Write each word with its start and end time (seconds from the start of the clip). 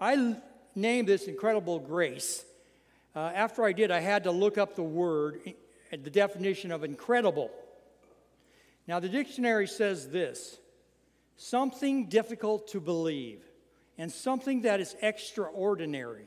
I 0.00 0.36
named 0.74 1.08
this 1.08 1.24
Incredible 1.24 1.78
Grace. 1.78 2.44
Uh, 3.14 3.30
after 3.34 3.64
I 3.64 3.72
did, 3.72 3.90
I 3.90 4.00
had 4.00 4.24
to 4.24 4.30
look 4.30 4.58
up 4.58 4.74
the 4.74 4.82
word, 4.82 5.40
the 5.90 6.10
definition 6.10 6.72
of 6.72 6.82
incredible. 6.82 7.50
Now, 8.86 9.00
the 9.00 9.08
dictionary 9.08 9.66
says 9.66 10.08
this 10.08 10.58
something 11.36 12.06
difficult 12.08 12.68
to 12.68 12.80
believe 12.80 13.42
and 13.98 14.10
something 14.10 14.62
that 14.62 14.80
is 14.80 14.96
extraordinary, 15.00 16.26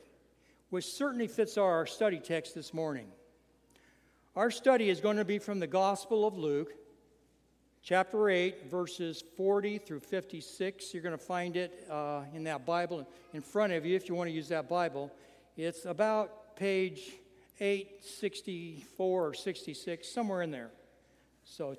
which 0.70 0.86
certainly 0.86 1.26
fits 1.26 1.58
our 1.58 1.86
study 1.86 2.18
text 2.18 2.54
this 2.54 2.72
morning. 2.72 3.06
Our 4.34 4.50
study 4.50 4.88
is 4.88 5.00
going 5.00 5.16
to 5.16 5.24
be 5.24 5.38
from 5.38 5.60
the 5.60 5.66
Gospel 5.66 6.26
of 6.26 6.38
Luke, 6.38 6.72
chapter 7.82 8.28
8, 8.28 8.70
verses 8.70 9.22
40 9.36 9.78
through 9.78 10.00
56. 10.00 10.92
You're 10.92 11.02
going 11.02 11.16
to 11.16 11.22
find 11.22 11.56
it 11.56 11.86
uh, 11.90 12.22
in 12.34 12.44
that 12.44 12.66
Bible 12.66 13.06
in 13.32 13.40
front 13.40 13.72
of 13.72 13.86
you 13.86 13.96
if 13.96 14.08
you 14.08 14.14
want 14.14 14.28
to 14.28 14.34
use 14.34 14.48
that 14.48 14.68
Bible. 14.68 15.10
It's 15.56 15.84
about 15.84 16.56
page 16.56 17.12
864 17.60 19.28
or 19.28 19.34
66, 19.34 20.08
somewhere 20.08 20.42
in 20.42 20.50
there. 20.50 20.70
So, 21.44 21.76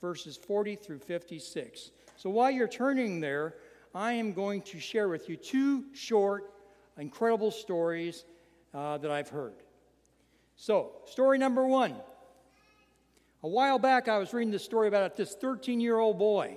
verses 0.00 0.36
40 0.36 0.76
through 0.76 1.00
56. 1.00 1.90
So, 2.16 2.30
while 2.30 2.50
you're 2.50 2.68
turning 2.68 3.20
there, 3.20 3.54
I 3.94 4.12
am 4.12 4.32
going 4.32 4.62
to 4.62 4.78
share 4.78 5.08
with 5.08 5.28
you 5.28 5.36
two 5.36 5.84
short, 5.94 6.52
incredible 6.98 7.50
stories 7.50 8.24
uh, 8.74 8.98
that 8.98 9.10
I've 9.10 9.28
heard. 9.28 9.54
So, 10.56 10.92
story 11.06 11.38
number 11.38 11.66
one. 11.66 11.94
A 13.42 13.48
while 13.48 13.78
back, 13.78 14.08
I 14.08 14.18
was 14.18 14.32
reading 14.32 14.50
this 14.50 14.64
story 14.64 14.88
about 14.88 15.16
this 15.16 15.34
13 15.34 15.80
year 15.80 15.98
old 15.98 16.18
boy 16.18 16.56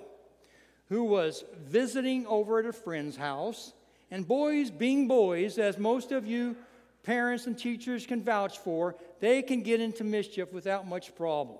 who 0.90 1.04
was 1.04 1.44
visiting 1.64 2.26
over 2.26 2.60
at 2.60 2.66
a 2.66 2.74
friend's 2.74 3.16
house. 3.16 3.74
And 4.10 4.28
boys, 4.28 4.72
being 4.72 5.08
boys, 5.08 5.58
as 5.58 5.78
most 5.78 6.12
of 6.12 6.26
you 6.26 6.58
parents 7.04 7.48
and 7.48 7.58
teachers 7.58 8.06
can 8.06 8.24
vouch 8.24 8.58
for, 8.59 8.96
they 9.20 9.42
can 9.42 9.62
get 9.62 9.80
into 9.80 10.04
mischief 10.04 10.52
without 10.52 10.88
much 10.88 11.16
problem. 11.16 11.58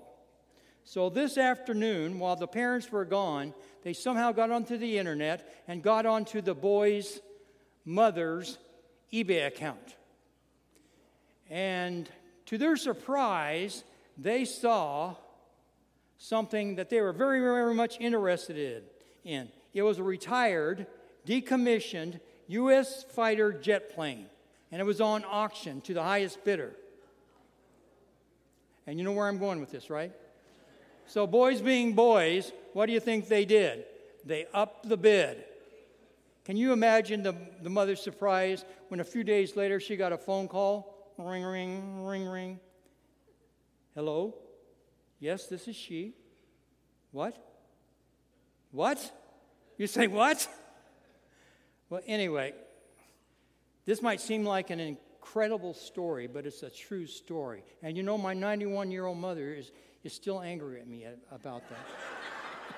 So 0.84 1.08
this 1.08 1.38
afternoon, 1.38 2.18
while 2.18 2.36
the 2.36 2.48
parents 2.48 2.90
were 2.90 3.04
gone, 3.04 3.54
they 3.84 3.92
somehow 3.92 4.32
got 4.32 4.50
onto 4.50 4.76
the 4.76 4.98
internet 4.98 5.62
and 5.68 5.82
got 5.82 6.04
onto 6.04 6.40
the 6.40 6.54
boy's 6.54 7.20
mother's 7.84 8.58
eBay 9.12 9.46
account. 9.46 9.96
And 11.48 12.08
to 12.46 12.58
their 12.58 12.76
surprise, 12.76 13.84
they 14.16 14.44
saw 14.44 15.14
something 16.18 16.76
that 16.76 16.88
they 16.90 17.00
were 17.00 17.12
very, 17.12 17.40
very 17.40 17.74
much 17.74 17.98
interested 18.00 18.84
in. 19.24 19.48
It 19.74 19.82
was 19.82 19.98
a 19.98 20.02
retired, 20.02 20.86
decommissioned 21.26 22.20
U.S. 22.48 23.04
fighter 23.04 23.52
jet 23.52 23.94
plane, 23.94 24.26
and 24.70 24.80
it 24.80 24.84
was 24.84 25.00
on 25.00 25.24
auction 25.24 25.80
to 25.82 25.94
the 25.94 26.02
highest 26.02 26.44
bidder. 26.44 26.72
And 28.86 28.98
you 28.98 29.04
know 29.04 29.12
where 29.12 29.28
I'm 29.28 29.38
going 29.38 29.60
with 29.60 29.70
this, 29.70 29.90
right? 29.90 30.12
So, 31.06 31.26
boys 31.26 31.60
being 31.60 31.94
boys, 31.94 32.52
what 32.72 32.86
do 32.86 32.92
you 32.92 33.00
think 33.00 33.28
they 33.28 33.44
did? 33.44 33.84
They 34.24 34.46
upped 34.52 34.88
the 34.88 34.96
bid. 34.96 35.44
Can 36.44 36.56
you 36.56 36.72
imagine 36.72 37.22
the, 37.22 37.34
the 37.62 37.70
mother's 37.70 38.00
surprise 38.00 38.64
when 38.88 39.00
a 39.00 39.04
few 39.04 39.24
days 39.24 39.56
later 39.56 39.78
she 39.78 39.96
got 39.96 40.12
a 40.12 40.18
phone 40.18 40.48
call? 40.48 41.12
Ring, 41.18 41.44
ring, 41.44 42.04
ring, 42.04 42.26
ring. 42.26 42.60
Hello? 43.94 44.34
Yes, 45.20 45.46
this 45.46 45.68
is 45.68 45.76
she. 45.76 46.14
What? 47.10 47.36
What? 48.70 49.12
You 49.76 49.86
say 49.86 50.06
what? 50.06 50.48
Well, 51.90 52.00
anyway, 52.06 52.54
this 53.84 54.00
might 54.00 54.20
seem 54.20 54.44
like 54.44 54.70
an 54.70 54.80
incredible 54.80 55.74
story, 55.74 56.26
but 56.26 56.46
it's 56.46 56.62
a 56.62 56.70
true 56.70 57.06
story. 57.06 57.62
And 57.82 57.96
you 57.96 58.02
know, 58.02 58.16
my 58.16 58.32
91 58.32 58.90
year 58.90 59.04
old 59.04 59.18
mother 59.18 59.52
is, 59.52 59.72
is 60.04 60.14
still 60.14 60.40
angry 60.40 60.80
at 60.80 60.88
me 60.88 61.06
about 61.30 61.62
that. 61.68 61.86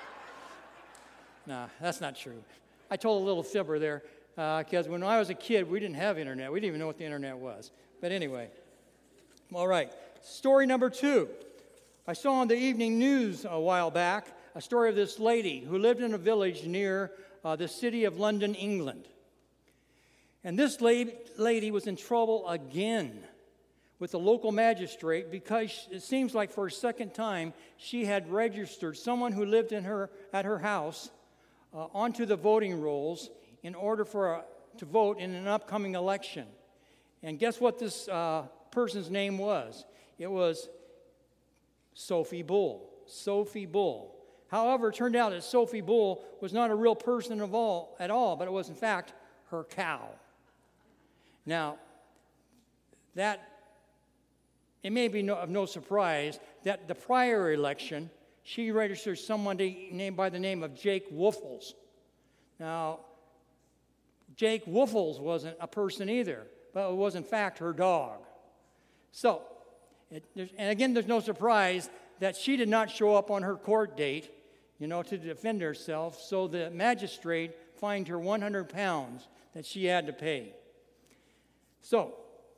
nah, 1.46 1.66
that's 1.80 2.00
not 2.00 2.16
true. 2.16 2.42
I 2.90 2.96
told 2.96 3.22
a 3.22 3.24
little 3.24 3.44
fibber 3.44 3.78
there 3.78 4.02
because 4.34 4.88
uh, 4.88 4.90
when 4.90 5.04
I 5.04 5.20
was 5.20 5.30
a 5.30 5.34
kid, 5.34 5.70
we 5.70 5.78
didn't 5.78 5.96
have 5.96 6.18
internet. 6.18 6.52
We 6.52 6.58
didn't 6.58 6.68
even 6.68 6.80
know 6.80 6.88
what 6.88 6.98
the 6.98 7.04
internet 7.04 7.36
was. 7.36 7.70
But 8.00 8.10
anyway, 8.10 8.48
all 9.52 9.68
right. 9.68 9.92
Story 10.24 10.64
number 10.64 10.88
two. 10.88 11.28
I 12.08 12.14
saw 12.14 12.40
on 12.40 12.48
the 12.48 12.56
evening 12.56 12.98
news 12.98 13.44
a 13.46 13.60
while 13.60 13.90
back 13.90 14.26
a 14.54 14.60
story 14.62 14.88
of 14.88 14.96
this 14.96 15.18
lady 15.18 15.60
who 15.60 15.76
lived 15.76 16.00
in 16.00 16.14
a 16.14 16.18
village 16.18 16.64
near 16.64 17.12
uh, 17.44 17.56
the 17.56 17.68
city 17.68 18.06
of 18.06 18.18
London, 18.18 18.54
England. 18.54 19.04
And 20.42 20.58
this 20.58 20.80
lady 20.80 21.70
was 21.70 21.86
in 21.86 21.96
trouble 21.96 22.48
again 22.48 23.22
with 23.98 24.12
the 24.12 24.18
local 24.18 24.50
magistrate 24.50 25.30
because 25.30 25.86
it 25.90 26.02
seems 26.02 26.34
like 26.34 26.50
for 26.50 26.68
a 26.68 26.72
second 26.72 27.12
time 27.12 27.52
she 27.76 28.06
had 28.06 28.32
registered 28.32 28.96
someone 28.96 29.32
who 29.32 29.44
lived 29.44 29.72
in 29.72 29.84
her 29.84 30.08
at 30.32 30.46
her 30.46 30.58
house 30.58 31.10
uh, 31.74 31.88
onto 31.92 32.24
the 32.24 32.36
voting 32.36 32.80
rolls 32.80 33.28
in 33.62 33.74
order 33.74 34.06
for 34.06 34.32
a, 34.32 34.44
to 34.78 34.86
vote 34.86 35.18
in 35.18 35.34
an 35.34 35.46
upcoming 35.46 35.94
election. 35.94 36.46
And 37.22 37.38
guess 37.38 37.60
what 37.60 37.78
this 37.78 38.08
uh, 38.08 38.44
person's 38.70 39.10
name 39.10 39.36
was? 39.36 39.84
It 40.18 40.30
was 40.30 40.68
Sophie 41.94 42.42
Bull. 42.42 42.90
Sophie 43.06 43.66
Bull. 43.66 44.14
However, 44.48 44.90
it 44.90 44.94
turned 44.94 45.16
out 45.16 45.32
that 45.32 45.42
Sophie 45.42 45.80
Bull 45.80 46.24
was 46.40 46.52
not 46.52 46.70
a 46.70 46.74
real 46.74 46.94
person 46.94 47.40
of 47.40 47.54
all, 47.54 47.96
at 47.98 48.10
all, 48.10 48.36
but 48.36 48.46
it 48.46 48.52
was, 48.52 48.68
in 48.68 48.74
fact, 48.74 49.12
her 49.50 49.64
cow. 49.64 50.08
Now, 51.46 51.76
that 53.14 53.48
it 54.82 54.92
may 54.92 55.08
be 55.08 55.22
no, 55.22 55.36
of 55.36 55.48
no 55.48 55.66
surprise 55.66 56.38
that 56.64 56.88
the 56.88 56.94
prior 56.94 57.52
election, 57.52 58.10
she 58.42 58.70
registered 58.70 59.18
someone 59.18 59.56
named 59.56 60.16
by 60.16 60.28
the 60.28 60.38
name 60.38 60.62
of 60.62 60.74
Jake 60.74 61.10
Woofles. 61.12 61.72
Now, 62.60 63.00
Jake 64.36 64.66
Woofles 64.66 65.20
wasn't 65.20 65.56
a 65.60 65.66
person 65.66 66.08
either, 66.08 66.46
but 66.72 66.90
it 66.90 66.96
was 66.96 67.14
in 67.14 67.24
fact 67.24 67.58
her 67.58 67.72
dog. 67.72 68.18
So, 69.12 69.42
it, 70.16 70.52
and 70.56 70.70
again, 70.70 70.94
there's 70.94 71.06
no 71.06 71.20
surprise 71.20 71.90
that 72.20 72.36
she 72.36 72.56
did 72.56 72.68
not 72.68 72.90
show 72.90 73.14
up 73.14 73.30
on 73.30 73.42
her 73.42 73.56
court 73.56 73.96
date, 73.96 74.30
you 74.78 74.86
know, 74.86 75.02
to 75.02 75.18
defend 75.18 75.60
herself. 75.60 76.20
So 76.20 76.46
the 76.46 76.70
magistrate 76.70 77.52
fined 77.78 78.08
her 78.08 78.18
100 78.18 78.68
pounds 78.68 79.28
that 79.54 79.66
she 79.66 79.86
had 79.86 80.06
to 80.06 80.12
pay. 80.12 80.54
So, 81.80 82.14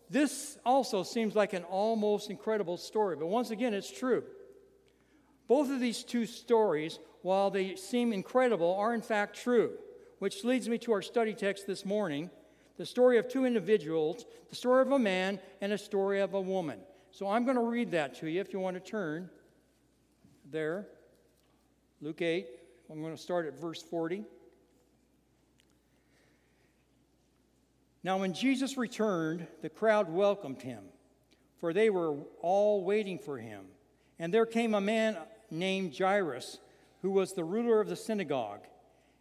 this 0.08 0.56
also 0.64 1.02
seems 1.02 1.34
like 1.34 1.52
an 1.52 1.64
almost 1.64 2.30
incredible 2.30 2.76
story, 2.76 3.16
but 3.16 3.26
once 3.26 3.50
again, 3.50 3.74
it's 3.74 3.90
true. 3.90 4.22
Both 5.48 5.70
of 5.70 5.80
these 5.80 6.04
two 6.04 6.26
stories, 6.26 7.00
while 7.22 7.50
they 7.50 7.74
seem 7.74 8.12
incredible, 8.12 8.74
are 8.74 8.94
in 8.94 9.02
fact 9.02 9.36
true, 9.36 9.72
which 10.20 10.44
leads 10.44 10.68
me 10.68 10.78
to 10.78 10.92
our 10.92 11.02
study 11.02 11.34
text 11.34 11.66
this 11.66 11.84
morning 11.84 12.30
the 12.76 12.86
story 12.86 13.16
of 13.18 13.28
two 13.28 13.46
individuals, 13.46 14.26
the 14.50 14.54
story 14.54 14.82
of 14.82 14.92
a 14.92 14.98
man 14.98 15.40
and 15.60 15.72
a 15.72 15.78
story 15.78 16.20
of 16.20 16.34
a 16.34 16.40
woman. 16.40 16.78
So 17.16 17.26
I'm 17.30 17.44
going 17.44 17.56
to 17.56 17.62
read 17.62 17.92
that 17.92 18.16
to 18.16 18.28
you 18.28 18.42
if 18.42 18.52
you 18.52 18.60
want 18.60 18.76
to 18.76 18.90
turn 18.90 19.30
there. 20.50 20.86
Luke 22.02 22.20
8. 22.20 22.46
I'm 22.90 23.00
going 23.00 23.16
to 23.16 23.22
start 23.22 23.46
at 23.46 23.58
verse 23.58 23.80
40. 23.80 24.22
Now, 28.04 28.18
when 28.18 28.34
Jesus 28.34 28.76
returned, 28.76 29.46
the 29.62 29.70
crowd 29.70 30.12
welcomed 30.12 30.60
him, 30.60 30.84
for 31.58 31.72
they 31.72 31.88
were 31.88 32.16
all 32.42 32.84
waiting 32.84 33.18
for 33.18 33.38
him. 33.38 33.64
And 34.18 34.32
there 34.34 34.44
came 34.44 34.74
a 34.74 34.80
man 34.82 35.16
named 35.50 35.96
Jairus, 35.96 36.58
who 37.00 37.12
was 37.12 37.32
the 37.32 37.44
ruler 37.44 37.80
of 37.80 37.88
the 37.88 37.96
synagogue. 37.96 38.66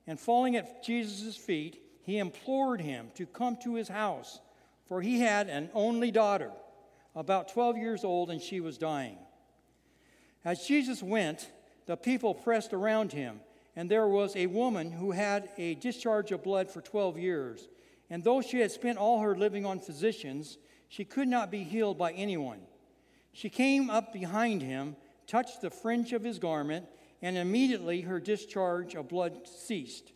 And 0.05 0.19
falling 0.19 0.57
at 0.57 0.83
Jesus' 0.83 1.37
feet, 1.37 1.81
he 2.01 2.17
implored 2.17 2.81
him 2.81 3.11
to 3.15 3.25
come 3.25 3.55
to 3.63 3.75
his 3.75 3.87
house, 3.87 4.41
for 4.85 5.01
he 5.01 5.21
had 5.21 5.47
an 5.47 5.69
only 5.73 6.11
daughter, 6.11 6.51
about 7.15 7.47
12 7.49 7.77
years 7.77 8.03
old, 8.03 8.29
and 8.29 8.41
she 8.41 8.59
was 8.59 8.77
dying. 8.77 9.17
As 10.43 10.65
Jesus 10.65 11.01
went, 11.01 11.49
the 11.85 11.95
people 11.95 12.33
pressed 12.33 12.73
around 12.73 13.13
him, 13.13 13.39
and 13.75 13.89
there 13.89 14.07
was 14.07 14.35
a 14.35 14.47
woman 14.47 14.91
who 14.91 15.11
had 15.11 15.49
a 15.57 15.75
discharge 15.75 16.31
of 16.31 16.43
blood 16.43 16.69
for 16.69 16.81
12 16.81 17.17
years. 17.17 17.67
And 18.09 18.23
though 18.23 18.41
she 18.41 18.59
had 18.59 18.71
spent 18.71 18.97
all 18.97 19.21
her 19.21 19.35
living 19.35 19.65
on 19.65 19.79
physicians, 19.79 20.57
she 20.87 21.05
could 21.05 21.27
not 21.27 21.51
be 21.51 21.63
healed 21.63 21.97
by 21.97 22.11
anyone. 22.11 22.59
She 23.31 23.49
came 23.49 23.89
up 23.89 24.13
behind 24.13 24.61
him, 24.61 24.95
touched 25.27 25.61
the 25.61 25.69
fringe 25.69 26.13
of 26.13 26.23
his 26.23 26.39
garment, 26.39 26.85
and 27.21 27.37
immediately 27.37 28.01
her 28.01 28.19
discharge 28.19 28.95
of 28.95 29.09
blood 29.09 29.47
ceased. 29.47 30.11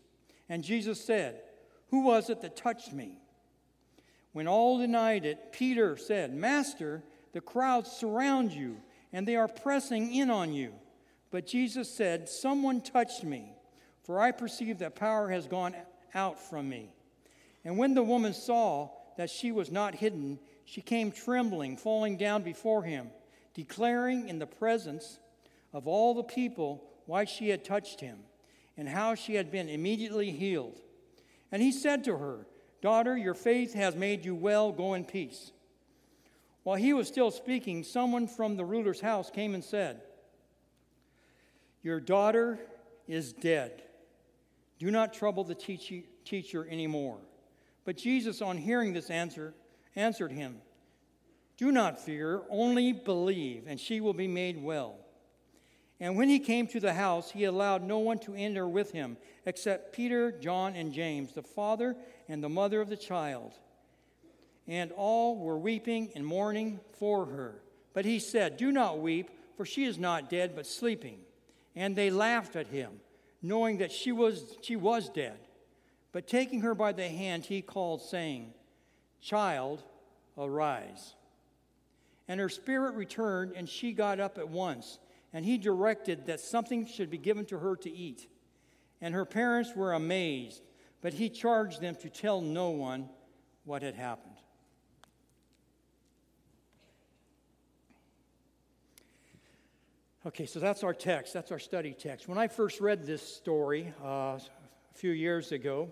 And 0.47 0.63
Jesus 0.63 1.03
said, 1.03 1.41
Who 1.89 2.03
was 2.03 2.29
it 2.29 2.41
that 2.41 2.55
touched 2.55 2.93
me? 2.93 3.19
When 4.31 4.47
all 4.47 4.77
denied 4.77 5.25
it, 5.25 5.51
Peter 5.51 5.97
said, 5.97 6.33
Master, 6.33 7.03
the 7.33 7.41
crowds 7.41 7.91
surround 7.91 8.51
you, 8.51 8.77
and 9.11 9.27
they 9.27 9.35
are 9.35 9.47
pressing 9.47 10.13
in 10.13 10.29
on 10.29 10.53
you. 10.53 10.73
But 11.31 11.47
Jesus 11.47 11.89
said, 11.89 12.29
Someone 12.29 12.81
touched 12.81 13.23
me, 13.23 13.53
for 14.03 14.19
I 14.19 14.31
perceive 14.31 14.79
that 14.79 14.95
power 14.95 15.29
has 15.29 15.47
gone 15.47 15.75
out 16.13 16.39
from 16.39 16.69
me. 16.69 16.89
And 17.65 17.77
when 17.77 17.93
the 17.93 18.03
woman 18.03 18.33
saw 18.33 18.89
that 19.17 19.29
she 19.29 19.51
was 19.51 19.71
not 19.71 19.95
hidden, 19.95 20.39
she 20.65 20.81
came 20.81 21.11
trembling, 21.11 21.77
falling 21.77 22.17
down 22.17 22.43
before 22.43 22.83
him, 22.83 23.09
declaring 23.53 24.29
in 24.29 24.39
the 24.39 24.47
presence 24.47 25.19
of 25.73 25.87
all 25.87 26.13
the 26.13 26.23
people 26.23 26.83
why 27.05 27.25
she 27.25 27.49
had 27.49 27.65
touched 27.65 27.99
him 27.99 28.19
and 28.77 28.87
how 28.87 29.15
she 29.15 29.35
had 29.35 29.51
been 29.51 29.67
immediately 29.67 30.31
healed. 30.31 30.79
And 31.51 31.61
he 31.61 31.71
said 31.71 32.03
to 32.05 32.17
her, 32.17 32.45
Daughter, 32.81 33.17
your 33.17 33.33
faith 33.33 33.73
has 33.73 33.95
made 33.95 34.23
you 34.23 34.35
well. 34.35 34.71
Go 34.71 34.93
in 34.93 35.03
peace. 35.05 35.51
While 36.63 36.77
he 36.77 36.93
was 36.93 37.07
still 37.07 37.31
speaking, 37.31 37.83
someone 37.83 38.27
from 38.27 38.55
the 38.55 38.65
ruler's 38.65 39.01
house 39.01 39.29
came 39.29 39.53
and 39.53 39.63
said, 39.63 40.01
Your 41.81 41.99
daughter 41.99 42.59
is 43.07 43.33
dead. 43.33 43.83
Do 44.77 44.91
not 44.91 45.13
trouble 45.13 45.43
the 45.43 45.55
teacher 45.55 46.67
anymore. 46.69 47.17
But 47.85 47.97
Jesus, 47.97 48.41
on 48.41 48.57
hearing 48.57 48.93
this 48.93 49.09
answer, 49.09 49.53
answered 49.95 50.31
him, 50.31 50.57
Do 51.57 51.71
not 51.71 51.99
fear, 51.99 52.43
only 52.49 52.93
believe, 52.93 53.65
and 53.67 53.79
she 53.79 53.99
will 53.99 54.13
be 54.13 54.27
made 54.27 54.61
well. 54.61 54.95
And 55.99 56.15
when 56.15 56.29
he 56.29 56.39
came 56.39 56.65
to 56.67 56.79
the 56.79 56.93
house, 56.93 57.31
he 57.31 57.43
allowed 57.43 57.83
no 57.83 57.99
one 57.99 58.19
to 58.19 58.33
enter 58.33 58.67
with 58.67 58.91
him 58.91 59.17
except 59.45 59.93
Peter, 59.93 60.31
John, 60.31 60.75
and 60.75 60.93
James, 60.93 61.33
the 61.33 61.43
father 61.43 61.95
and 62.29 62.43
the 62.43 62.47
mother 62.47 62.79
of 62.79 62.89
the 62.89 62.95
child. 62.95 63.53
And 64.67 64.91
all 64.91 65.35
were 65.35 65.57
weeping 65.57 66.11
and 66.15 66.25
mourning 66.25 66.79
for 66.99 67.25
her. 67.25 67.61
But 67.93 68.05
he 68.05 68.19
said, 68.19 68.55
Do 68.55 68.71
not 68.71 68.99
weep, 68.99 69.29
for 69.57 69.65
she 69.65 69.83
is 69.83 69.97
not 69.97 70.29
dead, 70.29 70.55
but 70.55 70.67
sleeping. 70.67 71.17
And 71.75 71.95
they 71.95 72.11
laughed 72.11 72.55
at 72.55 72.67
him, 72.67 72.91
knowing 73.41 73.79
that 73.79 73.91
she 73.91 74.11
was, 74.11 74.57
she 74.61 74.75
was 74.75 75.09
dead. 75.09 75.39
But 76.11 76.27
taking 76.27 76.61
her 76.61 76.75
by 76.75 76.91
the 76.91 77.07
hand, 77.07 77.45
he 77.45 77.61
called, 77.61 78.01
saying, 78.01 78.53
Child, 79.21 79.83
arise. 80.37 81.15
And 82.27 82.39
her 82.39 82.49
spirit 82.49 82.95
returned, 82.95 83.53
and 83.55 83.67
she 83.67 83.91
got 83.91 84.19
up 84.19 84.37
at 84.37 84.49
once. 84.49 84.99
And 85.33 85.43
he 85.43 85.57
directed 85.57 86.27
that 86.27 86.39
something 86.39 86.85
should 86.85 87.09
be 87.09 87.17
given 87.17 87.45
to 87.45 87.59
her 87.59 87.75
to 87.77 87.91
eat. 87.91 88.27
And 89.01 89.13
her 89.13 89.25
parents 89.25 89.75
were 89.75 89.93
amazed, 89.93 90.61
but 91.01 91.13
he 91.13 91.29
charged 91.29 91.81
them 91.81 91.95
to 91.95 92.09
tell 92.09 92.41
no 92.41 92.69
one 92.69 93.09
what 93.65 93.81
had 93.81 93.95
happened. 93.95 94.35
Okay, 100.25 100.45
so 100.45 100.59
that's 100.59 100.83
our 100.83 100.93
text. 100.93 101.33
That's 101.33 101.51
our 101.51 101.59
study 101.59 101.93
text. 101.93 102.27
When 102.27 102.37
I 102.37 102.47
first 102.47 102.81
read 102.81 103.05
this 103.05 103.21
story 103.21 103.93
uh, 104.03 104.37
a 104.37 104.41
few 104.93 105.11
years 105.11 105.53
ago, 105.53 105.89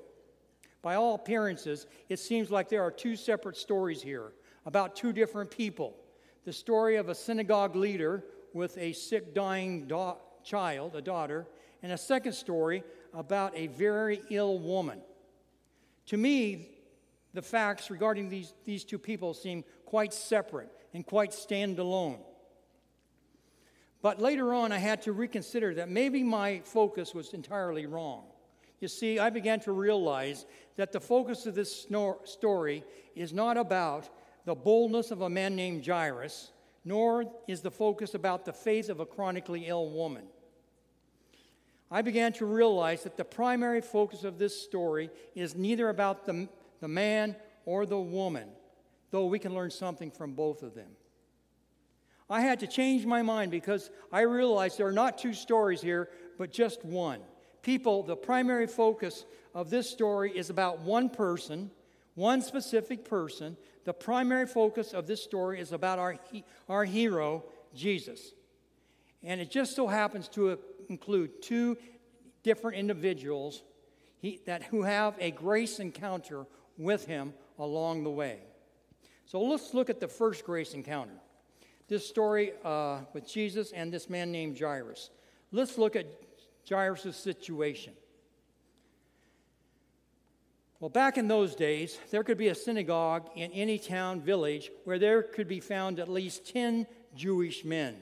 by 0.82 0.96
all 0.96 1.16
appearances, 1.16 1.88
it 2.10 2.20
seems 2.20 2.52
like 2.52 2.68
there 2.68 2.84
are 2.84 2.92
two 2.92 3.16
separate 3.16 3.56
stories 3.56 4.02
here 4.02 4.34
about 4.66 4.98
two 4.98 5.14
different 5.14 5.50
people. 5.50 5.96
The 6.44 6.52
story 6.52 6.98
of 6.98 7.08
a 7.08 7.16
synagogue 7.16 7.76
leader 7.76 8.26
with 8.54 8.78
a 8.78 8.92
sick, 8.92 9.34
dying 9.34 9.88
da- 9.88 10.18
child, 10.44 10.96
a 10.96 11.02
daughter, 11.02 11.48
and 11.82 11.92
a 11.94 11.98
second 11.98 12.34
story 12.34 12.84
about 13.14 13.56
a 13.56 13.68
very 13.68 14.22
ill 14.30 14.60
woman. 14.60 15.02
To 16.08 16.18
me, 16.18 16.70
the 17.34 17.42
facts 17.42 17.92
regarding 17.92 18.30
these, 18.30 18.54
these 18.66 18.84
two 18.84 18.98
people 18.98 19.34
seem 19.34 19.64
quite 19.86 20.14
separate 20.14 20.70
and 20.94 21.06
quite 21.06 21.32
standalone. 21.32 22.20
But 24.02 24.22
later 24.22 24.54
on, 24.54 24.72
I 24.72 24.78
had 24.78 25.02
to 25.04 25.12
reconsider 25.12 25.74
that 25.76 25.90
maybe 25.90 26.24
my 26.24 26.62
focus 26.64 27.14
was 27.14 27.34
entirely 27.34 27.86
wrong. 27.86 28.26
You 28.80 28.88
see, 28.88 29.18
I 29.18 29.30
began 29.30 29.60
to 29.62 29.72
realize 29.72 30.46
that 30.76 30.92
the 30.92 31.00
focus 31.00 31.46
of 31.46 31.56
this 31.56 31.88
story 32.26 32.84
is 33.16 33.34
not 33.34 33.58
about 33.58 34.10
the 34.46 34.56
boldness 34.56 35.12
of 35.12 35.22
a 35.22 35.30
man 35.30 35.56
named 35.56 35.86
Jairus, 35.86 36.52
nor 36.86 37.26
is 37.48 37.62
the 37.62 37.72
focus 37.72 38.14
about 38.14 38.46
the 38.46 38.54
faith 38.54 38.90
of 38.90 39.00
a 39.00 39.06
chronically 39.06 39.66
ill 39.66 39.90
woman. 39.90 40.24
I 41.90 42.02
began 42.02 42.34
to 42.34 42.46
realize 42.46 43.04
that 43.04 43.18
the 43.18 43.24
primary 43.24 43.82
focus 43.82 44.24
of 44.24 44.38
this 44.38 44.60
story 44.62 45.10
is 45.36 45.56
neither 45.56 45.90
about 45.90 46.26
the, 46.26 46.50
the 46.82 46.88
man 46.88 47.36
or 47.66 47.86
the 47.86 48.00
woman, 48.00 48.50
though 49.12 49.26
we 49.26 49.40
can 49.40 49.54
learn 49.54 49.72
something 49.72 50.12
from 50.12 50.34
both 50.34 50.64
of 50.64 50.76
them. 50.76 50.90
I 52.30 52.42
had 52.42 52.60
to 52.60 52.68
change 52.68 53.06
my 53.06 53.22
mind 53.22 53.52
because 53.52 53.90
I 54.12 54.22
realized 54.22 54.78
there 54.78 54.88
are 54.88 54.92
not 54.92 55.18
two 55.18 55.34
stories 55.34 55.82
here, 55.82 56.10
but 56.38 56.52
just 56.52 56.84
one 56.84 57.22
people, 57.68 58.02
the 58.02 58.16
primary 58.16 58.66
focus 58.66 59.26
of 59.54 59.70
this 59.70 59.90
story 59.90 60.32
is 60.32 60.50
about 60.50 60.80
one 60.80 61.10
person, 61.10 61.70
one 62.16 62.42
specific 62.42 63.04
person. 63.04 63.58
The 63.84 63.94
primary 63.94 64.48
focus 64.48 64.94
of 64.94 65.06
this 65.06 65.22
story 65.22 65.60
is 65.60 65.74
about 65.74 66.00
our, 66.00 66.18
our 66.70 66.86
hero, 66.86 67.44
Jesus. 67.76 68.32
And 69.22 69.42
it 69.42 69.52
just 69.52 69.76
so 69.76 69.86
happens 69.86 70.30
to 70.30 70.60
include 70.90 71.42
two 71.42 71.78
different 72.44 72.78
individuals 72.78 73.64
he, 74.20 74.42
that, 74.46 74.64
who 74.64 74.84
have 74.84 75.16
a 75.20 75.32
grace 75.32 75.80
encounter 75.80 76.46
with 76.78 77.06
him 77.06 77.34
along 77.60 78.04
the 78.04 78.10
way. 78.10 78.40
So 79.26 79.42
let's 79.42 79.74
look 79.74 79.90
at 79.90 80.00
the 80.00 80.08
first 80.08 80.46
grace 80.46 80.74
encounter. 80.74 81.20
This 81.88 82.08
story 82.08 82.54
uh, 82.64 83.00
with 83.14 83.28
Jesus 83.28 83.72
and 83.72 83.94
this 83.94 84.10
man 84.10 84.32
named 84.32 84.60
Jairus. 84.60 85.10
Let's 85.52 85.78
look 85.78 85.96
at 85.96 86.06
Jairus' 86.68 87.16
situation. 87.16 87.94
Well, 90.80 90.90
back 90.90 91.18
in 91.18 91.28
those 91.28 91.56
days, 91.56 91.98
there 92.12 92.24
could 92.24 92.38
be 92.38 92.50
a 92.50 92.56
synagogue 92.56 93.30
in 93.36 93.52
any 93.52 93.80
town, 93.80 94.22
village, 94.22 94.70
where 94.84 95.00
there 95.00 95.24
could 95.24 95.48
be 95.48 95.60
found 95.60 96.00
at 96.00 96.08
least 96.08 96.48
10 96.54 96.86
Jewish 97.16 97.66
men. 97.66 97.96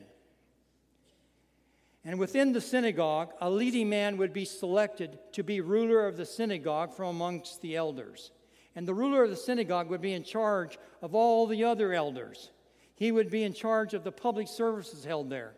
And 2.06 2.20
within 2.20 2.54
the 2.54 2.62
synagogue, 2.62 3.34
a 3.42 3.50
leading 3.50 3.90
man 3.90 4.18
would 4.18 4.32
be 4.32 4.46
selected 4.46 5.18
to 5.32 5.44
be 5.44 5.60
ruler 5.60 6.06
of 6.06 6.18
the 6.18 6.26
synagogue 6.26 6.94
from 6.94 7.16
amongst 7.16 7.62
the 7.62 7.76
elders. 7.76 8.32
And 8.76 8.88
the 8.88 8.94
ruler 8.94 9.24
of 9.24 9.32
the 9.32 9.36
synagogue 9.36 9.90
would 9.90 10.02
be 10.02 10.14
in 10.14 10.24
charge 10.24 10.78
of 11.02 11.16
all 11.16 11.48
the 11.48 11.64
other 11.64 11.94
elders. 11.94 12.52
He 12.94 13.12
would 13.12 13.32
be 13.32 13.44
in 13.44 13.54
charge 13.54 13.96
of 13.96 14.04
the 14.04 14.12
public 14.12 14.48
services 14.48 15.04
held 15.04 15.32
there. 15.32 15.56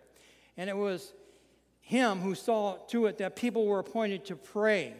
And 0.56 0.70
it 0.70 0.78
was 0.78 1.14
him 1.82 2.20
who 2.20 2.34
saw 2.34 2.78
to 2.88 3.08
it 3.08 3.18
that 3.18 3.36
people 3.36 3.66
were 3.66 3.80
appointed 3.80 4.24
to 4.26 4.38
pray, 4.38 4.94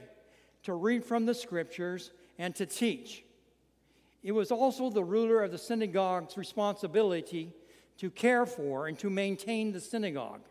to 0.64 0.74
read 0.74 1.06
from 1.06 1.26
the 1.26 1.34
scriptures, 1.34 2.12
and 2.38 2.54
to 2.56 2.66
teach. 2.66 3.24
It 4.22 4.34
was 4.34 4.52
also 4.52 4.90
the 4.90 5.04
ruler 5.04 5.42
of 5.44 5.52
the 5.52 5.58
synagogue's 5.58 6.38
responsibility 6.38 7.54
to 8.00 8.10
care 8.10 8.46
for 8.46 8.88
and 8.88 9.00
to 9.00 9.10
maintain 9.10 9.72
the 9.72 9.80
synagogue. 9.80 10.42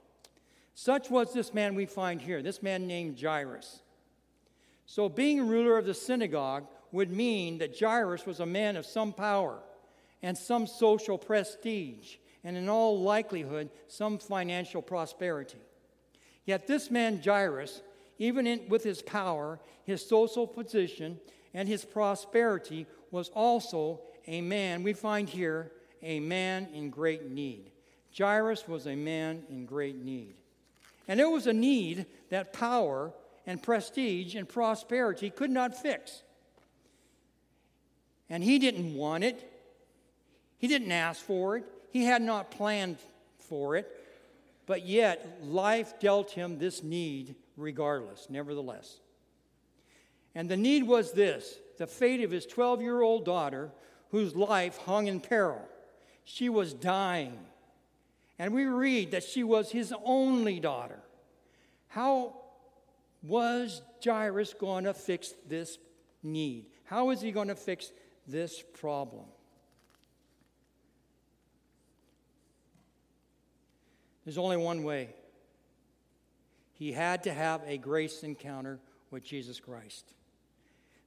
Such 0.78 1.08
was 1.08 1.32
this 1.32 1.54
man 1.54 1.74
we 1.74 1.86
find 1.86 2.20
here, 2.20 2.42
this 2.42 2.62
man 2.62 2.86
named 2.86 3.18
Jairus. 3.18 3.80
So, 4.84 5.08
being 5.08 5.48
ruler 5.48 5.78
of 5.78 5.86
the 5.86 5.94
synagogue 5.94 6.66
would 6.92 7.10
mean 7.10 7.56
that 7.58 7.80
Jairus 7.80 8.26
was 8.26 8.40
a 8.40 8.46
man 8.46 8.76
of 8.76 8.84
some 8.84 9.14
power 9.14 9.58
and 10.22 10.36
some 10.36 10.66
social 10.66 11.16
prestige, 11.16 12.16
and 12.44 12.58
in 12.58 12.68
all 12.68 13.00
likelihood, 13.00 13.70
some 13.88 14.18
financial 14.18 14.82
prosperity. 14.82 15.56
Yet 16.44 16.66
this 16.66 16.90
man 16.90 17.22
Jairus, 17.24 17.80
even 18.18 18.46
in, 18.46 18.68
with 18.68 18.84
his 18.84 19.00
power, 19.00 19.58
his 19.84 20.06
social 20.06 20.46
position, 20.46 21.18
and 21.54 21.66
his 21.66 21.86
prosperity, 21.86 22.86
was 23.10 23.30
also 23.30 24.02
a 24.26 24.42
man, 24.42 24.82
we 24.82 24.92
find 24.92 25.26
here, 25.26 25.72
a 26.02 26.20
man 26.20 26.68
in 26.74 26.90
great 26.90 27.30
need. 27.30 27.70
Jairus 28.16 28.68
was 28.68 28.86
a 28.86 28.94
man 28.94 29.42
in 29.48 29.64
great 29.64 29.96
need. 29.96 30.34
And 31.08 31.20
there 31.20 31.30
was 31.30 31.46
a 31.46 31.52
need 31.52 32.06
that 32.30 32.52
power 32.52 33.12
and 33.46 33.62
prestige 33.62 34.34
and 34.34 34.48
prosperity 34.48 35.30
could 35.30 35.50
not 35.50 35.80
fix. 35.80 36.22
And 38.28 38.42
he 38.42 38.58
didn't 38.58 38.94
want 38.94 39.24
it. 39.24 39.52
He 40.58 40.66
didn't 40.66 40.90
ask 40.90 41.20
for 41.20 41.58
it. 41.58 41.64
He 41.92 42.04
had 42.04 42.22
not 42.22 42.50
planned 42.50 42.98
for 43.38 43.76
it. 43.76 43.88
But 44.66 44.84
yet, 44.84 45.38
life 45.44 46.00
dealt 46.00 46.32
him 46.32 46.58
this 46.58 46.82
need 46.82 47.36
regardless, 47.56 48.26
nevertheless. 48.28 48.98
And 50.34 50.48
the 50.48 50.56
need 50.56 50.82
was 50.82 51.12
this 51.12 51.58
the 51.78 51.86
fate 51.86 52.22
of 52.22 52.30
his 52.30 52.46
12 52.46 52.82
year 52.82 53.00
old 53.00 53.24
daughter, 53.24 53.70
whose 54.10 54.34
life 54.34 54.78
hung 54.78 55.06
in 55.06 55.20
peril. 55.20 55.62
She 56.24 56.48
was 56.48 56.74
dying. 56.74 57.38
And 58.38 58.52
we 58.52 58.64
read 58.66 59.12
that 59.12 59.24
she 59.24 59.42
was 59.42 59.70
his 59.70 59.94
only 60.04 60.60
daughter. 60.60 61.00
How 61.88 62.34
was 63.22 63.82
Jairus 64.04 64.54
going 64.54 64.84
to 64.84 64.94
fix 64.94 65.34
this 65.48 65.78
need? 66.22 66.66
How 66.84 67.10
is 67.10 67.20
he 67.20 67.32
going 67.32 67.48
to 67.48 67.54
fix 67.54 67.92
this 68.26 68.62
problem? 68.80 69.24
There's 74.24 74.38
only 74.38 74.56
one 74.56 74.82
way. 74.82 75.10
He 76.74 76.92
had 76.92 77.22
to 77.22 77.32
have 77.32 77.62
a 77.66 77.78
grace 77.78 78.22
encounter 78.22 78.80
with 79.10 79.24
Jesus 79.24 79.60
Christ. 79.60 80.04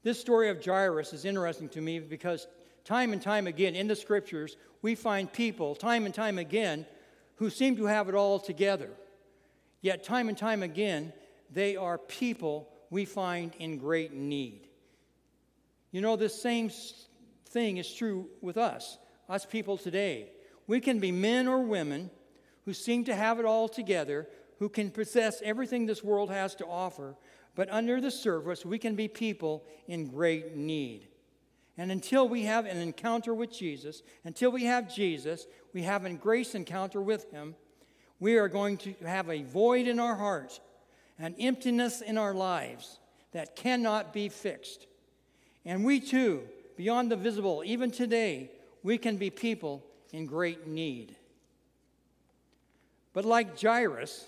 This 0.04 0.20
story 0.20 0.50
of 0.50 0.64
Jairus 0.64 1.14
is 1.14 1.26
interesting 1.26 1.70
to 1.70 1.82
me 1.82 2.00
because 2.00 2.48
time 2.86 3.14
and 3.14 3.22
time 3.22 3.46
again 3.46 3.76
in 3.76 3.88
the 3.88 3.96
scriptures, 3.96 4.56
we 4.82 4.96
find 4.96 5.32
people, 5.32 5.76
time 5.76 6.06
and 6.06 6.16
time 6.16 6.40
again, 6.40 6.86
who 7.40 7.50
seem 7.50 7.78
to 7.78 7.86
have 7.86 8.10
it 8.10 8.16
all 8.16 8.38
together. 8.38 8.90
Yet, 9.82 10.04
time 10.04 10.28
and 10.28 10.38
time 10.38 10.62
again, 10.62 11.14
they 11.50 11.78
are 11.78 11.98
people 11.98 12.70
we 12.90 13.06
find 13.06 13.54
in 13.60 13.78
great 13.78 14.14
need. 14.14 14.68
You 15.92 16.02
know, 16.02 16.18
this 16.18 16.40
same 16.40 16.70
thing 17.48 17.78
is 17.78 17.92
true 17.92 18.28
with 18.42 18.58
us, 18.58 18.98
us 19.30 19.46
people 19.46 19.78
today. 19.78 20.32
We 20.68 20.82
can 20.82 21.00
be 21.00 21.14
men 21.14 21.48
or 21.48 21.62
women 21.62 22.12
who 22.66 22.74
seem 22.74 23.06
to 23.06 23.16
have 23.16 23.40
it 23.40 23.46
all 23.46 23.70
together, 23.70 24.28
who 24.60 24.68
can 24.68 24.92
possess 24.92 25.42
everything 25.42 25.86
this 25.86 26.04
world 26.04 26.30
has 26.30 26.56
to 26.56 26.66
offer, 26.66 27.16
but 27.56 27.72
under 27.72 28.02
the 28.02 28.12
surface, 28.12 28.66
we 28.66 28.78
can 28.78 28.96
be 28.96 29.08
people 29.08 29.64
in 29.88 30.08
great 30.08 30.56
need. 30.56 31.08
And 31.80 31.94
until 31.94 32.28
we 32.28 32.44
have 32.44 32.66
an 32.66 32.76
encounter 32.76 33.34
with 33.34 33.54
Jesus, 33.54 34.04
until 34.26 34.52
we 34.52 34.66
have 34.66 34.94
Jesus, 34.94 35.48
we 35.72 35.84
have 35.84 36.04
a 36.04 36.10
grace 36.10 36.54
encounter 36.54 37.02
with 37.02 37.32
Him, 37.32 37.56
we 38.20 38.36
are 38.36 38.50
going 38.50 38.76
to 38.80 38.94
have 39.06 39.30
a 39.30 39.44
void 39.44 39.88
in 39.88 39.98
our 39.98 40.16
hearts, 40.16 40.60
an 41.18 41.36
emptiness 41.40 42.02
in 42.02 42.18
our 42.18 42.34
lives 42.34 43.00
that 43.32 43.56
cannot 43.56 44.12
be 44.12 44.28
fixed. 44.28 44.88
And 45.64 45.86
we 45.86 46.02
too, 46.02 46.42
beyond 46.76 47.10
the 47.10 47.16
visible, 47.16 47.64
even 47.66 47.92
today, 47.92 48.52
we 48.84 48.98
can 48.98 49.16
be 49.16 49.30
people 49.30 49.82
in 50.12 50.26
great 50.26 50.68
need. 50.68 51.16
But 53.14 53.24
like 53.24 53.58
Jairus, 53.58 54.26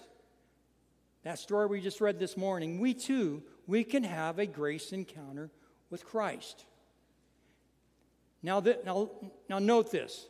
that 1.24 1.38
story 1.38 1.68
we 1.68 1.82
just 1.82 2.00
read 2.00 2.18
this 2.18 2.38
morning, 2.38 2.80
we 2.80 2.94
too, 2.94 3.44
we 3.68 3.84
can 3.84 4.06
have 4.06 4.40
a 4.40 4.46
grace 4.46 4.94
encounter 4.94 5.52
with 5.90 6.06
Christ. 6.06 6.64
Now, 8.44 8.60
that, 8.62 8.86
now, 8.86 9.10
now 9.50 9.60
note 9.60 9.92
this 9.92 10.28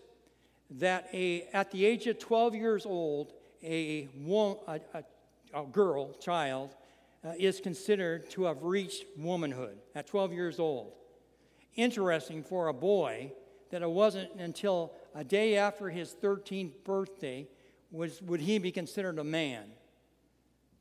that 0.72 1.10
a, 1.13 1.48
at 1.53 1.72
the 1.72 1.86
age 1.86 2.08
of 2.08 2.18
12 2.18 2.56
years 2.56 2.86
old, 2.86 3.34
a, 3.63 4.08
a, 4.68 4.80
a, 4.94 5.03
a 5.53 5.65
girl, 5.65 6.13
child, 6.13 6.75
uh, 7.25 7.34
is 7.38 7.60
considered 7.60 8.30
to 8.32 8.46
have 8.46 8.63
reached 8.63 9.06
womanhood 9.18 9.77
at 9.96 10.08
12 10.08 10.34
years 10.34 10.60
old. 10.60 10.94
Interesting 11.75 12.44
for 12.44 12.68
a 12.68 12.74
boy 12.74 13.32
that 13.70 13.82
it 13.82 13.89
wasn't 13.89 14.34
until 14.36 14.94
a 15.13 15.24
day 15.24 15.58
after 15.58 15.89
his 15.89 16.15
13th 16.22 16.84
birthday 16.84 17.48
was, 17.91 18.22
would 18.22 18.41
he 18.41 18.58
be 18.58 18.72
considered 18.72 19.20
a 19.20 19.24
man. 19.24 19.63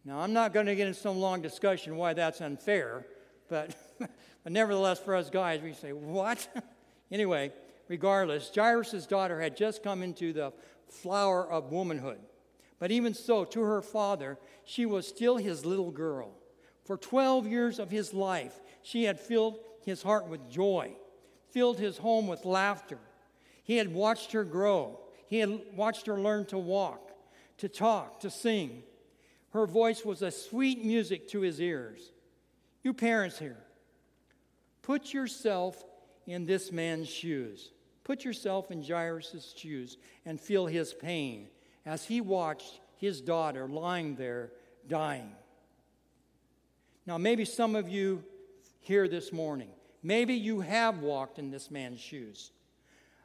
Now, 0.04 0.20
I'm 0.20 0.32
not 0.32 0.52
going 0.52 0.66
to 0.66 0.74
get 0.74 0.86
into 0.86 0.98
some 0.98 1.18
long 1.18 1.42
discussion 1.42 1.96
why 1.96 2.14
that's 2.14 2.40
unfair, 2.40 3.06
but, 3.48 3.74
but 3.98 4.52
nevertheless, 4.52 4.98
for 4.98 5.14
us 5.14 5.30
guys, 5.30 5.60
we 5.62 5.72
say, 5.72 5.92
What? 5.92 6.48
anyway, 7.10 7.52
regardless, 7.88 8.50
Jairus' 8.54 9.06
daughter 9.06 9.40
had 9.40 9.56
just 9.56 9.82
come 9.82 10.02
into 10.02 10.32
the 10.32 10.52
flower 10.88 11.50
of 11.50 11.72
womanhood. 11.72 12.20
But 12.78 12.90
even 12.90 13.14
so, 13.14 13.44
to 13.44 13.60
her 13.60 13.82
father, 13.82 14.38
she 14.64 14.86
was 14.86 15.06
still 15.06 15.36
his 15.36 15.66
little 15.66 15.90
girl. 15.90 16.32
For 16.84 16.96
12 16.96 17.46
years 17.46 17.78
of 17.78 17.90
his 17.90 18.14
life, 18.14 18.58
she 18.82 19.04
had 19.04 19.20
filled 19.20 19.58
his 19.84 20.02
heart 20.02 20.26
with 20.28 20.50
joy, 20.50 20.96
filled 21.50 21.78
his 21.78 21.98
home 21.98 22.26
with 22.26 22.44
laughter. 22.44 22.98
He 23.62 23.76
had 23.76 23.92
watched 23.92 24.32
her 24.32 24.44
grow, 24.44 24.98
he 25.26 25.38
had 25.38 25.60
watched 25.76 26.06
her 26.06 26.18
learn 26.18 26.46
to 26.46 26.58
walk, 26.58 27.12
to 27.58 27.68
talk, 27.68 28.20
to 28.20 28.30
sing. 28.30 28.82
Her 29.50 29.66
voice 29.66 30.04
was 30.04 30.22
a 30.22 30.30
sweet 30.30 30.84
music 30.84 31.28
to 31.28 31.40
his 31.40 31.60
ears. 31.60 32.12
You 32.82 32.94
parents 32.94 33.38
here, 33.38 33.62
put 34.82 35.12
yourself 35.12 35.84
in 36.32 36.46
this 36.46 36.72
man's 36.72 37.08
shoes. 37.08 37.72
Put 38.04 38.24
yourself 38.24 38.70
in 38.70 38.82
Jairus' 38.82 39.54
shoes 39.56 39.96
and 40.24 40.40
feel 40.40 40.66
his 40.66 40.92
pain 40.92 41.48
as 41.86 42.04
he 42.04 42.20
watched 42.20 42.80
his 42.96 43.20
daughter 43.20 43.68
lying 43.68 44.16
there 44.16 44.52
dying. 44.88 45.32
Now, 47.06 47.18
maybe 47.18 47.44
some 47.44 47.74
of 47.74 47.88
you 47.88 48.22
here 48.80 49.08
this 49.08 49.32
morning, 49.32 49.70
maybe 50.02 50.34
you 50.34 50.60
have 50.60 51.00
walked 51.00 51.38
in 51.38 51.50
this 51.50 51.70
man's 51.70 52.00
shoes. 52.00 52.52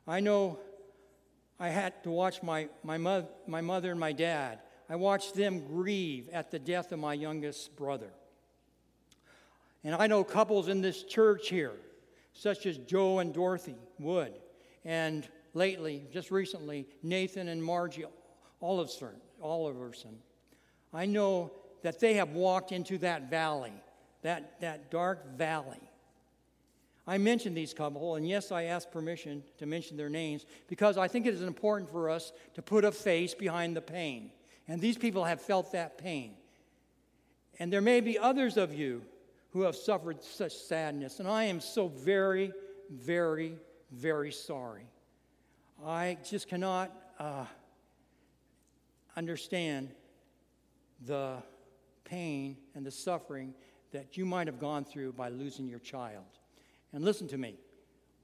I 0.08 0.20
know 0.20 0.60
I 1.60 1.70
had 1.70 2.04
to 2.04 2.12
watch 2.12 2.44
my, 2.44 2.70
my, 2.84 2.98
mo- 2.98 3.28
my 3.48 3.62
mother 3.62 3.92
and 3.92 4.00
my 4.00 4.12
dad. 4.12 4.60
I 4.90 4.96
watched 4.96 5.36
them 5.36 5.66
grieve 5.66 6.30
at 6.30 6.52
the 6.52 6.60
death 6.60 6.92
of 6.92 7.00
my 7.00 7.14
youngest 7.14 7.76
brother. 7.76 8.12
And 9.84 9.96
I 9.96 10.08
know 10.08 10.24
couples 10.24 10.68
in 10.68 10.82
this 10.82 11.04
church 11.04 11.50
here, 11.50 11.74
such 12.36 12.66
as 12.66 12.78
Joe 12.78 13.20
and 13.20 13.34
Dorothy 13.34 13.78
Wood, 13.98 14.34
and 14.84 15.28
lately, 15.54 16.06
just 16.12 16.30
recently, 16.30 16.86
Nathan 17.02 17.48
and 17.48 17.64
Margie 17.64 18.04
Oliverson. 18.62 19.16
Oliverson. 19.44 20.16
I 20.94 21.06
know 21.06 21.52
that 21.82 22.00
they 22.00 22.16
have 22.16 22.32
walked 22.32 22.72
into 22.72 22.98
that 23.00 23.30
valley, 23.30 23.74
that, 24.22 24.60
that 24.62 24.92
dark 24.92 25.38
valley. 25.38 25.90
I 27.08 27.18
mentioned 27.18 27.56
these 27.56 27.74
couple, 27.74 28.16
and 28.16 28.28
yes, 28.28 28.52
I 28.52 28.64
asked 28.64 28.92
permission 28.92 29.44
to 29.60 29.66
mention 29.66 29.96
their 29.96 30.10
names 30.10 30.46
because 30.68 30.98
I 30.98 31.08
think 31.08 31.26
it 31.26 31.34
is 31.34 31.42
important 31.42 31.90
for 31.92 32.10
us 32.10 32.34
to 32.56 32.62
put 32.62 32.84
a 32.84 32.92
face 32.92 33.34
behind 33.34 33.76
the 33.76 33.82
pain. 33.82 34.32
And 34.68 34.82
these 34.82 34.98
people 34.98 35.24
have 35.24 35.42
felt 35.42 35.72
that 35.72 35.98
pain. 35.98 36.34
And 37.60 37.72
there 37.72 37.82
may 37.82 38.02
be 38.02 38.18
others 38.18 38.58
of 38.58 38.74
you 38.74 39.04
who 39.56 39.62
have 39.62 39.76
suffered 39.78 40.22
such 40.22 40.54
sadness, 40.54 41.22
and 41.22 41.30
I 41.30 41.46
am 41.46 41.62
so 41.62 41.88
very, 41.88 42.52
very, 42.90 43.56
very 43.90 44.30
sorry. 44.30 44.86
I 45.82 46.18
just 46.30 46.50
cannot 46.50 46.92
uh, 47.18 47.46
understand 49.16 49.92
the 51.06 51.38
pain 52.04 52.58
and 52.76 52.86
the 52.86 52.92
suffering 52.92 53.54
that 53.94 54.18
you 54.18 54.26
might 54.26 54.48
have 54.48 54.60
gone 54.60 54.84
through 54.84 55.14
by 55.14 55.30
losing 55.30 55.70
your 55.70 55.80
child. 55.80 56.26
And 56.92 57.06
listen 57.06 57.30
to 57.30 57.38
me, 57.38 57.56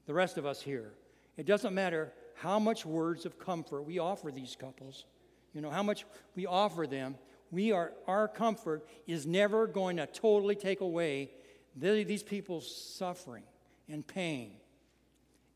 the 0.08 0.14
rest 0.14 0.38
of 0.38 0.46
us 0.46 0.62
here. 0.62 0.92
It 1.38 1.46
doesn't 1.46 1.74
matter 1.74 2.12
how 2.36 2.60
much 2.60 2.86
words 2.86 3.26
of 3.26 3.40
comfort 3.40 3.84
we 3.84 4.00
offer 4.00 4.32
these 4.32 4.58
couples, 4.60 5.06
you 5.54 5.62
know, 5.62 5.70
how 5.70 5.82
much 5.82 6.04
we 6.36 6.46
offer 6.46 6.86
them. 6.86 7.16
We 7.52 7.72
are, 7.74 7.92
our 8.08 8.28
comfort 8.28 8.88
is 9.08 9.28
never 9.28 9.68
going 9.68 9.98
to 9.98 10.08
totally 10.08 10.56
take 10.56 10.82
away 10.82 11.32
these 11.76 12.24
people's 12.24 12.96
suffering 12.96 13.44
and 13.90 14.06
pain. 14.06 14.54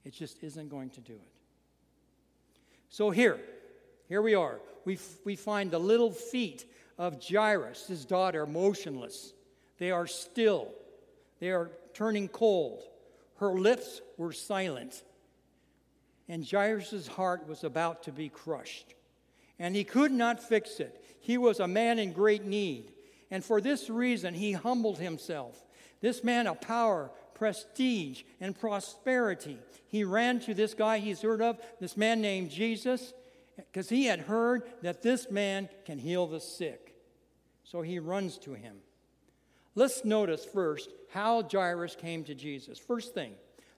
It 0.04 0.14
just 0.14 0.44
isn't 0.44 0.70
going 0.70 0.90
to 0.92 1.02
do 1.02 1.14
it. 1.14 1.32
So 2.90 3.10
here, 3.10 3.40
here 4.08 4.22
we 4.22 4.36
are. 4.36 4.60
We, 4.84 5.00
we 5.24 5.36
find 5.36 5.72
the 5.72 5.80
little 5.80 6.12
feet 6.12 6.66
of 6.98 7.18
Jairus, 7.28 7.88
his 7.88 8.06
daughter, 8.06 8.46
motionless. 8.46 9.34
They 9.78 9.92
are 9.92 10.08
still, 10.08 10.72
they 11.40 11.50
are 11.50 11.72
turning 11.94 12.28
cold. 12.28 12.84
Her 13.38 13.54
lips 13.54 14.02
were 14.18 14.32
silent. 14.32 15.04
And 16.28 16.50
Jairus' 16.50 17.08
heart 17.08 17.48
was 17.48 17.64
about 17.64 18.04
to 18.04 18.12
be 18.12 18.30
crushed. 18.30 18.94
And 19.60 19.76
he 19.76 19.84
could 19.84 20.12
not 20.12 20.44
fix 20.44 20.80
it. 20.80 21.02
He 21.20 21.38
was 21.38 21.60
a 21.60 21.68
man 21.68 22.00
in 22.00 22.12
great 22.12 22.46
need. 22.46 22.92
And 23.32 23.44
for 23.44 23.62
this 23.62 23.90
reason, 23.90 24.34
he 24.34 24.52
humbled 24.52 25.00
himself. 25.00 25.64
This 26.02 26.24
man 26.24 26.48
of 26.48 26.62
power, 26.62 27.10
prestige, 27.34 28.24
and 28.40 28.58
prosperity. 28.58 29.58
He 29.88 30.04
ran 30.04 30.40
to 30.42 30.54
this 30.54 30.74
guy 30.74 31.00
he's 31.00 31.22
heard 31.22 31.42
of, 31.42 31.60
this 31.80 31.98
man 31.98 32.22
named 32.22 32.52
Jesus, 32.52 33.14
because 33.56 33.90
he 33.90 34.06
had 34.06 34.20
heard 34.20 34.64
that 34.82 35.02
this 35.02 35.32
man 35.32 35.70
can 35.86 35.98
heal 35.98 36.28
the 36.28 36.40
sick. 36.40 36.96
So 37.64 37.82
he 37.82 38.00
runs 38.00 38.38
to 38.40 38.54
him. 38.54 38.78
Let's 39.74 40.06
notice 40.06 40.46
first 40.46 40.92
how 41.10 41.44
Jairus 41.44 41.96
came 41.96 42.24
to 42.26 42.36
Jesus. 42.36 42.78
First 42.78 43.14
thing, 43.14 43.34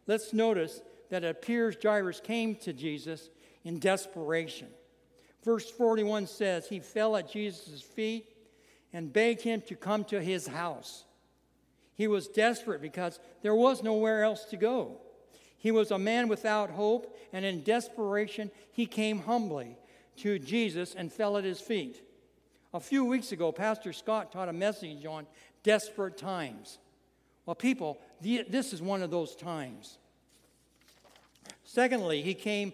let's 0.06 0.34
notice 0.34 0.82
that 1.10 1.24
it 1.24 1.30
appears 1.30 1.78
Jairus 1.82 2.20
came 2.20 2.56
to 2.58 2.74
Jesus 2.74 3.30
in 3.64 3.80
desperation. 3.80 4.68
Verse 5.48 5.72
41 5.72 6.28
says, 6.28 6.68
He 6.68 6.82
fell 6.82 7.16
at 7.16 7.32
Jesus' 7.32 7.82
feet 7.82 8.28
and 8.92 9.14
begged 9.14 9.42
him 9.44 9.62
to 9.68 9.78
come 9.78 10.04
to 10.04 10.22
his 10.22 10.46
house. 10.46 11.06
He 11.96 12.06
was 12.06 12.28
desperate 12.28 12.82
because 12.82 13.18
there 13.44 13.56
was 13.56 13.82
nowhere 13.82 14.26
else 14.26 14.44
to 14.50 14.58
go. 14.58 14.98
He 15.56 15.72
was 15.72 15.90
a 15.90 15.98
man 15.98 16.28
without 16.28 16.72
hope, 16.72 17.18
and 17.32 17.46
in 17.46 17.64
desperation, 17.64 18.52
he 18.74 18.86
came 18.86 19.20
humbly 19.20 19.78
to 20.18 20.38
Jesus 20.38 20.94
and 20.94 21.14
fell 21.14 21.38
at 21.38 21.46
his 21.46 21.62
feet. 21.62 22.04
A 22.74 22.82
few 22.82 23.06
weeks 23.06 23.32
ago, 23.32 23.54
Pastor 23.54 23.94
Scott 23.94 24.34
taught 24.34 24.50
a 24.50 24.54
message 24.54 25.06
on 25.06 25.28
desperate 25.64 26.18
times. 26.18 26.78
Well, 27.46 27.56
people, 27.56 28.02
this 28.20 28.74
is 28.74 28.82
one 28.82 29.02
of 29.02 29.12
those 29.12 29.34
times. 29.34 29.98
Secondly, 31.64 32.22
he 32.22 32.34
came 32.34 32.74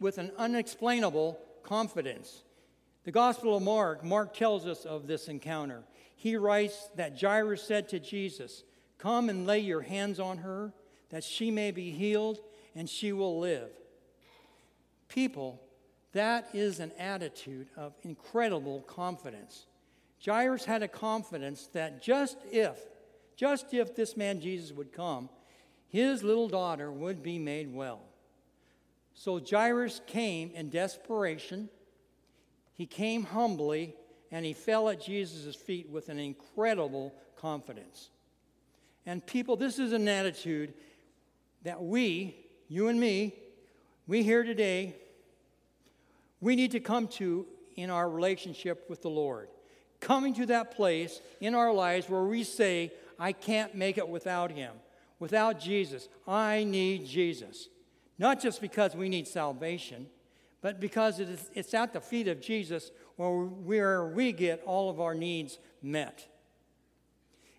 with 0.00 0.16
an 0.16 0.32
unexplainable 0.38 1.38
confidence. 1.64 2.44
The 3.04 3.12
Gospel 3.12 3.56
of 3.56 3.62
Mark, 3.62 4.04
Mark 4.04 4.34
tells 4.34 4.66
us 4.66 4.84
of 4.84 5.06
this 5.06 5.28
encounter. 5.28 5.84
He 6.16 6.36
writes 6.36 6.88
that 6.96 7.20
Jairus 7.20 7.62
said 7.62 7.88
to 7.90 8.00
Jesus, 8.00 8.64
Come 8.98 9.28
and 9.28 9.46
lay 9.46 9.58
your 9.58 9.82
hands 9.82 10.20
on 10.20 10.38
her, 10.38 10.72
that 11.10 11.24
she 11.24 11.50
may 11.50 11.70
be 11.70 11.90
healed, 11.90 12.38
and 12.74 12.88
she 12.88 13.12
will 13.12 13.38
live. 13.38 13.70
People, 15.08 15.60
that 16.12 16.48
is 16.54 16.80
an 16.80 16.92
attitude 16.98 17.68
of 17.76 17.94
incredible 18.02 18.80
confidence. 18.82 19.66
Jairus 20.24 20.64
had 20.64 20.82
a 20.82 20.88
confidence 20.88 21.68
that 21.72 22.02
just 22.02 22.38
if, 22.50 22.78
just 23.36 23.74
if 23.74 23.94
this 23.94 24.16
man 24.16 24.40
Jesus 24.40 24.72
would 24.72 24.92
come, 24.92 25.28
his 25.88 26.22
little 26.22 26.48
daughter 26.48 26.90
would 26.90 27.22
be 27.22 27.38
made 27.38 27.72
well. 27.72 28.00
So 29.14 29.40
Jairus 29.40 30.00
came 30.06 30.50
in 30.54 30.70
desperation. 30.70 31.68
He 32.72 32.86
came 32.86 33.22
humbly 33.22 33.94
and 34.30 34.44
he 34.44 34.52
fell 34.52 34.88
at 34.88 35.00
Jesus' 35.00 35.54
feet 35.54 35.88
with 35.88 36.08
an 36.08 36.18
incredible 36.18 37.14
confidence. 37.36 38.10
And 39.06 39.24
people, 39.24 39.56
this 39.56 39.78
is 39.78 39.92
an 39.92 40.08
attitude 40.08 40.74
that 41.62 41.82
we, 41.82 42.36
you 42.68 42.88
and 42.88 42.98
me, 42.98 43.34
we 44.06 44.22
here 44.22 44.42
today, 44.42 44.96
we 46.40 46.56
need 46.56 46.72
to 46.72 46.80
come 46.80 47.08
to 47.08 47.46
in 47.76 47.90
our 47.90 48.08
relationship 48.08 48.88
with 48.90 49.02
the 49.02 49.10
Lord. 49.10 49.48
Coming 50.00 50.34
to 50.34 50.46
that 50.46 50.72
place 50.72 51.20
in 51.40 51.54
our 51.54 51.72
lives 51.72 52.08
where 52.08 52.24
we 52.24 52.44
say, 52.44 52.92
I 53.18 53.32
can't 53.32 53.74
make 53.74 53.98
it 53.98 54.08
without 54.08 54.50
Him, 54.50 54.72
without 55.18 55.60
Jesus. 55.60 56.08
I 56.26 56.64
need 56.64 57.06
Jesus. 57.06 57.68
Not 58.18 58.40
just 58.40 58.60
because 58.60 58.94
we 58.94 59.08
need 59.08 59.26
salvation, 59.26 60.06
but 60.60 60.80
because 60.80 61.20
it 61.20 61.28
is, 61.28 61.50
it's 61.54 61.74
at 61.74 61.92
the 61.92 62.00
feet 62.00 62.28
of 62.28 62.40
Jesus 62.40 62.90
where, 63.16 63.44
where 63.44 64.06
we 64.06 64.32
get 64.32 64.62
all 64.64 64.88
of 64.88 65.00
our 65.00 65.14
needs 65.14 65.58
met. 65.82 66.26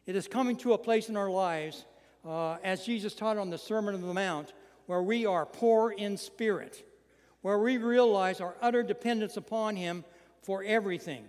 It 0.05 0.15
is 0.15 0.27
coming 0.27 0.55
to 0.57 0.73
a 0.73 0.77
place 0.77 1.09
in 1.09 1.17
our 1.17 1.29
lives, 1.29 1.85
uh, 2.25 2.57
as 2.63 2.85
Jesus 2.85 3.13
taught 3.15 3.37
on 3.37 3.49
the 3.49 3.57
Sermon 3.57 3.95
on 3.95 4.01
the 4.01 4.13
Mount, 4.13 4.53
where 4.85 5.03
we 5.03 5.25
are 5.25 5.45
poor 5.45 5.91
in 5.91 6.17
spirit, 6.17 6.87
where 7.41 7.59
we 7.59 7.77
realize 7.77 8.39
our 8.39 8.55
utter 8.61 8.83
dependence 8.83 9.37
upon 9.37 9.75
Him 9.75 10.03
for 10.41 10.63
everything. 10.63 11.25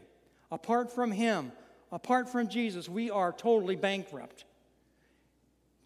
Apart 0.50 0.92
from 0.92 1.11
Him, 1.11 1.52
apart 1.90 2.28
from 2.28 2.49
Jesus, 2.49 2.88
we 2.88 3.11
are 3.11 3.33
totally 3.33 3.76
bankrupt. 3.76 4.45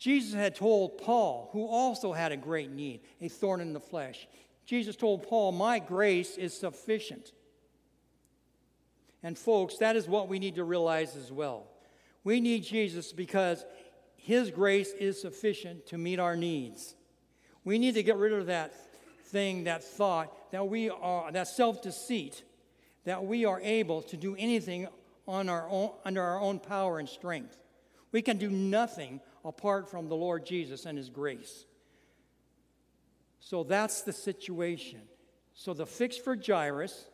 Jesus 0.00 0.32
had 0.32 0.54
told 0.54 0.96
Paul, 0.96 1.50
who 1.52 1.66
also 1.66 2.14
had 2.14 2.32
a 2.32 2.36
great 2.36 2.70
need, 2.70 3.02
a 3.20 3.28
thorn 3.28 3.60
in 3.60 3.74
the 3.74 3.80
flesh. 3.80 4.26
Jesus 4.64 4.96
told 4.96 5.28
Paul, 5.28 5.52
My 5.52 5.78
grace 5.78 6.38
is 6.38 6.58
sufficient. 6.58 7.32
And, 9.22 9.38
folks, 9.38 9.76
that 9.76 9.96
is 9.96 10.08
what 10.08 10.26
we 10.26 10.38
need 10.38 10.54
to 10.54 10.64
realize 10.64 11.16
as 11.16 11.30
well. 11.30 11.66
We 12.24 12.40
need 12.40 12.64
Jesus 12.64 13.12
because 13.12 13.66
His 14.16 14.50
grace 14.50 14.90
is 14.98 15.20
sufficient 15.20 15.86
to 15.88 15.98
meet 15.98 16.18
our 16.18 16.34
needs. 16.34 16.94
We 17.64 17.78
need 17.78 17.92
to 17.94 18.02
get 18.02 18.16
rid 18.16 18.32
of 18.32 18.46
that 18.46 18.72
thing, 19.26 19.64
that 19.64 19.84
thought, 19.84 20.50
that 20.50 20.66
we 20.66 20.88
are, 20.88 21.30
that 21.30 21.48
self 21.48 21.82
deceit, 21.82 22.42
that 23.04 23.22
we 23.22 23.44
are 23.44 23.60
able 23.60 24.00
to 24.02 24.16
do 24.16 24.34
anything 24.38 24.88
on 25.28 25.50
our 25.50 25.68
own, 25.68 25.90
under 26.06 26.22
our 26.22 26.40
own 26.40 26.58
power 26.58 26.98
and 26.98 27.08
strength. 27.08 27.58
We 28.12 28.22
can 28.22 28.38
do 28.38 28.48
nothing 28.48 29.20
apart 29.44 29.90
from 29.90 30.08
the 30.08 30.16
Lord 30.16 30.44
Jesus 30.44 30.86
and 30.86 30.96
His 30.98 31.08
grace. 31.08 31.64
So 33.40 33.64
that's 33.64 34.02
the 34.02 34.12
situation. 34.12 35.00
So 35.54 35.74
the 35.74 35.86
fix 35.86 36.16
for 36.16 36.36
Jairus 36.36 37.06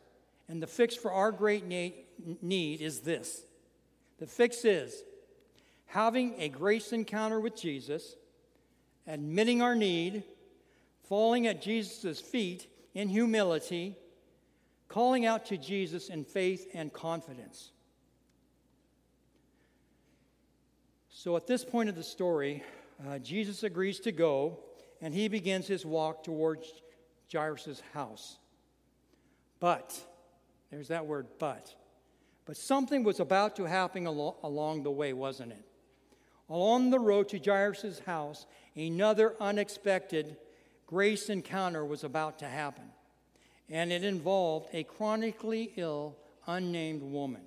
and 0.49 0.63
the 0.63 0.67
fix 0.67 0.95
for 0.95 1.13
our 1.13 1.33
great 1.33 1.65
need 1.67 2.81
is 2.81 3.01
this 3.01 3.45
the 4.19 4.27
fix 4.27 4.65
is 4.65 5.03
having 5.87 6.35
a 6.39 6.49
grace 6.49 6.93
encounter 6.93 7.41
with 7.41 7.57
Jesus, 7.57 8.17
admitting 9.07 9.63
our 9.63 9.75
need, 9.75 10.25
falling 11.09 11.47
at 11.47 11.63
Jesus' 11.63 12.21
feet 12.21 12.67
in 12.95 13.09
humility, 13.09 13.97
calling 14.89 15.27
out 15.27 15.47
to 15.47 15.57
Jesus 15.57 16.09
in 16.09 16.25
faith 16.25 16.69
and 16.75 16.93
confidence. 16.93 17.71
So 21.19 21.35
at 21.35 21.47
this 21.47 21.65
point 21.65 21.89
of 21.89 21.95
the 21.95 22.03
story, 22.03 22.63
uh, 23.09 23.19
Jesus 23.19 23.63
agrees 23.63 24.01
to 24.01 24.13
go 24.13 24.59
and 25.01 25.15
he 25.15 25.29
begins 25.29 25.67
his 25.67 25.87
walk 25.87 26.23
towards 26.23 26.83
Jairus' 27.33 27.81
house. 27.95 28.37
But, 29.59 29.99
there's 30.71 30.89
that 30.89 31.07
word, 31.07 31.27
but. 31.39 31.75
But 32.45 32.59
something 32.59 33.03
was 33.03 33.19
about 33.19 33.57
to 33.57 33.65
happen 33.65 34.07
al- 34.07 34.37
along 34.43 34.83
the 34.83 34.91
way, 34.91 35.15
wasn't 35.15 35.53
it? 35.53 35.65
Along 36.51 36.91
the 36.91 36.99
road 36.99 37.31
to 37.31 37.39
Jairus' 37.39 38.01
house, 38.01 38.45
another 38.77 39.37
unexpected 39.41 40.37
grace 40.87 41.31
encounter 41.31 41.83
was 41.83 42.05
about 42.05 42.41
to 42.41 42.47
happen. 42.47 42.91
And 43.71 43.91
it 43.91 44.05
involved 44.05 44.69
a 44.75 44.85
chronically 44.85 45.73
ill, 45.77 46.15
unnamed 46.47 47.01
woman. 47.01 47.45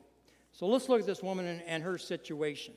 So 0.54 0.66
let's 0.66 0.90
look 0.90 1.02
at 1.02 1.06
this 1.06 1.22
woman 1.22 1.46
and, 1.46 1.62
and 1.68 1.84
her 1.84 2.00
situation. 2.00 2.74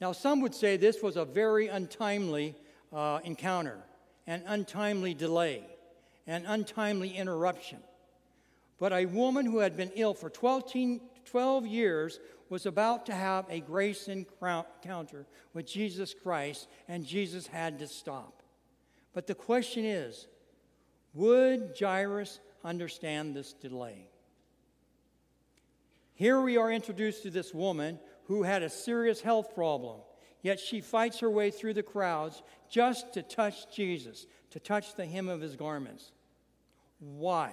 Now, 0.00 0.12
some 0.12 0.40
would 0.42 0.54
say 0.54 0.76
this 0.76 1.02
was 1.02 1.16
a 1.16 1.24
very 1.24 1.68
untimely 1.68 2.54
uh, 2.92 3.20
encounter, 3.24 3.78
an 4.26 4.42
untimely 4.46 5.14
delay, 5.14 5.64
an 6.26 6.44
untimely 6.46 7.16
interruption. 7.16 7.78
But 8.78 8.92
a 8.92 9.06
woman 9.06 9.46
who 9.46 9.58
had 9.58 9.76
been 9.76 9.90
ill 9.94 10.12
for 10.12 10.28
12, 10.28 11.00
12 11.24 11.66
years 11.66 12.20
was 12.48 12.66
about 12.66 13.06
to 13.06 13.14
have 13.14 13.46
a 13.48 13.60
grace 13.60 14.08
encounter 14.08 15.26
with 15.54 15.66
Jesus 15.66 16.14
Christ, 16.14 16.68
and 16.88 17.04
Jesus 17.04 17.46
had 17.46 17.78
to 17.78 17.88
stop. 17.88 18.42
But 19.14 19.26
the 19.26 19.34
question 19.34 19.84
is 19.84 20.26
would 21.14 21.74
Jairus 21.80 22.40
understand 22.62 23.34
this 23.34 23.54
delay? 23.54 24.08
Here 26.14 26.40
we 26.40 26.58
are 26.58 26.70
introduced 26.70 27.22
to 27.22 27.30
this 27.30 27.54
woman 27.54 27.98
who 28.26 28.42
had 28.42 28.62
a 28.62 28.70
serious 28.70 29.20
health 29.20 29.54
problem, 29.54 30.00
yet 30.42 30.60
she 30.60 30.80
fights 30.80 31.20
her 31.20 31.30
way 31.30 31.50
through 31.50 31.74
the 31.74 31.82
crowds 31.82 32.42
just 32.68 33.14
to 33.14 33.22
touch 33.22 33.74
Jesus, 33.74 34.26
to 34.50 34.60
touch 34.60 34.94
the 34.94 35.06
hem 35.06 35.28
of 35.28 35.40
his 35.40 35.56
garments. 35.56 36.12
Why? 36.98 37.52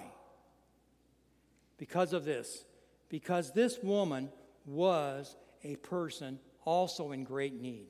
Because 1.78 2.12
of 2.12 2.24
this. 2.24 2.64
Because 3.08 3.52
this 3.52 3.78
woman 3.82 4.30
was 4.66 5.36
a 5.62 5.76
person 5.76 6.38
also 6.64 7.12
in 7.12 7.24
great 7.24 7.60
need. 7.60 7.88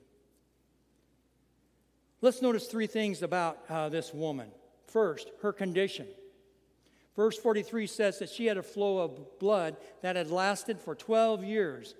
Let's 2.20 2.42
notice 2.42 2.66
three 2.66 2.86
things 2.86 3.22
about 3.22 3.58
uh, 3.68 3.88
this 3.88 4.12
woman. 4.12 4.48
First, 4.86 5.30
her 5.42 5.52
condition. 5.52 6.06
Verse 7.16 7.36
43 7.36 7.86
says 7.86 8.18
that 8.18 8.30
she 8.30 8.46
had 8.46 8.56
a 8.56 8.62
flow 8.62 8.98
of 8.98 9.38
blood 9.38 9.76
that 10.02 10.16
had 10.16 10.30
lasted 10.30 10.80
for 10.80 10.94
12 10.94 11.44
years. 11.44 11.94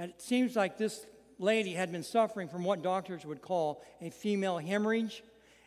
And 0.00 0.12
it 0.12 0.22
seems 0.22 0.56
like 0.56 0.78
this 0.78 1.04
lady 1.38 1.74
had 1.74 1.92
been 1.92 2.02
suffering 2.02 2.48
from 2.48 2.64
what 2.64 2.82
doctors 2.82 3.26
would 3.26 3.42
call 3.42 3.84
a 4.00 4.08
female 4.08 4.56
hemorrhage, 4.56 5.22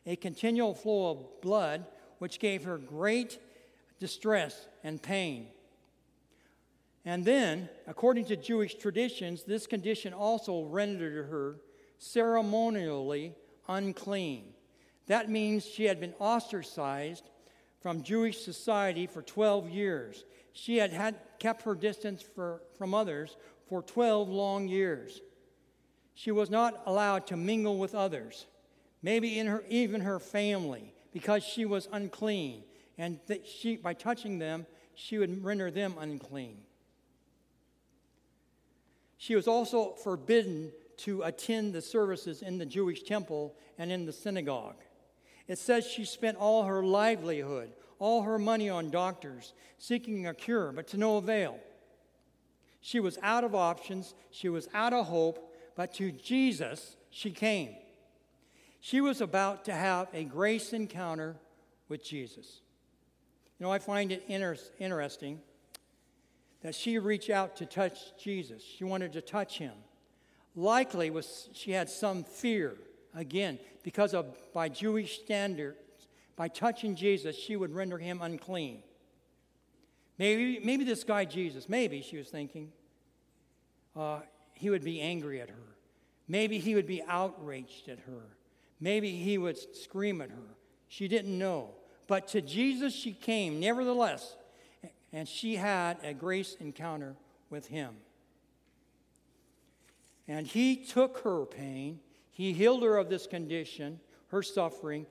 a 0.08 0.16
continual 0.16 0.74
flow 0.74 1.12
of 1.12 1.42
blood, 1.42 1.86
which 2.18 2.40
gave 2.40 2.64
her 2.64 2.80
great 2.80 3.38
distress 4.00 4.68
and 4.84 5.00
pain. 5.00 5.50
And 7.06 7.24
then, 7.24 7.70
according 7.86 8.26
to 8.26 8.36
Jewish 8.36 8.74
traditions, 8.74 9.44
this 9.44 9.68
condition 9.68 10.14
also 10.14 10.64
rendered 10.64 11.30
her 11.30 11.58
ceremonially 12.00 13.36
unclean. 13.70 14.46
That 15.06 15.30
means 15.30 15.64
she 15.64 15.86
had 15.86 16.00
been 16.00 16.16
ostracized 16.18 17.30
from 17.82 18.02
Jewish 18.02 18.44
society 18.44 19.06
for 19.06 19.22
12 19.22 19.70
years. 19.70 20.26
She 20.54 20.78
had, 20.78 20.92
had 20.92 21.18
kept 21.38 21.62
her 21.64 21.76
distance 21.76 22.24
for, 22.24 22.64
from 22.80 22.96
others 22.96 23.38
for 23.74 23.82
12 23.82 24.30
long 24.30 24.68
years. 24.68 25.20
She 26.14 26.30
was 26.30 26.52
not 26.52 26.84
allowed 26.86 27.26
to 27.28 27.36
mingle 27.36 27.80
with 27.80 27.96
others, 27.96 28.46
maybe 29.02 29.40
in 29.40 29.48
her, 29.48 29.64
even 29.68 30.02
her 30.02 30.20
family, 30.20 30.94
because 31.12 31.44
she 31.44 31.66
was 31.66 31.90
unclean. 31.92 32.66
And 33.00 33.20
that 33.26 33.48
she, 33.48 33.78
by 33.78 33.96
touching 33.96 34.38
them, 34.38 34.68
she 34.94 35.18
would 35.18 35.44
render 35.44 35.72
them 35.72 35.96
unclean. 36.00 36.60
She 39.18 39.36
was 39.36 39.48
also 39.48 39.96
forbidden 40.04 40.72
to 40.98 41.24
attend 41.24 41.74
the 41.74 41.82
services 41.82 42.44
in 42.44 42.60
the 42.60 42.68
Jewish 42.68 43.02
temple 43.02 43.56
and 43.80 43.92
in 43.92 44.06
the 44.06 44.14
synagogue. 44.14 44.84
It 45.48 45.58
says 45.58 45.88
she 45.88 46.06
spent 46.06 46.38
all 46.38 46.66
her 46.66 46.86
livelihood, 46.86 47.74
all 47.98 48.22
her 48.22 48.38
money 48.38 48.70
on 48.70 48.92
doctors, 48.92 49.54
seeking 49.80 50.28
a 50.28 50.34
cure, 50.36 50.72
but 50.72 50.86
to 50.90 50.98
no 50.98 51.18
avail. 51.18 51.60
She 52.86 53.00
was 53.00 53.18
out 53.24 53.46
of 53.46 53.56
options, 53.56 54.14
she 54.30 54.50
was 54.50 54.68
out 54.74 54.92
of 54.92 55.06
hope, 55.06 55.56
but 55.74 55.94
to 55.96 56.12
Jesus 56.12 56.98
she 57.10 57.32
came. 57.32 57.76
She 58.82 59.00
was 59.00 59.22
about 59.22 59.64
to 59.66 59.74
have 59.74 60.10
a 60.14 60.26
grace 60.26 60.74
encounter 60.74 61.38
with 61.88 62.04
Jesus. 62.04 62.60
You 63.58 63.66
know, 63.66 63.72
I 63.72 63.80
find 63.80 64.12
it 64.12 64.26
inter- 64.28 64.58
interesting 64.80 65.40
that 66.62 66.76
she 66.76 67.00
reached 67.00 67.30
out 67.30 67.56
to 67.56 67.66
touch 67.66 68.18
Jesus. 68.22 68.62
She 68.62 68.84
wanted 68.84 69.14
to 69.14 69.22
touch 69.22 69.60
him. 69.60 69.76
Likely 70.54 71.10
was 71.10 71.48
she 71.54 71.72
had 71.72 71.90
some 71.90 72.26
fear, 72.26 72.76
again, 73.16 73.60
because 73.84 74.14
of 74.14 74.26
by 74.54 74.68
Jewish 74.68 75.22
standards, 75.22 75.78
by 76.36 76.50
touching 76.50 76.96
Jesus, 76.96 77.38
she 77.38 77.56
would 77.56 77.74
render 77.74 77.98
him 77.98 78.22
unclean. 78.22 78.84
Maybe, 80.18 80.60
maybe 80.64 80.84
this 80.84 81.04
guy 81.04 81.26
Jesus, 81.26 81.68
maybe 81.68 82.02
she 82.02 82.18
was 82.18 82.28
thinking, 82.28 82.72
uh, 83.96 84.20
he 84.54 84.70
would 84.70 84.84
be 84.84 85.02
angry 85.02 85.42
at 85.42 85.50
her. 85.50 85.76
Maybe 86.28 86.60
he 86.60 86.76
would 86.76 86.88
be 86.88 87.02
outraged 87.04 87.90
at 87.90 88.00
her. 88.00 88.38
Maybe 88.80 89.12
he 89.12 89.38
would 89.38 89.58
scream 89.76 90.22
at 90.22 90.30
her. 90.30 90.56
She 90.88 91.08
didn't 91.08 91.38
know. 91.38 91.72
But 92.08 92.28
to 92.30 92.42
Jesus 92.42 92.94
she 92.94 93.14
came, 93.14 93.60
nevertheless, 93.60 94.36
and 95.12 95.28
she 95.28 95.56
had 95.56 95.98
a 96.04 96.14
grace 96.14 96.56
encounter 96.60 97.16
with 97.50 97.68
him. 97.68 97.96
And 100.28 100.48
he 100.48 100.78
took 100.78 101.20
her 101.20 101.46
pain, 101.46 102.00
he 102.32 102.54
healed 102.54 102.84
her 102.84 102.98
of 102.98 103.10
this 103.10 103.28
condition, 103.28 104.00
her 104.28 104.42
suffering, 104.42 105.06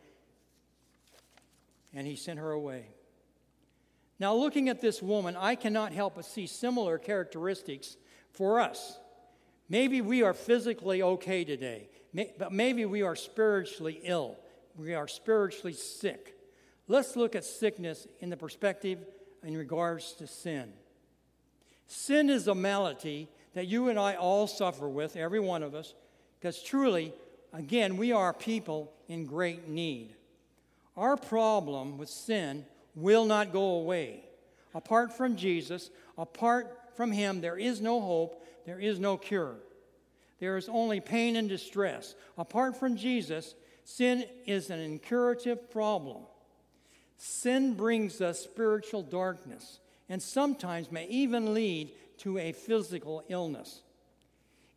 and 1.95 2.07
he 2.07 2.17
sent 2.17 2.39
her 2.39 2.53
away. 2.53 2.87
Now, 4.23 4.37
looking 4.37 4.69
at 4.69 4.81
this 4.81 5.03
woman, 5.03 5.35
I 5.37 5.57
cannot 5.57 5.91
help 5.93 6.15
but 6.15 6.25
see 6.25 6.47
similar 6.47 6.97
characteristics 6.97 7.97
for 8.31 8.61
us. 8.61 9.01
Maybe 9.69 10.01
we 10.01 10.23
are 10.23 10.33
physically 10.33 11.03
okay 11.03 11.43
today, 11.43 11.89
but 12.39 12.53
maybe 12.53 12.85
we 12.85 13.03
are 13.03 13.17
spiritually 13.17 13.99
ill. 14.05 14.37
We 14.77 14.95
are 14.95 15.09
spiritually 15.09 15.73
sick. 15.73 16.37
Let's 16.87 17.17
look 17.17 17.35
at 17.35 17.45
sickness 17.45 18.07
in 18.21 18.31
the 18.31 18.37
perspective 18.37 19.01
in 19.43 19.57
regards 19.57 20.13
to 20.13 20.29
sin. 20.29 20.73
Sin 21.89 22.31
is 22.31 22.47
a 22.47 22.55
malady 22.55 23.29
that 23.55 23.67
you 23.67 23.89
and 23.89 23.99
I 23.99 24.15
all 24.15 24.47
suffer 24.47 24.89
with, 24.89 25.17
every 25.17 25.41
one 25.41 25.65
of 25.65 25.75
us, 25.75 25.95
because 26.39 26.63
truly, 26.63 27.13
again, 27.53 27.97
we 27.97 28.13
are 28.13 28.33
people 28.33 28.93
in 29.09 29.27
great 29.27 29.67
need. 29.67 30.15
Our 30.97 31.17
problem 31.17 31.99
with 31.99 32.09
sin 32.09 32.67
will 32.95 33.25
not 33.25 33.53
go 33.53 33.77
away. 33.77 34.25
Apart 34.75 35.17
from 35.17 35.37
Jesus, 35.37 35.91
apart 36.17 36.79
from 36.97 37.13
Him, 37.13 37.41
there 37.41 37.59
is 37.59 37.81
no 37.81 38.01
hope, 38.01 38.45
there 38.67 38.81
is 38.81 38.99
no 38.99 39.17
cure. 39.17 39.57
There 40.39 40.57
is 40.57 40.69
only 40.69 41.01
pain 41.01 41.37
and 41.37 41.49
distress. 41.49 42.15
Apart 42.37 42.77
from 42.77 42.97
Jesus, 42.97 43.55
sin 43.85 44.25
is 44.47 44.71
an 44.71 44.81
incurative 44.81 45.71
problem. 45.71 46.23
Sin 47.17 47.75
brings 47.75 48.21
us 48.21 48.41
spiritual 48.41 49.03
darkness 49.03 49.79
and 50.09 50.21
sometimes 50.21 50.91
may 50.91 51.07
even 51.07 51.55
lead 51.55 51.93
to 52.19 52.39
a 52.39 52.53
physical 52.53 53.23
illness. 53.29 53.83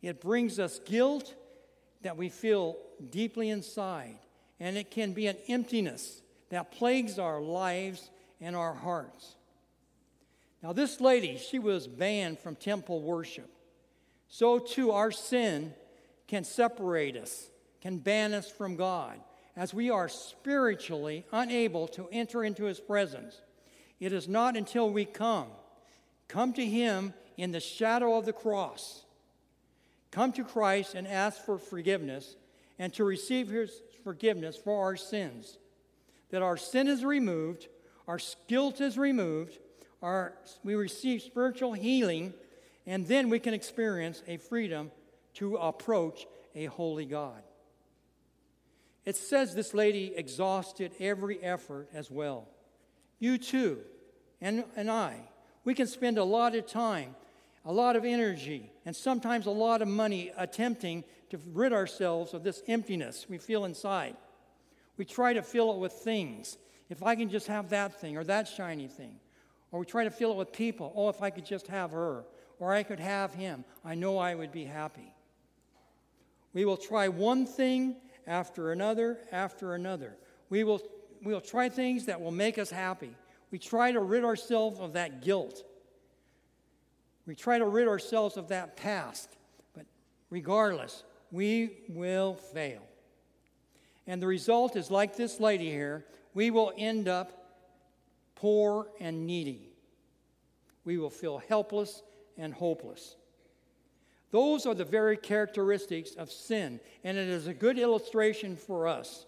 It 0.02 0.20
brings 0.20 0.58
us 0.58 0.78
guilt 0.78 1.34
that 2.02 2.16
we 2.16 2.28
feel 2.28 2.76
deeply 3.10 3.50
inside, 3.50 4.18
and 4.60 4.76
it 4.76 4.90
can 4.90 5.12
be 5.12 5.26
an 5.26 5.36
emptiness 5.48 6.22
that 6.50 6.72
plagues 6.72 7.18
our 7.18 7.40
lives 7.40 8.10
and 8.40 8.54
our 8.54 8.74
hearts. 8.74 9.36
Now, 10.62 10.72
this 10.72 11.00
lady, 11.00 11.38
she 11.38 11.58
was 11.58 11.86
banned 11.86 12.38
from 12.38 12.56
temple 12.56 13.00
worship. 13.02 13.50
So, 14.28 14.58
too, 14.58 14.90
our 14.90 15.10
sin 15.10 15.74
can 16.26 16.44
separate 16.44 17.16
us, 17.16 17.50
can 17.80 17.98
ban 17.98 18.34
us 18.34 18.50
from 18.50 18.76
God, 18.76 19.20
as 19.56 19.72
we 19.72 19.90
are 19.90 20.08
spiritually 20.08 21.24
unable 21.32 21.88
to 21.88 22.08
enter 22.10 22.44
into 22.44 22.64
His 22.64 22.80
presence. 22.80 23.40
It 24.00 24.12
is 24.12 24.28
not 24.28 24.56
until 24.56 24.90
we 24.90 25.04
come, 25.04 25.48
come 26.28 26.52
to 26.54 26.64
Him 26.64 27.14
in 27.36 27.52
the 27.52 27.60
shadow 27.60 28.16
of 28.16 28.26
the 28.26 28.32
cross, 28.32 29.04
come 30.10 30.32
to 30.32 30.44
Christ 30.44 30.94
and 30.94 31.06
ask 31.06 31.44
for 31.44 31.58
forgiveness 31.58 32.36
and 32.78 32.92
to 32.94 33.04
receive 33.04 33.48
His 33.48 33.70
forgiveness 34.04 34.56
for 34.56 34.84
our 34.84 34.96
sins, 34.96 35.58
that 36.30 36.42
our 36.42 36.56
sin 36.56 36.88
is 36.88 37.04
removed, 37.04 37.68
our 38.08 38.18
guilt 38.48 38.80
is 38.80 38.98
removed, 38.98 39.58
our, 40.02 40.34
we 40.62 40.74
receive 40.74 41.22
spiritual 41.22 41.72
healing, 41.72 42.34
and 42.86 43.06
then 43.06 43.30
we 43.30 43.38
can 43.38 43.54
experience 43.54 44.22
a 44.26 44.36
freedom 44.36 44.90
to 45.34 45.56
approach 45.56 46.26
a 46.54 46.66
holy 46.66 47.04
God. 47.04 47.42
It 49.04 49.16
says 49.16 49.54
this 49.54 49.72
lady 49.72 50.12
exhausted 50.16 50.92
every 50.98 51.42
effort 51.42 51.88
as 51.94 52.10
well. 52.10 52.48
You 53.18 53.38
too, 53.38 53.78
and, 54.40 54.64
and 54.76 54.90
I, 54.90 55.20
we 55.64 55.74
can 55.74 55.86
spend 55.86 56.18
a 56.18 56.24
lot 56.24 56.54
of 56.54 56.66
time, 56.66 57.14
a 57.64 57.72
lot 57.72 57.96
of 57.96 58.04
energy, 58.04 58.70
and 58.84 58.94
sometimes 58.94 59.46
a 59.46 59.50
lot 59.50 59.80
of 59.80 59.88
money 59.88 60.32
attempting 60.36 61.04
to 61.30 61.38
rid 61.52 61.72
ourselves 61.72 62.34
of 62.34 62.44
this 62.44 62.62
emptiness 62.68 63.26
we 63.28 63.38
feel 63.38 63.64
inside. 63.64 64.16
We 64.96 65.04
try 65.04 65.32
to 65.32 65.42
fill 65.42 65.72
it 65.72 65.78
with 65.78 65.92
things. 65.92 66.56
If 66.88 67.02
I 67.02 67.16
can 67.16 67.28
just 67.28 67.46
have 67.48 67.70
that 67.70 68.00
thing 68.00 68.16
or 68.16 68.24
that 68.24 68.48
shiny 68.48 68.88
thing. 68.88 69.16
Or 69.72 69.80
we 69.80 69.86
try 69.86 70.04
to 70.04 70.10
fill 70.10 70.32
it 70.32 70.36
with 70.36 70.52
people. 70.52 70.92
Oh, 70.94 71.08
if 71.08 71.22
I 71.22 71.30
could 71.30 71.44
just 71.44 71.66
have 71.66 71.90
her 71.90 72.24
or 72.58 72.72
I 72.72 72.82
could 72.82 73.00
have 73.00 73.34
him, 73.34 73.64
I 73.84 73.94
know 73.94 74.18
I 74.18 74.34
would 74.34 74.52
be 74.52 74.64
happy. 74.64 75.12
We 76.54 76.64
will 76.64 76.76
try 76.76 77.08
one 77.08 77.44
thing 77.44 77.96
after 78.26 78.72
another 78.72 79.18
after 79.32 79.74
another. 79.74 80.16
We 80.48 80.64
will, 80.64 80.80
we 81.22 81.32
will 81.32 81.40
try 81.40 81.68
things 81.68 82.06
that 82.06 82.20
will 82.20 82.30
make 82.30 82.56
us 82.56 82.70
happy. 82.70 83.14
We 83.50 83.58
try 83.58 83.92
to 83.92 84.00
rid 84.00 84.24
ourselves 84.24 84.80
of 84.80 84.94
that 84.94 85.22
guilt. 85.22 85.62
We 87.26 87.34
try 87.34 87.58
to 87.58 87.66
rid 87.66 87.88
ourselves 87.88 88.36
of 88.36 88.48
that 88.48 88.76
past. 88.76 89.36
But 89.74 89.86
regardless, 90.30 91.04
we 91.30 91.78
will 91.88 92.34
fail. 92.34 92.82
And 94.06 94.22
the 94.22 94.26
result 94.26 94.76
is 94.76 94.90
like 94.90 95.16
this 95.16 95.40
lady 95.40 95.70
here 95.70 96.04
we 96.34 96.50
will 96.50 96.72
end 96.76 97.08
up 97.08 97.32
poor 98.34 98.88
and 99.00 99.26
needy. 99.26 99.70
We 100.84 100.98
will 100.98 101.10
feel 101.10 101.38
helpless 101.38 102.02
and 102.36 102.52
hopeless. 102.52 103.16
Those 104.30 104.66
are 104.66 104.74
the 104.74 104.84
very 104.84 105.16
characteristics 105.16 106.12
of 106.14 106.30
sin, 106.30 106.80
and 107.04 107.16
it 107.16 107.28
is 107.28 107.46
a 107.46 107.54
good 107.54 107.78
illustration 107.78 108.56
for 108.56 108.86
us. 108.86 109.24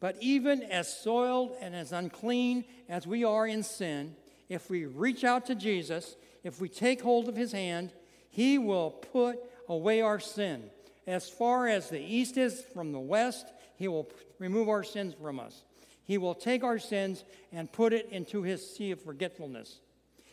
But 0.00 0.16
even 0.20 0.62
as 0.62 1.02
soiled 1.02 1.56
and 1.60 1.74
as 1.74 1.92
unclean 1.92 2.64
as 2.88 3.06
we 3.06 3.22
are 3.22 3.46
in 3.46 3.62
sin, 3.62 4.16
if 4.48 4.70
we 4.70 4.86
reach 4.86 5.24
out 5.24 5.46
to 5.46 5.54
Jesus, 5.54 6.16
if 6.42 6.60
we 6.60 6.68
take 6.68 7.02
hold 7.02 7.28
of 7.28 7.36
his 7.36 7.52
hand, 7.52 7.92
he 8.30 8.56
will 8.56 8.90
put 8.90 9.38
away 9.68 10.00
our 10.00 10.18
sin. 10.18 10.70
As 11.06 11.28
far 11.28 11.68
as 11.68 11.90
the 11.90 12.00
east 12.00 12.38
is 12.38 12.62
from 12.72 12.92
the 12.92 12.98
west, 12.98 13.46
he 13.80 13.88
will 13.88 14.10
remove 14.38 14.68
our 14.68 14.84
sins 14.84 15.14
from 15.18 15.40
us. 15.40 15.64
He 16.04 16.18
will 16.18 16.34
take 16.34 16.62
our 16.62 16.78
sins 16.78 17.24
and 17.50 17.72
put 17.72 17.94
it 17.94 18.10
into 18.10 18.42
his 18.42 18.76
sea 18.76 18.90
of 18.90 19.00
forgetfulness. 19.00 19.80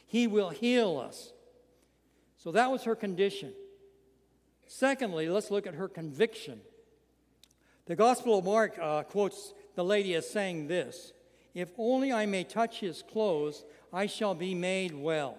He 0.06 0.28
will 0.28 0.50
heal 0.50 0.98
us. 0.98 1.32
So 2.36 2.52
that 2.52 2.70
was 2.70 2.84
her 2.84 2.94
condition. 2.94 3.54
Secondly, 4.68 5.30
let's 5.30 5.50
look 5.50 5.66
at 5.66 5.76
her 5.76 5.88
conviction. 5.88 6.60
The 7.86 7.96
Gospel 7.96 8.40
of 8.40 8.44
Mark 8.44 8.78
uh, 8.82 9.04
quotes 9.04 9.54
the 9.76 9.86
lady 9.86 10.14
as 10.16 10.30
saying 10.30 10.68
this 10.68 11.14
If 11.54 11.70
only 11.78 12.12
I 12.12 12.26
may 12.26 12.44
touch 12.44 12.82
his 12.82 13.02
clothes, 13.02 13.64
I 13.94 14.08
shall 14.08 14.36
be 14.36 14.56
made 14.56 14.94
well. 14.94 15.38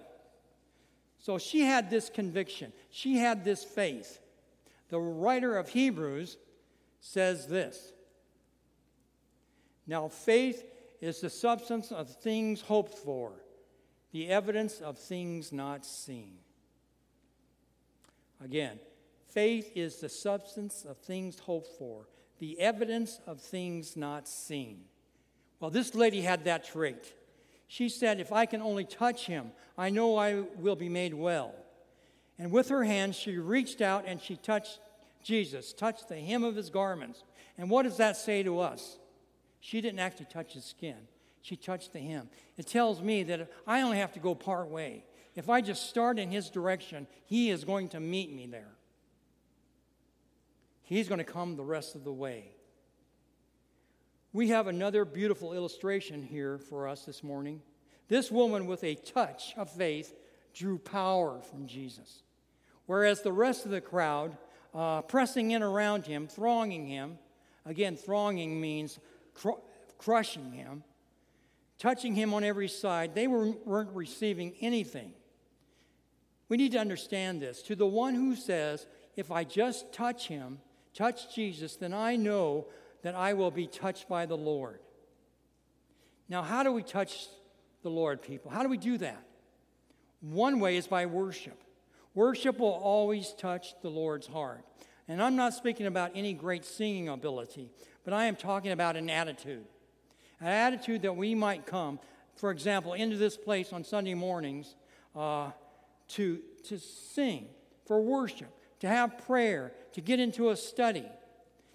So 1.19 1.37
she 1.37 1.61
had 1.61 1.91
this 1.91 2.09
conviction, 2.09 2.73
she 2.89 3.17
had 3.17 3.45
this 3.45 3.63
faith. 3.63 4.19
The 4.89 4.99
writer 4.99 5.55
of 5.55 5.69
Hebrews 5.69 6.37
says 7.01 7.45
this 7.45 7.93
Now, 9.89 10.07
faith 10.07 10.63
is 11.01 11.19
the 11.19 11.31
substance 11.31 11.91
of 11.91 12.07
things 12.07 12.61
hoped 12.61 12.93
for, 12.93 13.31
the 14.11 14.29
evidence 14.29 14.81
of 14.81 14.99
things 14.99 15.51
not 15.51 15.83
seen. 15.83 16.37
Again, 18.39 18.79
faith 19.29 19.71
is 19.73 19.95
the 19.95 20.07
substance 20.07 20.85
of 20.87 20.99
things 20.99 21.39
hoped 21.39 21.75
for, 21.79 22.05
the 22.37 22.59
evidence 22.59 23.19
of 23.25 23.41
things 23.41 23.97
not 23.97 24.27
seen. 24.27 24.83
Well, 25.59 25.71
this 25.71 25.95
lady 25.95 26.21
had 26.21 26.45
that 26.45 26.65
trait. 26.65 27.15
She 27.67 27.89
said, 27.89 28.19
If 28.19 28.31
I 28.31 28.45
can 28.45 28.61
only 28.61 28.85
touch 28.85 29.25
him, 29.25 29.53
I 29.75 29.89
know 29.89 30.17
I 30.17 30.41
will 30.57 30.75
be 30.75 30.87
made 30.87 31.15
well. 31.15 31.55
And 32.37 32.51
with 32.51 32.69
her 32.69 32.83
hand, 32.83 33.15
she 33.15 33.39
reached 33.39 33.81
out 33.81 34.03
and 34.05 34.21
she 34.21 34.35
touched 34.35 34.81
Jesus, 35.23 35.73
touched 35.73 36.09
the 36.09 36.19
hem 36.19 36.43
of 36.43 36.55
his 36.55 36.69
garments. 36.69 37.23
And 37.57 37.71
what 37.71 37.83
does 37.83 37.97
that 37.97 38.17
say 38.17 38.43
to 38.43 38.59
us? 38.59 38.98
She 39.59 39.81
didn't 39.81 39.99
actually 39.99 40.27
touch 40.27 40.53
his 40.53 40.65
skin, 40.65 40.97
she 41.41 41.55
touched 41.55 41.93
the 41.93 41.99
hem. 41.99 42.29
It 42.57 42.67
tells 42.67 43.01
me 43.01 43.23
that 43.23 43.49
I 43.67 43.81
only 43.81 43.97
have 43.97 44.13
to 44.13 44.19
go 44.19 44.35
part 44.35 44.69
way. 44.69 45.05
If 45.35 45.49
I 45.49 45.61
just 45.61 45.89
start 45.89 46.19
in 46.19 46.31
his 46.31 46.49
direction, 46.49 47.07
he 47.25 47.49
is 47.49 47.63
going 47.63 47.89
to 47.89 47.99
meet 47.99 48.33
me 48.33 48.47
there. 48.47 48.73
He's 50.83 51.07
going 51.07 51.19
to 51.19 51.23
come 51.23 51.55
the 51.55 51.63
rest 51.63 51.95
of 51.95 52.03
the 52.03 52.11
way. 52.11 52.51
We 54.33 54.49
have 54.49 54.67
another 54.67 55.05
beautiful 55.05 55.53
illustration 55.53 56.23
here 56.23 56.57
for 56.57 56.87
us 56.87 57.05
this 57.05 57.23
morning. 57.23 57.61
This 58.07 58.31
woman, 58.31 58.65
with 58.65 58.83
a 58.83 58.95
touch 58.95 59.53
of 59.55 59.69
faith, 59.69 60.15
drew 60.53 60.77
power 60.77 61.41
from 61.41 61.67
Jesus, 61.67 62.23
whereas 62.85 63.21
the 63.21 63.31
rest 63.31 63.65
of 63.65 63.71
the 63.71 63.81
crowd 63.81 64.35
uh, 64.73 65.01
pressing 65.03 65.51
in 65.51 65.63
around 65.63 66.05
him, 66.05 66.27
thronging 66.27 66.87
him. 66.87 67.17
Again, 67.65 67.95
thronging 67.95 68.59
means 68.59 68.99
cr- 69.39 69.61
crushing 69.97 70.51
him, 70.51 70.83
touching 71.77 72.15
him 72.15 72.33
on 72.33 72.43
every 72.43 72.67
side. 72.67 73.15
They 73.15 73.27
were, 73.27 73.51
weren't 73.65 73.91
receiving 73.93 74.53
anything. 74.61 75.13
We 76.47 76.57
need 76.57 76.71
to 76.73 76.79
understand 76.79 77.41
this. 77.41 77.61
To 77.63 77.75
the 77.75 77.85
one 77.85 78.15
who 78.15 78.35
says, 78.35 78.87
if 79.15 79.31
I 79.31 79.43
just 79.43 79.93
touch 79.93 80.27
him, 80.27 80.59
touch 80.93 81.33
Jesus, 81.33 81.75
then 81.75 81.93
I 81.93 82.15
know 82.15 82.67
that 83.03 83.15
I 83.15 83.33
will 83.33 83.51
be 83.51 83.67
touched 83.67 84.09
by 84.09 84.25
the 84.25 84.37
Lord. 84.37 84.79
Now, 86.27 86.41
how 86.41 86.63
do 86.63 86.71
we 86.71 86.83
touch 86.83 87.27
the 87.81 87.89
Lord, 87.89 88.21
people? 88.21 88.51
How 88.51 88.63
do 88.63 88.69
we 88.69 88.77
do 88.77 88.97
that? 88.97 89.23
One 90.21 90.59
way 90.59 90.75
is 90.75 90.87
by 90.87 91.05
worship. 91.05 91.63
Worship 92.13 92.59
will 92.59 92.67
always 92.69 93.33
touch 93.33 93.73
the 93.81 93.89
Lord's 93.89 94.27
heart. 94.27 94.65
And 95.07 95.23
I'm 95.23 95.35
not 95.35 95.53
speaking 95.53 95.87
about 95.87 96.11
any 96.13 96.33
great 96.33 96.65
singing 96.65 97.09
ability, 97.09 97.71
but 98.09 98.15
I 98.15 98.25
am 98.25 98.35
talking 98.35 98.71
about 98.71 98.95
an 98.95 99.07
attitude. 99.07 99.65
An 100.41 100.47
attitude 100.47 101.03
that 101.03 101.15
we 101.15 101.35
might 101.35 101.67
come, 101.67 101.99
for 102.35 102.49
example, 102.49 102.93
into 102.93 103.17
this 103.17 103.37
place 103.37 103.71
on 103.71 103.83
Sunday 103.83 104.15
mornings 104.15 104.75
uh, 105.15 105.51
to, 106.07 106.39
to 106.63 106.79
sing, 106.79 107.49
for 107.85 108.01
worship, 108.01 108.51
to 108.79 108.87
have 108.87 109.19
prayer, 109.27 109.73
to 109.93 110.01
get 110.01 110.19
into 110.19 110.49
a 110.49 110.57
study, 110.57 111.05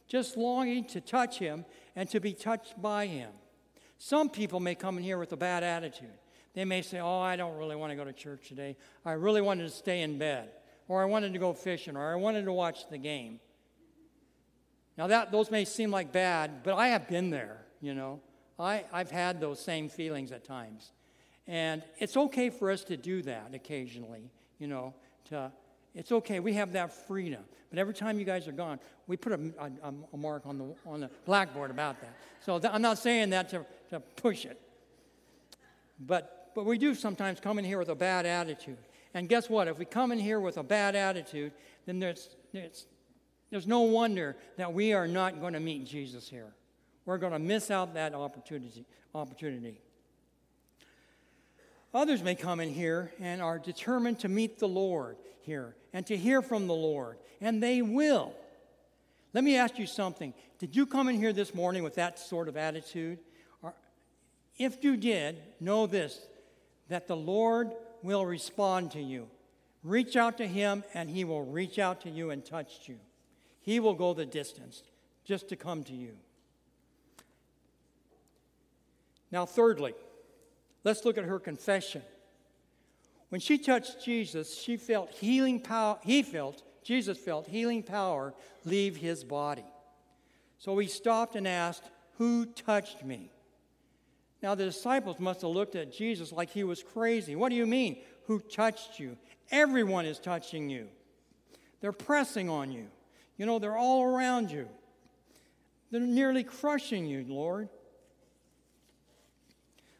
just 0.08 0.36
longing 0.36 0.84
to 0.86 1.00
touch 1.00 1.38
Him 1.38 1.64
and 1.94 2.08
to 2.08 2.18
be 2.18 2.32
touched 2.32 2.82
by 2.82 3.06
Him. 3.06 3.30
Some 3.98 4.28
people 4.28 4.58
may 4.58 4.74
come 4.74 4.98
in 4.98 5.04
here 5.04 5.18
with 5.18 5.32
a 5.32 5.36
bad 5.36 5.62
attitude. 5.62 6.18
They 6.54 6.64
may 6.64 6.82
say, 6.82 6.98
Oh, 6.98 7.20
I 7.20 7.36
don't 7.36 7.56
really 7.58 7.76
want 7.76 7.92
to 7.92 7.96
go 7.96 8.04
to 8.04 8.12
church 8.12 8.48
today. 8.48 8.76
I 9.04 9.12
really 9.12 9.40
wanted 9.40 9.70
to 9.70 9.70
stay 9.70 10.02
in 10.02 10.18
bed, 10.18 10.48
or 10.88 11.00
I 11.00 11.04
wanted 11.04 11.32
to 11.34 11.38
go 11.38 11.52
fishing, 11.52 11.96
or 11.96 12.12
I 12.12 12.16
wanted 12.16 12.44
to 12.46 12.52
watch 12.52 12.88
the 12.90 12.98
game. 12.98 13.38
Now, 14.96 15.08
that, 15.08 15.32
those 15.32 15.50
may 15.50 15.64
seem 15.64 15.90
like 15.90 16.12
bad, 16.12 16.62
but 16.62 16.74
I 16.74 16.88
have 16.88 17.08
been 17.08 17.30
there, 17.30 17.64
you 17.80 17.94
know. 17.94 18.20
I, 18.58 18.84
I've 18.92 19.10
had 19.10 19.40
those 19.40 19.58
same 19.58 19.88
feelings 19.88 20.30
at 20.30 20.44
times. 20.44 20.92
And 21.46 21.82
it's 21.98 22.16
okay 22.16 22.50
for 22.50 22.70
us 22.70 22.84
to 22.84 22.96
do 22.96 23.22
that 23.22 23.50
occasionally, 23.52 24.30
you 24.58 24.68
know, 24.68 24.94
to, 25.28 25.50
it's 25.94 26.12
okay. 26.12 26.40
We 26.40 26.54
have 26.54 26.72
that 26.72 26.92
freedom. 26.92 27.42
But 27.70 27.78
every 27.78 27.94
time 27.94 28.18
you 28.18 28.24
guys 28.24 28.46
are 28.46 28.52
gone, 28.52 28.78
we 29.06 29.16
put 29.16 29.32
a, 29.32 29.40
a, 29.58 29.92
a 30.12 30.16
mark 30.16 30.46
on 30.46 30.58
the, 30.58 30.74
on 30.86 31.00
the 31.00 31.10
blackboard 31.26 31.70
about 31.70 32.00
that. 32.00 32.14
So 32.40 32.58
th- 32.58 32.72
I'm 32.72 32.82
not 32.82 32.98
saying 32.98 33.30
that 33.30 33.48
to, 33.50 33.66
to 33.90 34.00
push 34.00 34.44
it. 34.44 34.60
But, 35.98 36.52
but 36.54 36.64
we 36.64 36.78
do 36.78 36.94
sometimes 36.94 37.40
come 37.40 37.58
in 37.58 37.64
here 37.64 37.78
with 37.78 37.88
a 37.88 37.94
bad 37.94 38.26
attitude. 38.26 38.78
And 39.12 39.28
guess 39.28 39.50
what? 39.50 39.68
If 39.68 39.78
we 39.78 39.84
come 39.84 40.12
in 40.12 40.18
here 40.18 40.40
with 40.40 40.56
a 40.56 40.62
bad 40.62 40.94
attitude, 40.94 41.52
then 41.86 41.98
there's, 41.98 42.30
there's, 42.52 42.86
there's 43.54 43.68
no 43.68 43.82
wonder 43.82 44.34
that 44.56 44.72
we 44.72 44.94
are 44.94 45.06
not 45.06 45.40
going 45.40 45.52
to 45.52 45.60
meet 45.60 45.86
Jesus 45.86 46.28
here. 46.28 46.52
We're 47.06 47.18
going 47.18 47.34
to 47.34 47.38
miss 47.38 47.70
out 47.70 47.94
that 47.94 48.12
opportunity. 48.12 48.84
opportunity. 49.14 49.80
Others 51.94 52.24
may 52.24 52.34
come 52.34 52.58
in 52.58 52.68
here 52.68 53.12
and 53.20 53.40
are 53.40 53.60
determined 53.60 54.18
to 54.18 54.28
meet 54.28 54.58
the 54.58 54.66
Lord 54.66 55.18
here 55.42 55.76
and 55.92 56.04
to 56.06 56.16
hear 56.16 56.42
from 56.42 56.66
the 56.66 56.74
Lord, 56.74 57.18
and 57.40 57.62
they 57.62 57.80
will. 57.80 58.34
Let 59.32 59.44
me 59.44 59.56
ask 59.56 59.78
you 59.78 59.86
something. 59.86 60.34
Did 60.58 60.74
you 60.74 60.84
come 60.84 61.08
in 61.08 61.14
here 61.14 61.32
this 61.32 61.54
morning 61.54 61.84
with 61.84 61.94
that 61.94 62.18
sort 62.18 62.48
of 62.48 62.56
attitude? 62.56 63.20
If 64.58 64.82
you 64.82 64.96
did, 64.96 65.40
know 65.60 65.86
this 65.86 66.26
that 66.88 67.06
the 67.06 67.14
Lord 67.14 67.70
will 68.02 68.26
respond 68.26 68.90
to 68.90 69.00
you. 69.00 69.28
Reach 69.84 70.16
out 70.16 70.38
to 70.38 70.46
Him, 70.48 70.82
and 70.92 71.08
He 71.08 71.22
will 71.22 71.44
reach 71.44 71.78
out 71.78 72.00
to 72.00 72.10
you 72.10 72.30
and 72.30 72.44
touch 72.44 72.88
you. 72.88 72.98
He 73.64 73.80
will 73.80 73.94
go 73.94 74.14
the 74.14 74.26
distance 74.26 74.84
just 75.24 75.48
to 75.48 75.56
come 75.56 75.82
to 75.84 75.92
you. 75.92 76.12
Now, 79.32 79.46
thirdly, 79.46 79.94
Let's 80.84 81.04
look 81.06 81.16
at 81.16 81.24
her 81.24 81.38
confession. 81.38 82.02
When 83.30 83.40
she 83.40 83.58
touched 83.58 84.04
Jesus, 84.04 84.56
she 84.56 84.76
felt 84.76 85.10
healing 85.10 85.58
power, 85.58 85.98
he 86.02 86.22
felt, 86.22 86.62
Jesus 86.84 87.18
felt 87.18 87.48
healing 87.48 87.82
power 87.82 88.34
leave 88.64 88.96
his 88.96 89.24
body. 89.24 89.64
So 90.58 90.78
he 90.78 90.86
stopped 90.86 91.34
and 91.34 91.48
asked, 91.48 91.90
Who 92.18 92.44
touched 92.44 93.02
me? 93.02 93.30
Now 94.42 94.54
the 94.54 94.66
disciples 94.66 95.18
must 95.18 95.40
have 95.40 95.50
looked 95.50 95.74
at 95.74 95.92
Jesus 95.92 96.30
like 96.30 96.50
he 96.50 96.64
was 96.64 96.82
crazy. 96.82 97.34
What 97.34 97.48
do 97.48 97.56
you 97.56 97.66
mean? 97.66 97.96
Who 98.26 98.40
touched 98.40 99.00
you? 99.00 99.16
Everyone 99.50 100.04
is 100.04 100.18
touching 100.18 100.68
you. 100.68 100.88
They're 101.80 101.92
pressing 101.92 102.50
on 102.50 102.70
you. 102.70 102.86
You 103.36 103.46
know, 103.46 103.58
they're 103.58 103.76
all 103.76 104.04
around 104.04 104.50
you. 104.50 104.68
They're 105.90 106.00
nearly 106.00 106.44
crushing 106.44 107.06
you, 107.06 107.24
Lord. 107.28 107.68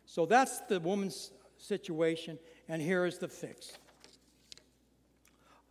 So 0.06 0.26
that's 0.26 0.60
the 0.60 0.78
woman's 0.80 1.30
situation, 1.58 2.38
and 2.68 2.80
here 2.80 3.04
is 3.04 3.18
the 3.18 3.28
fix. 3.28 3.72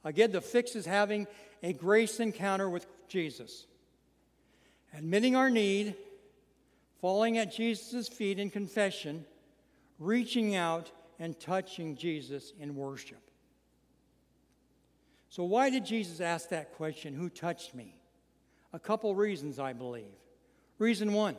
Again, 0.03 0.31
the 0.31 0.41
fix 0.41 0.75
is 0.75 0.85
having 0.85 1.27
a 1.61 1.71
grace 1.71 2.19
encounter 2.19 2.69
with 2.69 2.85
Jesus, 3.07 3.67
admitting 4.97 5.35
our 5.35 5.49
need, 5.49 5.95
falling 6.99 7.37
at 7.37 7.53
Jesus' 7.53 8.09
feet 8.09 8.39
in 8.39 8.49
confession, 8.49 9.25
reaching 9.99 10.55
out 10.55 10.91
and 11.19 11.39
touching 11.39 11.95
Jesus 11.95 12.51
in 12.59 12.75
worship. 12.75 13.21
So, 15.33 15.45
why 15.45 15.71
did 15.71 15.83
Jesus 15.83 16.21
ask 16.21 16.49
that 16.49 16.75
question, 16.75 17.15
Who 17.15 17.27
touched 17.27 17.73
me? 17.73 17.95
A 18.71 18.77
couple 18.77 19.15
reasons, 19.15 19.57
I 19.57 19.73
believe. 19.73 20.13
Reason 20.77 21.11
one 21.11 21.35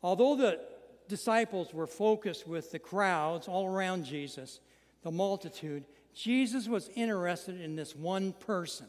although 0.00 0.36
the 0.36 0.60
disciples 1.08 1.74
were 1.74 1.88
focused 1.88 2.46
with 2.46 2.70
the 2.70 2.78
crowds 2.78 3.48
all 3.48 3.66
around 3.66 4.04
Jesus, 4.04 4.60
the 5.02 5.10
multitude, 5.10 5.86
Jesus 6.14 6.68
was 6.68 6.88
interested 6.94 7.60
in 7.60 7.74
this 7.74 7.96
one 7.96 8.32
person, 8.32 8.86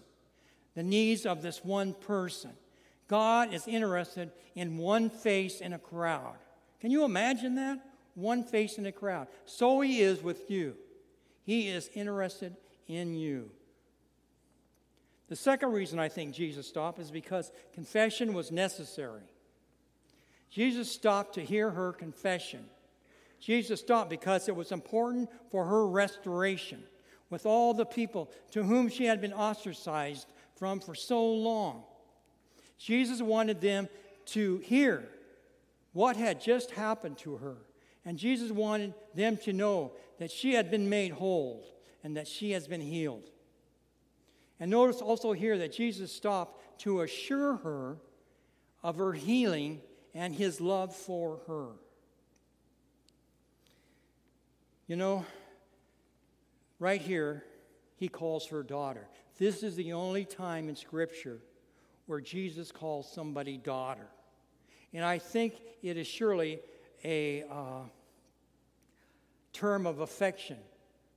the 0.76 0.84
needs 0.84 1.26
of 1.26 1.42
this 1.42 1.66
one 1.66 1.94
person. 1.94 2.52
God 3.08 3.56
is 3.56 3.68
interested 3.68 4.30
in 4.54 4.78
one 4.78 5.10
face 5.10 5.62
in 5.62 5.74
a 5.74 5.80
crowd. 5.80 6.38
Can 6.80 6.92
you 6.92 7.06
imagine 7.06 7.56
that? 7.56 7.80
One 8.14 8.44
face 8.44 8.78
in 8.78 8.86
a 8.86 8.92
crowd. 8.92 9.30
So 9.48 9.82
he 9.82 10.02
is 10.02 10.22
with 10.22 10.52
you. 10.52 10.76
He 11.44 11.70
is 11.70 11.90
interested 11.96 12.56
in 12.88 13.16
you. 13.16 13.50
The 15.28 15.36
second 15.36 15.72
reason 15.72 16.00
I 16.00 16.10
think 16.10 16.34
Jesus 16.34 16.68
stopped 16.68 17.00
is 17.00 17.10
because 17.10 17.52
confession 17.74 18.34
was 18.34 18.52
necessary. 18.52 19.24
Jesus 20.50 20.92
stopped 20.92 21.36
to 21.36 21.42
hear 21.42 21.72
her 21.72 21.92
confession. 21.92 22.66
Jesus 23.40 23.80
stopped 23.80 24.10
because 24.10 24.48
it 24.48 24.56
was 24.56 24.72
important 24.72 25.30
for 25.50 25.66
her 25.66 25.88
restoration 25.88 26.84
with 27.30 27.46
all 27.46 27.74
the 27.74 27.86
people 27.86 28.30
to 28.52 28.64
whom 28.64 28.88
she 28.88 29.06
had 29.06 29.20
been 29.20 29.34
ostracized 29.34 30.28
from 30.56 30.80
for 30.80 30.96
so 30.96 31.26
long. 31.26 31.84
Jesus 32.78 33.22
wanted 33.22 33.62
them 33.62 33.90
to 34.28 34.58
hear 34.60 35.08
what 35.94 36.16
had 36.16 36.42
just 36.42 36.72
happened 36.72 37.18
to 37.20 37.38
her. 37.38 37.58
And 38.06 38.18
Jesus 38.18 38.52
wanted 38.52 38.94
them 39.16 39.38
to 39.38 39.54
know 39.54 39.94
that 40.20 40.30
she 40.30 40.54
had 40.54 40.70
been 40.70 40.90
made 40.90 41.12
whole 41.12 41.66
and 42.04 42.16
that 42.18 42.28
she 42.28 42.52
has 42.52 42.68
been 42.68 42.82
healed. 42.82 43.32
And 44.60 44.72
notice 44.72 45.02
also 45.02 45.34
here 45.34 45.58
that 45.58 45.74
Jesus 45.74 46.12
stopped 46.12 46.80
to 46.82 47.02
assure 47.02 47.58
her 47.58 47.98
of 48.84 48.98
her 48.98 49.14
healing 49.14 49.82
and 50.14 50.34
his 50.34 50.62
love 50.62 50.96
for 50.96 51.40
her. 51.48 51.68
You 54.88 54.96
know, 54.96 55.26
right 56.80 57.02
here, 57.02 57.44
he 57.98 58.08
calls 58.08 58.48
her 58.48 58.64
daughter. 58.64 59.08
This 59.38 59.64
is 59.64 59.76
the 59.76 59.94
only 59.94 60.24
time 60.24 60.70
in 60.70 60.76
Scripture 60.76 61.40
where 62.06 62.22
Jesus 62.22 62.72
calls 62.72 63.12
somebody 63.12 63.58
daughter. 63.58 64.08
And 64.94 65.04
I 65.04 65.18
think 65.18 65.56
it 65.82 65.98
is 65.98 66.08
surely 66.08 66.60
a 67.04 67.44
uh, 67.44 67.82
term 69.52 69.86
of 69.86 70.00
affection 70.00 70.58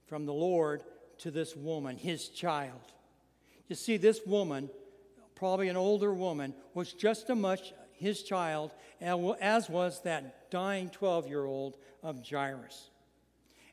from 0.07 0.27
the 0.27 0.33
Lord 0.33 0.83
to 1.18 1.31
this 1.31 1.55
woman, 1.55 1.96
his 1.96 2.29
child. 2.29 2.81
You 3.68 3.76
see, 3.76 3.96
this 3.98 4.20
woman, 4.26 4.70
probably 5.35 5.68
an 5.68 5.76
older 5.76 6.12
woman, 6.12 6.54
was 6.74 6.92
just 6.92 7.31
as 7.31 7.37
much 7.37 7.72
his 7.92 8.22
child, 8.22 8.70
as 9.00 9.68
was 9.68 10.02
that 10.02 10.50
dying 10.50 10.88
12 10.90 11.28
year 11.28 11.44
old 11.44 11.76
of 12.02 12.22
Jairus. 12.28 12.90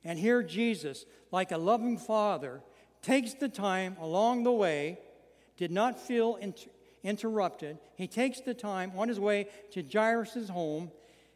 And 0.04 0.20
here 0.20 0.44
Jesus, 0.44 1.06
like 1.32 1.52
a 1.52 1.58
loving 1.58 1.98
father, 1.98 2.62
takes 3.02 3.34
the 3.34 3.50
time 3.50 3.96
along 4.00 4.44
the 4.44 4.52
way, 4.52 5.00
did 5.58 5.72
not 5.72 6.00
feel 6.00 6.36
inter- 6.36 6.70
interrupted. 7.04 7.78
He 7.96 8.08
takes 8.08 8.42
the 8.42 8.54
time 8.54 8.92
on 8.96 9.08
his 9.08 9.20
way 9.20 9.48
to 9.72 9.84
Jairus' 9.84 10.50
home. 10.50 10.92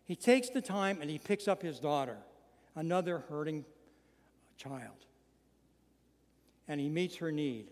He 0.06 0.15
takes 0.15 0.50
the 0.50 0.62
time 0.62 1.00
and 1.02 1.10
he 1.10 1.19
picks 1.19 1.48
up 1.48 1.62
his 1.62 1.80
daughter, 1.80 2.17
another 2.76 3.24
hurting 3.30 3.65
child. 4.58 5.06
And 6.67 6.80
he 6.80 6.89
meets 6.89 7.17
her 7.17 7.32
need. 7.32 7.67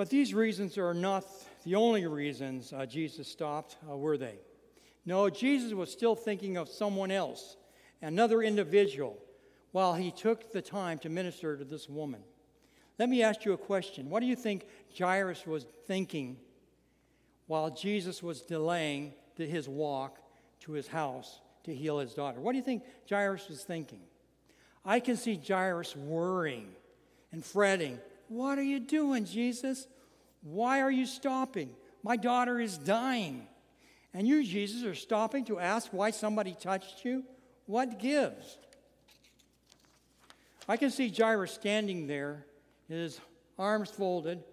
But 0.00 0.08
these 0.08 0.32
reasons 0.32 0.78
are 0.78 0.94
not 0.94 1.26
the 1.62 1.74
only 1.74 2.06
reasons 2.06 2.72
uh, 2.72 2.86
Jesus 2.86 3.28
stopped, 3.28 3.76
uh, 3.86 3.94
were 3.94 4.16
they? 4.16 4.36
No, 5.04 5.28
Jesus 5.28 5.74
was 5.74 5.92
still 5.92 6.14
thinking 6.14 6.56
of 6.56 6.70
someone 6.70 7.10
else, 7.10 7.58
another 8.00 8.40
individual, 8.42 9.18
while 9.72 9.92
he 9.92 10.10
took 10.10 10.52
the 10.52 10.62
time 10.62 10.98
to 11.00 11.10
minister 11.10 11.54
to 11.54 11.64
this 11.66 11.86
woman. 11.86 12.22
Let 12.98 13.10
me 13.10 13.22
ask 13.22 13.44
you 13.44 13.52
a 13.52 13.58
question. 13.58 14.08
What 14.08 14.20
do 14.20 14.26
you 14.26 14.36
think 14.36 14.64
Jairus 14.98 15.46
was 15.46 15.66
thinking 15.86 16.38
while 17.46 17.68
Jesus 17.68 18.22
was 18.22 18.40
delaying 18.40 19.12
his 19.36 19.68
walk 19.68 20.18
to 20.60 20.72
his 20.72 20.88
house 20.88 21.42
to 21.64 21.74
heal 21.74 21.98
his 21.98 22.14
daughter? 22.14 22.40
What 22.40 22.52
do 22.52 22.56
you 22.56 22.64
think 22.64 22.84
Jairus 23.06 23.50
was 23.50 23.64
thinking? 23.64 24.00
I 24.82 25.00
can 25.00 25.18
see 25.18 25.38
Jairus 25.46 25.94
worrying 25.94 26.68
and 27.32 27.44
fretting. 27.44 27.98
What 28.30 28.60
are 28.60 28.62
you 28.62 28.78
doing, 28.78 29.24
Jesus? 29.24 29.88
Why 30.42 30.82
are 30.82 30.90
you 30.90 31.04
stopping? 31.04 31.70
My 32.04 32.16
daughter 32.16 32.60
is 32.60 32.78
dying. 32.78 33.48
And 34.14 34.26
you, 34.26 34.44
Jesus, 34.44 34.84
are 34.84 34.94
stopping 34.94 35.44
to 35.46 35.58
ask 35.58 35.88
why 35.92 36.12
somebody 36.12 36.54
touched 36.54 37.04
you? 37.04 37.24
What 37.66 37.98
gives? 37.98 38.58
I 40.68 40.76
can 40.76 40.90
see 40.90 41.08
Jairus 41.08 41.50
standing 41.50 42.06
there, 42.06 42.46
his 42.88 43.20
arms 43.58 43.90
folded, 43.90 44.44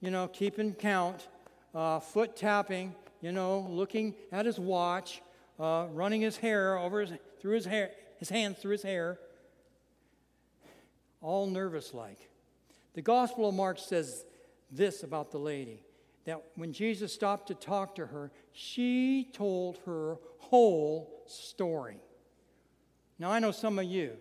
you 0.00 0.10
know, 0.10 0.26
keeping 0.28 0.72
count, 0.72 1.28
uh, 1.74 2.00
foot 2.00 2.34
tapping, 2.34 2.94
you 3.20 3.30
know, 3.30 3.66
looking 3.68 4.14
at 4.32 4.46
his 4.46 4.58
watch, 4.58 5.20
uh, 5.60 5.86
running 5.92 6.22
his 6.22 6.38
hair 6.38 6.78
over 6.78 7.02
his, 7.02 7.12
through 7.42 7.56
his 7.56 7.66
hair, 7.66 7.90
his 8.16 8.30
hands 8.30 8.56
through 8.56 8.72
his 8.72 8.82
hair, 8.82 9.18
all 11.20 11.46
nervous 11.46 11.92
like. 11.92 12.30
The 12.94 13.02
Gospel 13.02 13.48
of 13.48 13.54
Mark 13.54 13.78
says 13.78 14.24
this 14.70 15.02
about 15.02 15.30
the 15.30 15.38
lady 15.38 15.82
that 16.24 16.40
when 16.54 16.72
Jesus 16.72 17.12
stopped 17.12 17.48
to 17.48 17.54
talk 17.54 17.96
to 17.96 18.06
her, 18.06 18.30
she 18.52 19.28
told 19.32 19.78
her 19.86 20.18
whole 20.38 21.24
story. 21.26 21.98
Now, 23.18 23.30
I 23.30 23.38
know 23.38 23.50
some 23.50 23.78
of 23.78 23.84
you, 23.86 24.16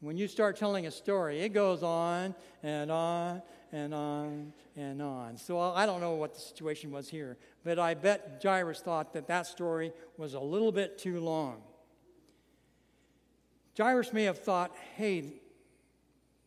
when 0.00 0.16
you 0.16 0.26
start 0.26 0.56
telling 0.56 0.86
a 0.86 0.90
story, 0.90 1.40
it 1.40 1.50
goes 1.50 1.82
on 1.82 2.34
and 2.62 2.90
on 2.90 3.42
and 3.72 3.94
on 3.94 4.52
and 4.76 5.00
on. 5.00 5.36
So 5.36 5.60
I 5.60 5.86
don't 5.86 6.00
know 6.00 6.14
what 6.14 6.34
the 6.34 6.40
situation 6.40 6.90
was 6.90 7.08
here, 7.08 7.36
but 7.62 7.78
I 7.78 7.94
bet 7.94 8.40
Jairus 8.42 8.80
thought 8.80 9.12
that 9.12 9.28
that 9.28 9.46
story 9.46 9.92
was 10.16 10.34
a 10.34 10.40
little 10.40 10.72
bit 10.72 10.98
too 10.98 11.20
long. 11.20 11.62
Jairus 13.78 14.12
may 14.12 14.24
have 14.24 14.38
thought, 14.38 14.74
hey, 14.96 15.40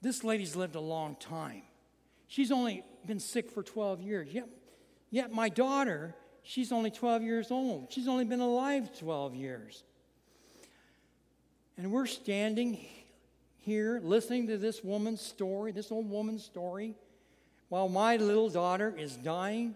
this 0.06 0.24
lady's 0.24 0.56
lived 0.56 0.76
a 0.76 0.80
long 0.80 1.16
time. 1.16 1.64
She's 2.28 2.52
only 2.52 2.84
been 3.08 3.20
sick 3.20 3.50
for 3.50 3.64
12 3.64 4.02
years. 4.02 4.28
Yet, 4.32 4.48
yet 5.10 5.32
my 5.32 5.50
daughter, 5.50 6.14
she's 6.44 6.72
only 6.72 6.92
12 6.92 7.24
years 7.24 7.50
old. 7.50 7.92
She's 7.92 8.08
only 8.08 8.24
been 8.24 8.40
alive 8.40 8.96
12 9.00 9.34
years. 9.34 9.84
And 11.76 11.92
we're 11.92 12.06
standing 12.06 12.86
here 13.58 14.00
listening 14.04 14.46
to 14.50 14.60
this 14.60 14.84
woman's 14.84 15.22
story, 15.22 15.72
this 15.72 15.92
old 15.92 16.08
woman's 16.08 16.46
story, 16.46 16.94
while 17.70 17.90
my 17.90 18.18
little 18.18 18.50
daughter 18.50 18.94
is 18.96 19.16
dying. 19.16 19.74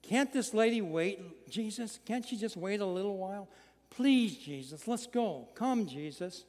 Can't 0.00 0.32
this 0.32 0.54
lady 0.54 0.80
wait, 0.80 1.50
Jesus? 1.50 2.00
Can't 2.06 2.26
she 2.26 2.38
just 2.38 2.56
wait 2.56 2.80
a 2.80 2.86
little 2.86 3.18
while? 3.18 3.46
Please, 3.90 4.38
Jesus, 4.38 4.88
let's 4.88 5.06
go. 5.06 5.48
Come, 5.54 5.86
Jesus. 5.86 6.44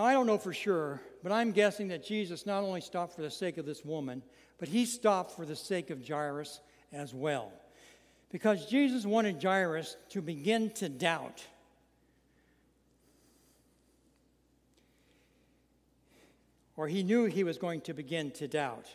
Now, 0.00 0.06
I 0.06 0.14
don't 0.14 0.26
know 0.26 0.38
for 0.38 0.54
sure, 0.54 0.98
but 1.22 1.30
I'm 1.30 1.52
guessing 1.52 1.88
that 1.88 2.02
Jesus 2.02 2.46
not 2.46 2.62
only 2.64 2.80
stopped 2.80 3.14
for 3.14 3.20
the 3.20 3.30
sake 3.30 3.58
of 3.58 3.66
this 3.66 3.84
woman, 3.84 4.22
but 4.56 4.66
he 4.66 4.86
stopped 4.86 5.32
for 5.32 5.44
the 5.44 5.54
sake 5.54 5.90
of 5.90 6.08
Jairus 6.08 6.62
as 6.90 7.12
well. 7.12 7.52
Because 8.32 8.64
Jesus 8.64 9.04
wanted 9.04 9.42
Jairus 9.42 9.98
to 10.08 10.22
begin 10.22 10.70
to 10.76 10.88
doubt. 10.88 11.44
Or 16.78 16.88
he 16.88 17.02
knew 17.02 17.26
he 17.26 17.44
was 17.44 17.58
going 17.58 17.82
to 17.82 17.92
begin 17.92 18.30
to 18.30 18.48
doubt. 18.48 18.86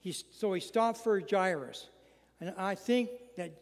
He, 0.00 0.10
so 0.10 0.52
he 0.52 0.60
stopped 0.60 0.98
for 0.98 1.20
Jairus. 1.20 1.86
And 2.40 2.52
I 2.58 2.74
think 2.74 3.10
that, 3.36 3.52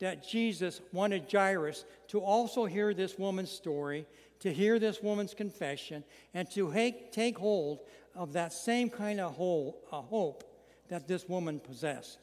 that 0.00 0.28
Jesus 0.28 0.80
wanted 0.92 1.30
Jairus 1.30 1.84
to 2.08 2.18
also 2.18 2.64
hear 2.64 2.92
this 2.92 3.16
woman's 3.20 3.52
story 3.52 4.04
to 4.40 4.52
hear 4.52 4.78
this 4.78 5.02
woman's 5.02 5.34
confession 5.34 6.04
and 6.34 6.50
to 6.52 6.72
take 7.12 7.38
hold 7.38 7.80
of 8.14 8.32
that 8.34 8.52
same 8.52 8.90
kind 8.90 9.20
of 9.20 9.34
hope 9.34 10.44
that 10.88 11.06
this 11.06 11.28
woman 11.28 11.60
possessed. 11.60 12.18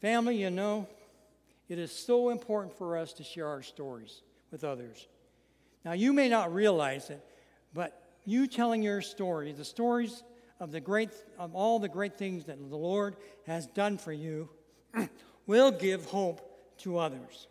Family, 0.00 0.36
you 0.36 0.50
know, 0.50 0.86
it 1.68 1.78
is 1.78 1.92
so 1.92 2.30
important 2.30 2.76
for 2.76 2.96
us 2.96 3.12
to 3.14 3.24
share 3.24 3.46
our 3.46 3.62
stories 3.62 4.22
with 4.50 4.64
others. 4.64 5.06
Now, 5.84 5.92
you 5.92 6.12
may 6.12 6.28
not 6.28 6.52
realize 6.52 7.10
it, 7.10 7.24
but 7.74 8.02
you 8.24 8.46
telling 8.46 8.82
your 8.82 9.02
story, 9.02 9.52
the 9.52 9.64
stories 9.64 10.22
of 10.60 10.72
the 10.72 10.80
great 10.80 11.10
of 11.38 11.54
all 11.54 11.78
the 11.78 11.88
great 11.88 12.16
things 12.16 12.44
that 12.46 12.58
the 12.58 12.76
Lord 12.76 13.16
has 13.46 13.66
done 13.66 13.98
for 13.98 14.12
you, 14.12 14.48
will 15.46 15.70
give 15.70 16.04
hope 16.06 16.40
to 16.78 16.98
others. 16.98 17.48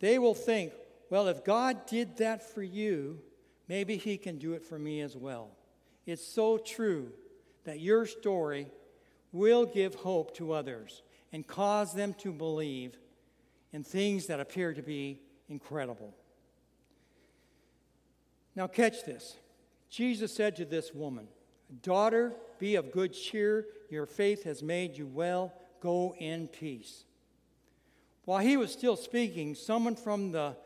They 0.00 0.18
will 0.18 0.34
think, 0.34 0.72
well, 1.10 1.28
if 1.28 1.44
God 1.44 1.86
did 1.86 2.16
that 2.16 2.54
for 2.54 2.62
you, 2.62 3.20
maybe 3.68 3.96
He 3.96 4.16
can 4.16 4.38
do 4.38 4.54
it 4.54 4.64
for 4.64 4.78
me 4.78 5.00
as 5.00 5.16
well. 5.16 5.50
It's 6.06 6.26
so 6.26 6.58
true 6.58 7.12
that 7.64 7.80
your 7.80 8.06
story 8.06 8.70
will 9.32 9.66
give 9.66 9.94
hope 9.94 10.34
to 10.36 10.52
others 10.52 11.02
and 11.32 11.46
cause 11.46 11.94
them 11.94 12.14
to 12.14 12.32
believe 12.32 12.98
in 13.72 13.84
things 13.84 14.26
that 14.26 14.40
appear 14.40 14.72
to 14.74 14.82
be 14.82 15.20
incredible. 15.48 16.14
Now, 18.56 18.66
catch 18.66 19.04
this. 19.04 19.36
Jesus 19.88 20.34
said 20.34 20.56
to 20.56 20.64
this 20.64 20.92
woman, 20.92 21.28
Daughter, 21.82 22.32
be 22.58 22.74
of 22.74 22.90
good 22.90 23.12
cheer. 23.12 23.66
Your 23.90 24.06
faith 24.06 24.44
has 24.44 24.62
made 24.62 24.96
you 24.96 25.06
well. 25.06 25.52
Go 25.80 26.14
in 26.18 26.48
peace. 26.48 27.04
While 28.24 28.38
he 28.38 28.56
was 28.56 28.72
still 28.72 28.96
speaking, 28.96 29.54
someone 29.54 29.96
from 29.96 30.32
the 30.32 30.56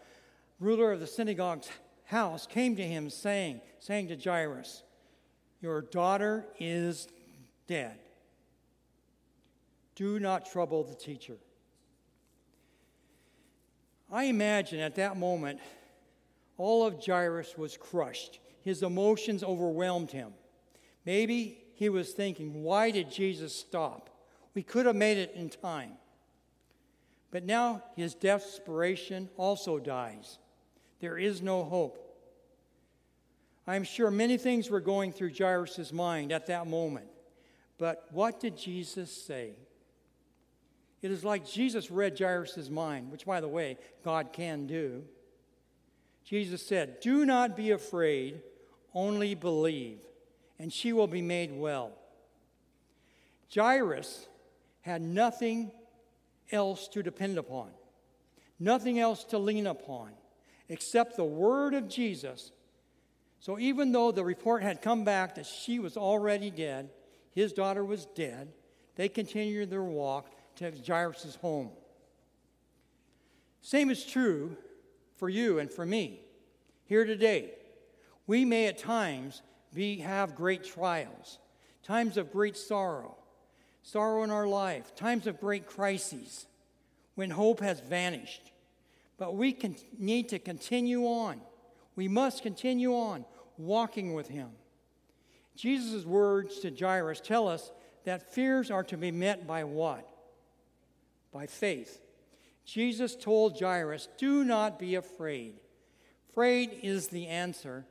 ruler 0.60 0.92
of 0.92 1.00
the 1.00 1.06
synagogue's 1.06 1.68
house 2.04 2.46
came 2.46 2.76
to 2.76 2.82
him, 2.82 3.10
saying, 3.10 3.60
saying 3.78 4.08
to 4.08 4.16
Jairus, 4.16 4.82
Your 5.60 5.82
daughter 5.82 6.46
is 6.58 7.08
dead. 7.66 7.98
Do 9.94 10.18
not 10.18 10.50
trouble 10.50 10.82
the 10.84 10.94
teacher. 10.94 11.36
I 14.10 14.24
imagine 14.24 14.80
at 14.80 14.96
that 14.96 15.16
moment, 15.16 15.60
all 16.56 16.86
of 16.86 17.04
Jairus 17.04 17.56
was 17.56 17.76
crushed. 17.76 18.40
His 18.62 18.82
emotions 18.82 19.42
overwhelmed 19.42 20.10
him. 20.10 20.32
Maybe 21.04 21.58
he 21.74 21.88
was 21.88 22.12
thinking, 22.12 22.62
Why 22.62 22.90
did 22.90 23.10
Jesus 23.10 23.54
stop? 23.54 24.10
We 24.54 24.62
could 24.62 24.86
have 24.86 24.96
made 24.96 25.18
it 25.18 25.32
in 25.34 25.50
time. 25.50 25.92
But 27.34 27.44
now 27.44 27.82
his 27.96 28.14
desperation 28.14 29.28
also 29.36 29.80
dies. 29.80 30.38
There 31.00 31.18
is 31.18 31.42
no 31.42 31.64
hope. 31.64 31.98
I'm 33.66 33.82
sure 33.82 34.08
many 34.12 34.36
things 34.36 34.70
were 34.70 34.80
going 34.80 35.10
through 35.10 35.32
Jairus' 35.36 35.92
mind 35.92 36.30
at 36.30 36.46
that 36.46 36.68
moment. 36.68 37.08
But 37.76 38.06
what 38.12 38.38
did 38.38 38.56
Jesus 38.56 39.10
say? 39.10 39.54
It 41.02 41.10
is 41.10 41.24
like 41.24 41.44
Jesus 41.44 41.90
read 41.90 42.16
Jairus' 42.16 42.70
mind, 42.70 43.10
which, 43.10 43.26
by 43.26 43.40
the 43.40 43.48
way, 43.48 43.78
God 44.04 44.32
can 44.32 44.68
do. 44.68 45.02
Jesus 46.24 46.64
said, 46.64 47.00
Do 47.00 47.26
not 47.26 47.56
be 47.56 47.72
afraid, 47.72 48.42
only 48.94 49.34
believe, 49.34 49.98
and 50.60 50.72
she 50.72 50.92
will 50.92 51.08
be 51.08 51.20
made 51.20 51.50
well. 51.50 51.90
Jairus 53.52 54.28
had 54.82 55.02
nothing 55.02 55.72
else 56.50 56.88
to 56.88 57.02
depend 57.02 57.38
upon, 57.38 57.70
nothing 58.58 58.98
else 58.98 59.24
to 59.24 59.38
lean 59.38 59.66
upon 59.66 60.10
except 60.68 61.16
the 61.16 61.24
word 61.24 61.74
of 61.74 61.88
Jesus. 61.88 62.52
So 63.40 63.58
even 63.58 63.92
though 63.92 64.12
the 64.12 64.24
report 64.24 64.62
had 64.62 64.80
come 64.80 65.04
back 65.04 65.34
that 65.34 65.46
she 65.46 65.78
was 65.78 65.96
already 65.96 66.50
dead, 66.50 66.90
his 67.32 67.52
daughter 67.52 67.84
was 67.84 68.06
dead, 68.14 68.52
they 68.96 69.08
continued 69.08 69.70
their 69.70 69.82
walk 69.82 70.30
to 70.56 70.72
Jairus' 70.86 71.36
home. 71.36 71.70
Same 73.60 73.90
is 73.90 74.04
true 74.04 74.56
for 75.16 75.28
you 75.28 75.58
and 75.58 75.70
for 75.70 75.84
me 75.84 76.20
here 76.84 77.04
today. 77.04 77.52
We 78.26 78.44
may 78.44 78.66
at 78.66 78.78
times 78.78 79.42
be, 79.74 79.98
have 79.98 80.34
great 80.34 80.64
trials, 80.64 81.38
times 81.82 82.16
of 82.16 82.32
great 82.32 82.56
sorrow, 82.56 83.16
sorrow 83.84 84.24
in 84.24 84.30
our 84.30 84.48
life, 84.48 84.96
times 84.96 85.26
of 85.26 85.38
great 85.38 85.66
crises, 85.66 86.46
when 87.14 87.30
hope 87.30 87.60
has 87.60 87.78
vanished. 87.80 88.50
But 89.18 89.36
we 89.36 89.52
can, 89.52 89.76
need 89.96 90.30
to 90.30 90.40
continue 90.40 91.04
on. 91.04 91.40
We 91.94 92.08
must 92.08 92.42
continue 92.42 92.94
on 92.94 93.24
walking 93.56 94.14
with 94.14 94.26
him. 94.26 94.48
Jesus' 95.54 96.04
words 96.04 96.58
to 96.60 96.70
Jairus 96.70 97.20
tell 97.20 97.46
us 97.46 97.70
that 98.04 98.34
fears 98.34 98.70
are 98.70 98.82
to 98.84 98.96
be 98.96 99.12
met 99.12 99.46
by 99.46 99.62
what? 99.62 100.08
By 101.30 101.46
faith. 101.46 102.00
Jesus 102.64 103.14
told 103.14 103.60
Jairus, 103.60 104.08
Do 104.18 104.44
not 104.44 104.78
be 104.78 104.94
afraid. 104.96 105.60
Afraid 106.30 106.80
is 106.82 107.08
the 107.08 107.28
answer. 107.28 107.84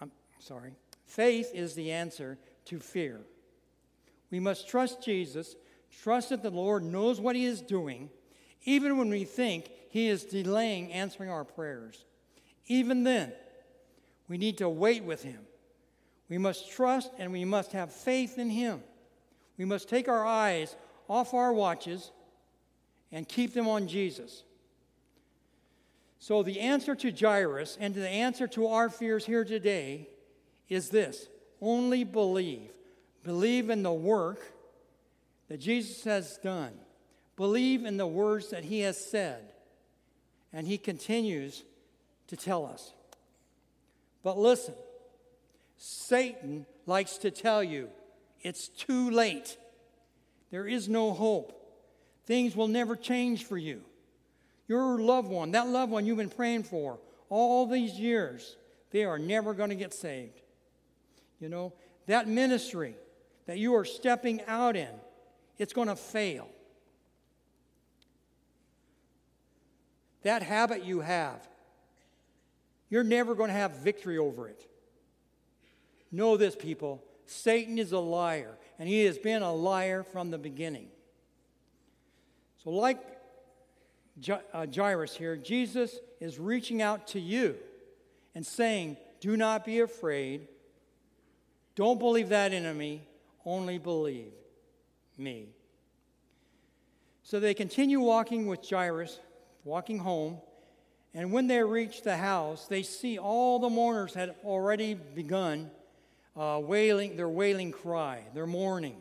I'm 0.00 0.12
sorry. 0.38 0.72
Faith 1.04 1.50
is 1.52 1.74
the 1.74 1.92
answer 1.92 2.38
to 2.66 2.78
fear. 2.78 3.20
We 4.30 4.40
must 4.40 4.68
trust 4.68 5.02
Jesus, 5.02 5.56
trust 6.02 6.30
that 6.30 6.42
the 6.42 6.50
Lord 6.50 6.82
knows 6.82 7.20
what 7.20 7.36
He 7.36 7.44
is 7.44 7.60
doing, 7.60 8.10
even 8.64 8.98
when 8.98 9.08
we 9.08 9.24
think 9.24 9.70
He 9.90 10.08
is 10.08 10.24
delaying 10.24 10.92
answering 10.92 11.30
our 11.30 11.44
prayers. 11.44 12.04
Even 12.66 13.04
then, 13.04 13.32
we 14.28 14.38
need 14.38 14.58
to 14.58 14.68
wait 14.68 15.04
with 15.04 15.22
Him. 15.22 15.40
We 16.28 16.38
must 16.38 16.70
trust 16.70 17.12
and 17.18 17.32
we 17.32 17.44
must 17.44 17.72
have 17.72 17.92
faith 17.92 18.38
in 18.38 18.50
Him. 18.50 18.82
We 19.56 19.64
must 19.64 19.88
take 19.88 20.08
our 20.08 20.26
eyes 20.26 20.74
off 21.08 21.34
our 21.34 21.52
watches 21.52 22.10
and 23.12 23.28
keep 23.28 23.54
them 23.54 23.68
on 23.68 23.86
Jesus. 23.86 24.42
So, 26.18 26.42
the 26.42 26.60
answer 26.60 26.94
to 26.96 27.12
Jairus 27.12 27.78
and 27.80 27.94
the 27.94 28.08
answer 28.08 28.48
to 28.48 28.66
our 28.66 28.88
fears 28.88 29.24
here 29.24 29.44
today 29.44 30.08
is 30.68 30.88
this 30.90 31.28
only 31.60 32.04
believe. 32.04 32.70
Believe 33.26 33.70
in 33.70 33.82
the 33.82 33.92
work 33.92 34.40
that 35.48 35.58
Jesus 35.58 36.04
has 36.04 36.38
done, 36.44 36.70
believe 37.34 37.84
in 37.84 37.96
the 37.96 38.06
words 38.06 38.50
that 38.50 38.62
he 38.62 38.80
has 38.80 38.96
said. 38.96 39.52
And 40.52 40.64
he 40.64 40.78
continues 40.78 41.64
to 42.28 42.36
tell 42.36 42.64
us. 42.64 42.92
But 44.22 44.38
listen, 44.38 44.74
Satan 45.76 46.66
likes 46.86 47.18
to 47.18 47.32
tell 47.32 47.64
you 47.64 47.88
it's 48.42 48.68
too 48.68 49.10
late. 49.10 49.58
There 50.52 50.68
is 50.68 50.88
no 50.88 51.12
hope. 51.12 51.52
Things 52.26 52.54
will 52.54 52.68
never 52.68 52.94
change 52.94 53.44
for 53.44 53.58
you. 53.58 53.82
Your 54.68 55.00
loved 55.00 55.28
one, 55.28 55.50
that 55.50 55.66
loved 55.66 55.90
one 55.90 56.06
you've 56.06 56.16
been 56.16 56.30
praying 56.30 56.62
for 56.62 57.00
all 57.28 57.66
these 57.66 57.94
years, 57.98 58.56
they 58.92 59.04
are 59.04 59.18
never 59.18 59.52
going 59.52 59.70
to 59.70 59.76
get 59.76 59.92
saved. 59.92 60.40
You 61.40 61.48
know, 61.48 61.72
that 62.06 62.28
ministry 62.28 62.94
that 63.46 63.58
you 63.58 63.74
are 63.76 63.84
stepping 63.84 64.42
out 64.46 64.76
in, 64.76 64.88
it's 65.58 65.72
going 65.72 65.88
to 65.88 65.96
fail. 65.96 66.48
That 70.22 70.42
habit 70.42 70.84
you 70.84 71.00
have, 71.00 71.46
you're 72.90 73.04
never 73.04 73.34
going 73.34 73.48
to 73.48 73.54
have 73.54 73.78
victory 73.78 74.18
over 74.18 74.48
it. 74.48 74.68
Know 76.10 76.36
this, 76.36 76.56
people 76.56 77.02
Satan 77.26 77.78
is 77.78 77.92
a 77.92 77.98
liar, 77.98 78.56
and 78.78 78.88
he 78.88 79.04
has 79.04 79.18
been 79.18 79.42
a 79.42 79.52
liar 79.52 80.02
from 80.04 80.30
the 80.30 80.38
beginning. 80.38 80.88
So, 82.62 82.70
like 82.70 83.00
uh, 84.52 84.66
Jairus 84.74 85.16
here, 85.16 85.36
Jesus 85.36 85.98
is 86.20 86.38
reaching 86.38 86.82
out 86.82 87.08
to 87.08 87.20
you 87.20 87.56
and 88.34 88.46
saying, 88.46 88.96
Do 89.20 89.36
not 89.36 89.64
be 89.64 89.80
afraid. 89.80 90.48
Don't 91.74 91.98
believe 91.98 92.30
that 92.30 92.52
enemy, 92.52 93.06
only 93.46 93.78
believe 93.78 94.32
me. 95.16 95.48
So 97.22 97.40
they 97.40 97.54
continue 97.54 98.00
walking 98.00 98.46
with 98.46 98.68
Jairus, 98.68 99.18
walking 99.64 99.98
home, 99.98 100.38
and 101.14 101.32
when 101.32 101.46
they 101.46 101.62
reach 101.62 102.02
the 102.02 102.16
house, 102.16 102.66
they 102.66 102.82
see 102.82 103.18
all 103.18 103.58
the 103.58 103.70
mourners 103.70 104.12
had 104.12 104.34
already 104.44 104.92
begun 104.92 105.70
uh, 106.36 106.60
wailing, 106.62 107.16
their 107.16 107.28
wailing 107.28 107.72
cry, 107.72 108.22
their 108.34 108.46
mourning. 108.46 108.96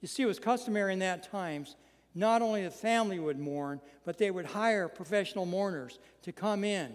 You 0.00 0.06
see, 0.06 0.22
it 0.22 0.26
was 0.26 0.38
customary 0.38 0.92
in 0.92 1.00
that 1.00 1.28
times, 1.28 1.74
not 2.14 2.40
only 2.40 2.62
the 2.62 2.70
family 2.70 3.18
would 3.18 3.38
mourn, 3.38 3.80
but 4.04 4.16
they 4.16 4.30
would 4.30 4.46
hire 4.46 4.88
professional 4.88 5.44
mourners 5.44 5.98
to 6.22 6.32
come 6.32 6.62
in. 6.62 6.94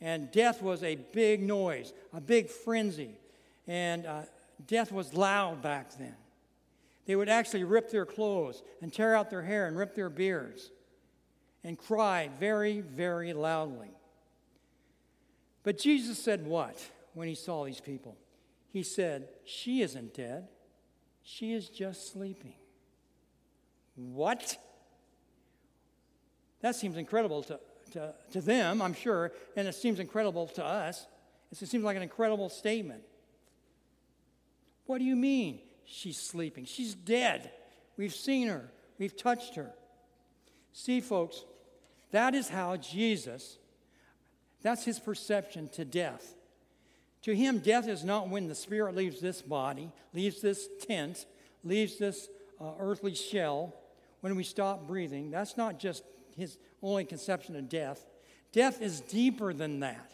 And 0.00 0.30
death 0.30 0.62
was 0.62 0.82
a 0.84 0.94
big 0.94 1.42
noise, 1.42 1.92
a 2.12 2.20
big 2.20 2.48
frenzy. 2.48 3.16
And 3.66 4.06
uh, 4.06 4.22
death 4.66 4.92
was 4.92 5.14
loud 5.14 5.62
back 5.62 5.96
then. 5.98 6.14
They 7.06 7.16
would 7.16 7.28
actually 7.28 7.64
rip 7.64 7.90
their 7.90 8.06
clothes 8.06 8.62
and 8.80 8.92
tear 8.92 9.14
out 9.14 9.30
their 9.30 9.42
hair 9.42 9.66
and 9.66 9.76
rip 9.76 9.94
their 9.94 10.08
beards 10.08 10.70
and 11.62 11.78
cry 11.78 12.30
very, 12.38 12.80
very 12.80 13.32
loudly. 13.32 13.90
But 15.62 15.78
Jesus 15.78 16.18
said 16.18 16.46
what 16.46 16.78
when 17.14 17.28
he 17.28 17.34
saw 17.34 17.64
these 17.64 17.80
people? 17.80 18.16
He 18.68 18.82
said, 18.82 19.28
She 19.44 19.82
isn't 19.82 20.14
dead, 20.14 20.48
she 21.22 21.52
is 21.52 21.68
just 21.68 22.12
sleeping. 22.12 22.54
What? 23.96 24.56
That 26.60 26.74
seems 26.74 26.96
incredible 26.96 27.42
to, 27.44 27.60
to, 27.92 28.14
to 28.32 28.40
them, 28.40 28.82
I'm 28.82 28.94
sure, 28.94 29.32
and 29.56 29.68
it 29.68 29.74
seems 29.74 30.00
incredible 30.00 30.46
to 30.48 30.64
us. 30.64 31.06
It 31.52 31.68
seems 31.68 31.84
like 31.84 31.96
an 31.96 32.02
incredible 32.02 32.48
statement. 32.48 33.02
What 34.86 34.98
do 34.98 35.04
you 35.04 35.16
mean 35.16 35.60
she's 35.84 36.18
sleeping? 36.18 36.64
She's 36.64 36.94
dead. 36.94 37.50
We've 37.96 38.14
seen 38.14 38.48
her, 38.48 38.70
we've 38.98 39.16
touched 39.16 39.54
her. 39.54 39.72
See, 40.72 41.00
folks, 41.00 41.44
that 42.10 42.34
is 42.34 42.48
how 42.48 42.76
Jesus, 42.76 43.58
that's 44.62 44.84
his 44.84 44.98
perception 44.98 45.68
to 45.70 45.84
death. 45.84 46.34
To 47.22 47.34
him, 47.34 47.60
death 47.60 47.88
is 47.88 48.04
not 48.04 48.28
when 48.28 48.48
the 48.48 48.54
spirit 48.54 48.94
leaves 48.94 49.20
this 49.20 49.40
body, 49.40 49.90
leaves 50.12 50.42
this 50.42 50.68
tent, 50.80 51.24
leaves 51.62 51.98
this 51.98 52.28
uh, 52.60 52.72
earthly 52.78 53.14
shell, 53.14 53.74
when 54.20 54.36
we 54.36 54.42
stop 54.42 54.86
breathing. 54.86 55.30
That's 55.30 55.56
not 55.56 55.78
just 55.78 56.02
his 56.36 56.58
only 56.82 57.04
conception 57.04 57.56
of 57.56 57.68
death. 57.68 58.06
Death 58.52 58.80
is 58.80 59.00
deeper 59.00 59.52
than 59.52 59.80
that. 59.80 60.12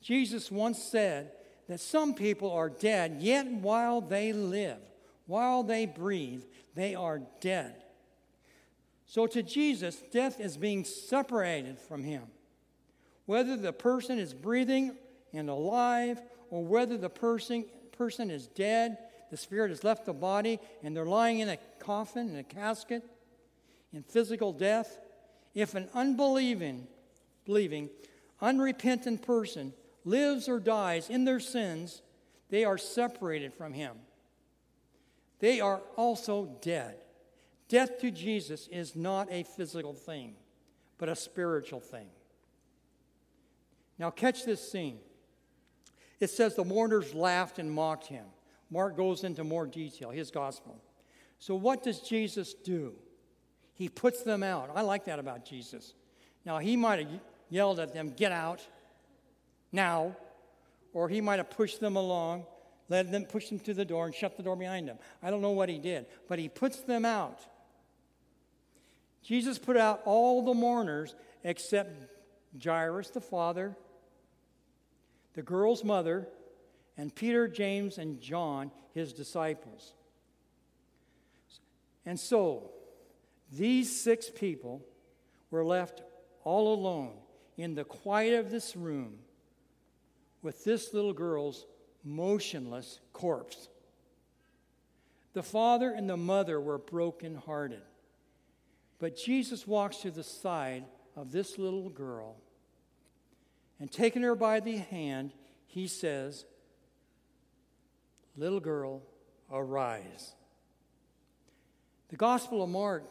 Jesus 0.00 0.50
once 0.50 0.82
said 0.82 1.32
that 1.68 1.80
some 1.80 2.14
people 2.14 2.50
are 2.50 2.70
dead, 2.70 3.18
yet 3.20 3.46
while 3.46 4.00
they 4.00 4.32
live, 4.32 4.78
while 5.26 5.62
they 5.62 5.86
breathe, 5.86 6.42
they 6.74 6.94
are 6.94 7.20
dead. 7.40 7.84
So 9.06 9.26
to 9.26 9.42
Jesus, 9.42 10.02
death 10.10 10.40
is 10.40 10.56
being 10.56 10.84
separated 10.84 11.78
from 11.78 12.02
him. 12.02 12.24
Whether 13.26 13.56
the 13.56 13.72
person 13.72 14.18
is 14.18 14.32
breathing 14.32 14.96
and 15.32 15.50
alive, 15.50 16.20
or 16.50 16.64
whether 16.64 16.96
the 16.96 17.10
person, 17.10 17.66
person 17.92 18.30
is 18.30 18.46
dead, 18.46 18.96
the 19.30 19.36
spirit 19.36 19.68
has 19.68 19.84
left 19.84 20.06
the 20.06 20.14
body, 20.14 20.58
and 20.82 20.96
they're 20.96 21.04
lying 21.04 21.40
in 21.40 21.50
a 21.50 21.58
coffin, 21.78 22.30
in 22.30 22.36
a 22.36 22.42
casket, 22.42 23.02
in 23.92 24.02
physical 24.02 24.52
death, 24.52 24.98
if 25.54 25.74
an 25.74 25.88
unbelieving, 25.92 26.86
believing, 27.44 27.90
unrepentant 28.40 29.20
person 29.20 29.74
lives 30.08 30.48
or 30.48 30.58
dies 30.58 31.10
in 31.10 31.24
their 31.24 31.40
sins, 31.40 32.02
they 32.50 32.64
are 32.64 32.78
separated 32.78 33.52
from 33.52 33.72
him. 33.72 33.96
They 35.40 35.60
are 35.60 35.82
also 35.96 36.56
dead. 36.62 36.96
Death 37.68 37.98
to 38.00 38.10
Jesus 38.10 38.68
is 38.68 38.96
not 38.96 39.28
a 39.30 39.42
physical 39.42 39.92
thing, 39.92 40.34
but 40.96 41.08
a 41.08 41.16
spiritual 41.16 41.80
thing. 41.80 42.08
Now, 43.98 44.10
catch 44.10 44.44
this 44.44 44.70
scene. 44.70 44.98
It 46.20 46.30
says 46.30 46.56
the 46.56 46.64
mourners 46.64 47.14
laughed 47.14 47.58
and 47.58 47.70
mocked 47.70 48.06
him. 48.06 48.24
Mark 48.70 48.96
goes 48.96 49.24
into 49.24 49.44
more 49.44 49.66
detail, 49.66 50.10
his 50.10 50.30
gospel. 50.30 50.82
So, 51.38 51.54
what 51.54 51.82
does 51.82 52.00
Jesus 52.00 52.54
do? 52.54 52.94
He 53.74 53.88
puts 53.88 54.22
them 54.22 54.42
out. 54.42 54.70
I 54.74 54.80
like 54.80 55.04
that 55.04 55.18
about 55.18 55.44
Jesus. 55.44 55.94
Now, 56.44 56.58
he 56.58 56.76
might 56.76 56.98
have 56.98 57.20
yelled 57.48 57.78
at 57.78 57.92
them, 57.92 58.10
Get 58.10 58.32
out 58.32 58.66
now, 59.72 60.16
or 60.92 61.08
he 61.08 61.20
might 61.20 61.38
have 61.38 61.50
pushed 61.50 61.80
them 61.80 61.96
along, 61.96 62.44
led 62.88 63.12
them, 63.12 63.24
pushed 63.24 63.50
them 63.50 63.58
to 63.60 63.74
the 63.74 63.84
door, 63.84 64.06
and 64.06 64.14
shut 64.14 64.36
the 64.36 64.42
door 64.42 64.56
behind 64.56 64.88
them. 64.88 64.98
I 65.22 65.30
don't 65.30 65.42
know 65.42 65.50
what 65.50 65.68
he 65.68 65.78
did, 65.78 66.06
but 66.28 66.38
he 66.38 66.48
puts 66.48 66.80
them 66.80 67.04
out. 67.04 67.40
Jesus 69.22 69.58
put 69.58 69.76
out 69.76 70.00
all 70.04 70.42
the 70.42 70.54
mourners 70.54 71.14
except 71.44 72.10
Jairus, 72.62 73.10
the 73.10 73.20
father, 73.20 73.76
the 75.34 75.42
girl's 75.42 75.84
mother, 75.84 76.28
and 76.96 77.14
Peter, 77.14 77.46
James, 77.46 77.98
and 77.98 78.20
John, 78.20 78.70
his 78.94 79.12
disciples. 79.12 79.92
And 82.06 82.18
so, 82.18 82.70
these 83.52 84.00
six 84.00 84.30
people 84.34 84.82
were 85.50 85.64
left 85.64 86.02
all 86.42 86.72
alone 86.74 87.12
in 87.56 87.74
the 87.74 87.84
quiet 87.84 88.34
of 88.34 88.50
this 88.50 88.74
room 88.74 89.18
with 90.42 90.64
this 90.64 90.94
little 90.94 91.12
girl's 91.12 91.66
motionless 92.04 93.00
corpse. 93.12 93.68
The 95.32 95.42
father 95.42 95.90
and 95.90 96.08
the 96.08 96.16
mother 96.16 96.60
were 96.60 96.78
brokenhearted. 96.78 97.82
But 98.98 99.16
Jesus 99.16 99.66
walks 99.66 99.98
to 99.98 100.10
the 100.10 100.24
side 100.24 100.84
of 101.16 101.32
this 101.32 101.58
little 101.58 101.88
girl 101.88 102.36
And 103.80 103.90
taking 103.90 104.22
her 104.22 104.34
by 104.34 104.60
the 104.60 104.76
hand, 104.76 105.32
he 105.66 105.86
says, 105.86 106.44
Little 108.36 108.60
girl, 108.60 109.02
arise. 109.50 110.34
The 112.08 112.16
Gospel 112.16 112.62
of 112.62 112.70
Mark 112.70 113.04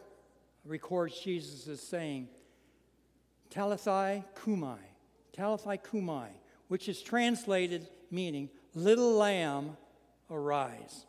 records 0.66 1.20
Jesus 1.20 1.68
as 1.68 1.82
saying, 1.82 2.28
Talitha 3.50 4.26
Kumai, 4.36 4.80
Talitha 5.32 5.78
cumi, 5.78 6.28
which 6.68 6.90
is 6.90 7.02
translated 7.02 7.88
meaning, 8.12 8.50
Little 8.74 9.14
lamb, 9.14 9.76
arise. 10.30 11.06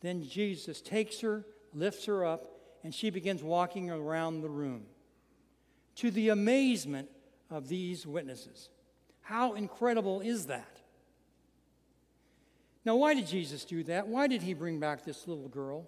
Then 0.00 0.22
Jesus 0.22 0.80
takes 0.80 1.20
her, 1.20 1.44
lifts 1.74 2.06
her 2.06 2.24
up, 2.24 2.46
and 2.84 2.94
she 2.94 3.10
begins 3.10 3.42
walking 3.42 3.90
around 3.90 4.40
the 4.40 4.48
room. 4.48 4.84
To 5.96 6.10
the 6.10 6.28
amazement 6.28 7.08
of 7.50 7.68
these 7.68 8.06
witnesses. 8.06 8.68
How 9.22 9.54
incredible 9.54 10.20
is 10.20 10.46
that? 10.46 10.80
Now, 12.84 12.96
why 12.96 13.14
did 13.14 13.26
Jesus 13.26 13.64
do 13.64 13.82
that? 13.84 14.08
Why 14.08 14.26
did 14.26 14.42
he 14.42 14.54
bring 14.54 14.80
back 14.80 15.04
this 15.04 15.28
little 15.28 15.48
girl? 15.48 15.86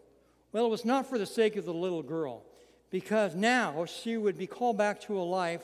Well, 0.53 0.67
it 0.67 0.71
was 0.71 0.85
not 0.85 1.09
for 1.09 1.17
the 1.17 1.27
sake 1.27 1.57
of 1.57 1.65
the 1.65 1.73
little 1.73 2.03
girl, 2.03 2.43
because 2.91 3.35
now 3.35 3.87
she 3.87 4.17
would 4.17 4.37
be 4.37 4.47
called 4.47 4.77
back 4.77 5.01
to 5.03 5.19
a 5.19 5.23
life 5.23 5.63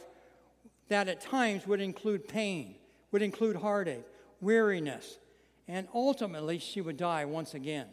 that 0.88 1.08
at 1.08 1.20
times 1.20 1.66
would 1.66 1.80
include 1.80 2.26
pain, 2.26 2.76
would 3.10 3.22
include 3.22 3.56
heartache, 3.56 4.04
weariness, 4.40 5.18
and 5.66 5.88
ultimately 5.94 6.58
she 6.58 6.80
would 6.80 6.96
die 6.96 7.24
once 7.24 7.54
again. 7.54 7.86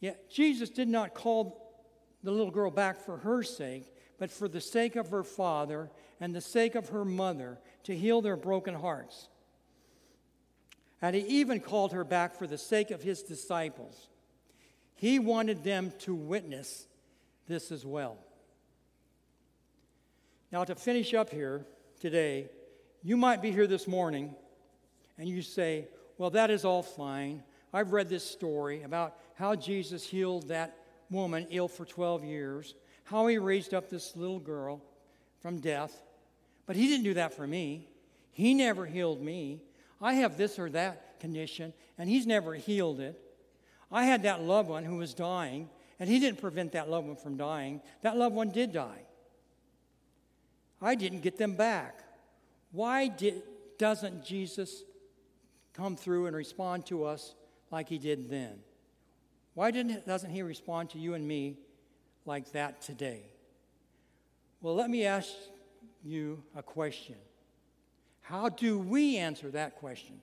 Yet 0.00 0.30
Jesus 0.30 0.70
did 0.70 0.88
not 0.88 1.14
call 1.14 1.62
the 2.22 2.30
little 2.30 2.50
girl 2.50 2.70
back 2.70 3.04
for 3.04 3.18
her 3.18 3.42
sake, 3.42 3.92
but 4.18 4.30
for 4.30 4.48
the 4.48 4.60
sake 4.60 4.96
of 4.96 5.10
her 5.10 5.24
father 5.24 5.90
and 6.20 6.34
the 6.34 6.40
sake 6.40 6.74
of 6.74 6.90
her 6.90 7.04
mother 7.04 7.58
to 7.84 7.96
heal 7.96 8.20
their 8.20 8.36
broken 8.36 8.74
hearts. 8.74 9.28
And 11.00 11.16
he 11.16 11.22
even 11.22 11.60
called 11.60 11.92
her 11.92 12.04
back 12.04 12.36
for 12.36 12.46
the 12.46 12.58
sake 12.58 12.92
of 12.92 13.02
his 13.02 13.22
disciples. 13.22 14.08
He 14.94 15.18
wanted 15.18 15.64
them 15.64 15.92
to 16.00 16.14
witness 16.14 16.86
this 17.48 17.72
as 17.72 17.84
well. 17.84 18.18
Now, 20.52 20.64
to 20.64 20.76
finish 20.76 21.12
up 21.14 21.30
here 21.30 21.66
today, 22.00 22.50
you 23.02 23.16
might 23.16 23.42
be 23.42 23.50
here 23.50 23.66
this 23.66 23.86
morning 23.86 24.34
and 25.18 25.28
you 25.28 25.42
say, 25.42 25.88
Well, 26.18 26.30
that 26.30 26.50
is 26.50 26.64
all 26.64 26.82
fine. 26.82 27.42
I've 27.72 27.92
read 27.92 28.08
this 28.08 28.24
story 28.24 28.82
about 28.82 29.16
how 29.34 29.54
Jesus 29.54 30.06
healed 30.06 30.48
that 30.48 30.76
woman 31.10 31.46
ill 31.50 31.68
for 31.68 31.84
12 31.84 32.24
years, 32.24 32.74
how 33.04 33.26
he 33.26 33.38
raised 33.38 33.74
up 33.74 33.88
this 33.88 34.14
little 34.16 34.38
girl 34.38 34.82
from 35.40 35.58
death. 35.58 36.02
But 36.66 36.76
he 36.76 36.86
didn't 36.86 37.04
do 37.04 37.14
that 37.14 37.34
for 37.34 37.46
me. 37.46 37.88
He 38.30 38.54
never 38.54 38.86
healed 38.86 39.20
me. 39.20 39.62
I 40.00 40.14
have 40.14 40.36
this 40.36 40.58
or 40.58 40.70
that 40.70 41.20
condition, 41.20 41.72
and 41.98 42.08
he's 42.08 42.26
never 42.26 42.54
healed 42.54 43.00
it. 43.00 43.18
I 43.90 44.04
had 44.04 44.22
that 44.22 44.42
loved 44.42 44.68
one 44.68 44.84
who 44.84 44.96
was 44.96 45.14
dying, 45.14 45.68
and 45.98 46.08
he 46.08 46.18
didn't 46.18 46.40
prevent 46.40 46.72
that 46.72 46.90
loved 46.90 47.06
one 47.06 47.16
from 47.16 47.36
dying. 47.36 47.80
That 48.02 48.16
loved 48.16 48.34
one 48.34 48.50
did 48.50 48.72
die. 48.72 49.02
I 50.80 50.94
didn't 50.94 51.20
get 51.20 51.38
them 51.38 51.54
back. 51.54 52.01
Why 52.72 53.08
did, 53.08 53.42
doesn't 53.78 54.24
Jesus 54.24 54.82
come 55.74 55.96
through 55.96 56.26
and 56.26 56.36
respond 56.36 56.86
to 56.86 57.04
us 57.04 57.34
like 57.70 57.88
he 57.88 57.98
did 57.98 58.28
then? 58.28 58.58
Why 59.54 59.70
didn't, 59.70 60.06
doesn't 60.06 60.30
he 60.30 60.42
respond 60.42 60.90
to 60.90 60.98
you 60.98 61.14
and 61.14 61.26
me 61.26 61.58
like 62.24 62.52
that 62.52 62.80
today? 62.80 63.22
Well, 64.62 64.74
let 64.74 64.88
me 64.90 65.04
ask 65.04 65.28
you 66.02 66.42
a 66.56 66.62
question. 66.62 67.16
How 68.22 68.48
do 68.48 68.78
we 68.78 69.18
answer 69.18 69.50
that 69.50 69.76
question 69.76 70.20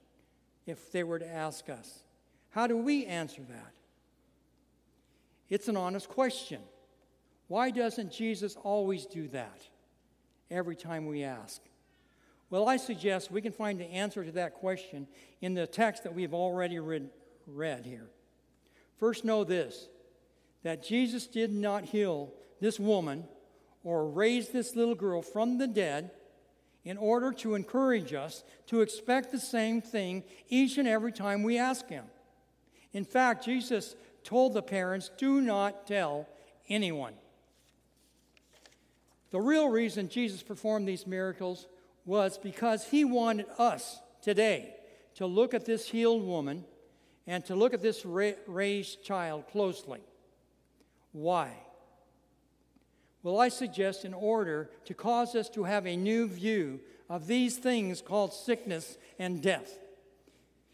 if 0.66 0.92
they 0.92 1.04
were 1.04 1.20
to 1.20 1.28
ask 1.28 1.70
us? 1.70 2.04
How 2.52 2.66
do 2.66 2.78
we 2.78 3.06
answer 3.06 3.42
that? 3.50 3.74
It's 5.50 5.68
an 5.68 5.78
honest 5.78 6.10
question. 6.10 6.62
Why 7.48 7.72
doesn't 7.72 8.12
Jesus 8.12 8.56
always 8.64 9.06
do 9.06 9.28
that 9.30 9.62
every 10.50 10.76
time 10.76 11.08
we 11.08 11.24
ask? 11.24 11.62
Well, 12.50 12.68
I 12.68 12.78
suggest 12.78 13.32
we 13.32 13.42
can 13.42 13.52
find 13.52 13.80
the 13.80 13.86
answer 13.86 14.24
to 14.24 14.32
that 14.34 14.56
question 14.56 15.08
in 15.42 15.54
the 15.54 15.68
text 15.68 16.04
that 16.04 16.16
we've 16.16 16.34
already 16.34 16.80
read, 16.80 17.10
read 17.46 17.86
here. 17.86 18.10
First, 18.98 19.24
know 19.24 19.44
this 19.44 19.88
that 20.64 20.84
Jesus 20.84 21.26
did 21.26 21.54
not 21.54 21.86
heal 21.86 22.34
this 22.60 22.80
woman 22.80 23.24
or 23.84 24.10
raise 24.10 24.50
this 24.50 24.76
little 24.76 24.96
girl 24.96 25.22
from 25.22 25.58
the 25.58 25.68
dead 25.68 26.12
in 26.84 26.98
order 26.98 27.32
to 27.32 27.56
encourage 27.56 28.14
us 28.14 28.44
to 28.68 28.82
expect 28.82 29.32
the 29.32 29.40
same 29.40 29.82
thing 29.82 30.24
each 30.50 30.78
and 30.78 30.88
every 30.88 31.14
time 31.14 31.44
we 31.44 31.58
ask 31.58 31.88
Him. 31.88 32.06
In 32.92 33.06
fact, 33.06 33.46
Jesus 33.46 33.96
told 34.24 34.54
the 34.54 34.62
parents, 34.62 35.12
Do 35.18 35.40
not 35.40 35.88
tell 35.88 36.28
anyone. 36.68 37.14
The 39.32 39.40
real 39.40 39.70
reason 39.70 40.10
Jesus 40.10 40.42
performed 40.42 40.88
these 40.88 41.06
miracles 41.06 41.68
was 42.10 42.40
because 42.40 42.86
He 42.86 43.06
wanted 43.06 43.46
us 43.60 44.00
today 44.24 44.74
to 45.14 45.28
look 45.28 45.54
at 45.54 45.66
this 45.66 45.88
healed 45.88 46.24
woman 46.24 46.66
and 47.28 47.46
to 47.46 47.56
look 47.56 47.76
at 47.76 47.84
this 47.84 48.04
raised 48.04 49.04
child 49.04 49.46
closely. 49.52 50.00
Why? 51.12 51.52
Well, 53.22 53.40
I 53.40 53.50
suggest 53.50 54.06
in 54.06 54.16
order 54.16 54.72
to 54.86 54.96
cause 54.96 55.36
us 55.36 55.50
to 55.50 55.66
have 55.66 55.86
a 55.86 55.96
new 55.96 56.28
view 56.28 56.80
of 57.12 57.28
these 57.28 57.58
things 57.58 58.02
called 58.02 58.34
sickness 58.34 58.98
and 59.20 59.40
death. 59.40 59.78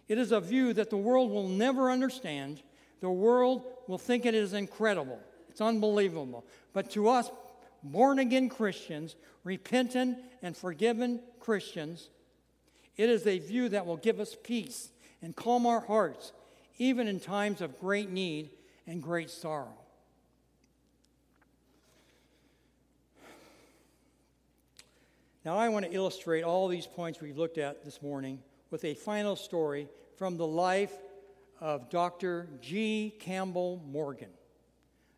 It 0.07 0.17
is 0.17 0.31
a 0.31 0.39
view 0.39 0.71
that 0.71 0.89
the 0.89 0.95
world 0.95 1.31
will 1.31 1.49
never 1.49 1.91
understand. 1.91 2.63
The 3.01 3.09
world 3.09 3.65
will 3.89 3.97
think 3.97 4.25
it 4.25 4.35
is 4.35 4.53
incredible, 4.53 5.19
it's 5.49 5.59
unbelievable. 5.59 6.45
But 6.71 6.91
to 6.91 7.09
us, 7.09 7.29
born 7.91 8.19
again 8.19 8.49
Christians, 8.49 9.15
repentant 9.43 10.17
and 10.41 10.55
forgiven 10.55 11.21
Christians, 11.39 12.09
it 12.97 13.09
is 13.09 13.27
a 13.27 13.39
view 13.39 13.69
that 13.69 13.85
will 13.85 13.97
give 13.97 14.19
us 14.19 14.35
peace 14.43 14.89
and 15.21 15.35
calm 15.35 15.65
our 15.65 15.81
hearts, 15.81 16.33
even 16.77 17.07
in 17.07 17.19
times 17.19 17.61
of 17.61 17.79
great 17.79 18.09
need 18.09 18.49
and 18.87 19.01
great 19.01 19.29
sorrow. 19.29 19.73
Now, 25.43 25.57
I 25.57 25.69
want 25.69 25.85
to 25.85 25.91
illustrate 25.91 26.43
all 26.43 26.67
these 26.67 26.87
points 26.87 27.21
we've 27.21 27.37
looked 27.37 27.59
at 27.59 27.85
this 27.85 28.01
morning 28.01 28.39
with 28.71 28.83
a 28.83 28.95
final 28.95 29.35
story 29.35 29.87
from 30.17 30.37
the 30.37 30.47
life 30.47 30.93
of 31.61 31.89
Dr. 31.89 32.47
G. 32.61 33.13
Campbell 33.19 33.81
Morgan, 33.87 34.31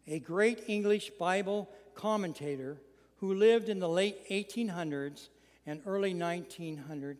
a 0.05 0.20
great 0.20 0.65
English 0.68 1.11
Bible 1.11 1.70
commentator 1.97 2.77
who 3.17 3.33
lived 3.33 3.67
in 3.67 3.79
the 3.79 3.89
late 3.89 4.29
1800s 4.29 5.27
and 5.65 5.81
early 5.85 6.13
1900s. 6.13 7.17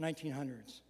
1900s. 0.00 0.80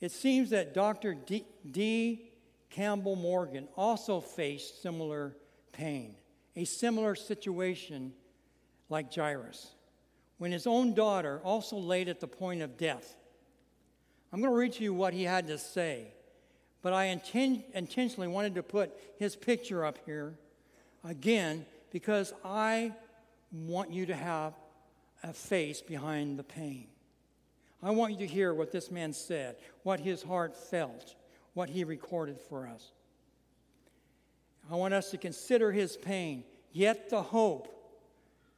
It 0.00 0.12
seems 0.12 0.50
that 0.50 0.74
Dr. 0.74 1.14
D. 1.14 1.44
D. 1.70 2.28
Campbell 2.68 3.16
Morgan 3.16 3.68
also 3.76 4.20
faced 4.20 4.82
similar 4.82 5.36
pain, 5.72 6.14
a 6.56 6.64
similar 6.64 7.14
situation 7.14 8.12
like 8.88 9.14
Jairus 9.14 9.72
when 10.42 10.50
his 10.50 10.66
own 10.66 10.92
daughter 10.92 11.40
also 11.44 11.76
laid 11.76 12.08
at 12.08 12.18
the 12.18 12.26
point 12.26 12.62
of 12.62 12.76
death. 12.76 13.14
I'm 14.32 14.40
going 14.40 14.52
to 14.52 14.58
read 14.58 14.72
to 14.72 14.82
you 14.82 14.92
what 14.92 15.14
he 15.14 15.22
had 15.22 15.46
to 15.46 15.56
say, 15.56 16.12
but 16.82 16.92
I 16.92 17.06
inten- 17.06 17.62
intentionally 17.74 18.26
wanted 18.26 18.56
to 18.56 18.62
put 18.64 18.90
his 19.20 19.36
picture 19.36 19.84
up 19.84 19.98
here 20.04 20.34
again 21.04 21.64
because 21.92 22.32
I 22.44 22.92
want 23.52 23.92
you 23.92 24.06
to 24.06 24.16
have 24.16 24.54
a 25.22 25.32
face 25.32 25.80
behind 25.80 26.38
the 26.38 26.42
pain. 26.42 26.86
I 27.82 27.90
want 27.90 28.12
you 28.12 28.18
to 28.20 28.26
hear 28.26 28.54
what 28.54 28.72
this 28.72 28.90
man 28.90 29.12
said, 29.12 29.56
what 29.82 30.00
his 30.00 30.22
heart 30.22 30.56
felt, 30.56 31.14
what 31.54 31.68
he 31.68 31.84
recorded 31.84 32.40
for 32.40 32.66
us. 32.66 32.92
I 34.70 34.76
want 34.76 34.94
us 34.94 35.10
to 35.10 35.18
consider 35.18 35.70
his 35.70 35.96
pain, 35.96 36.44
yet 36.72 37.10
the 37.10 37.22
hope 37.22 37.68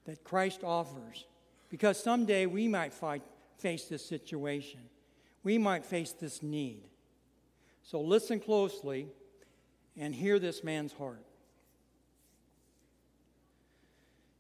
that 0.05 0.22
Christ 0.22 0.62
offers 0.62 1.24
because 1.70 2.01
someday 2.01 2.47
we 2.47 2.68
might 2.68 2.93
fight, 2.93 3.22
face 3.59 3.87
this 3.87 4.05
situation. 4.05 4.80
We 5.43 5.59
might 5.59 5.85
face 5.85 6.12
this 6.12 6.43
need. 6.43 6.87
So 7.82 8.01
listen 8.01 8.39
closely 8.39 9.09
and 9.97 10.14
hear 10.14 10.39
this 10.39 10.62
man's 10.62 10.93
heart. 10.93 11.24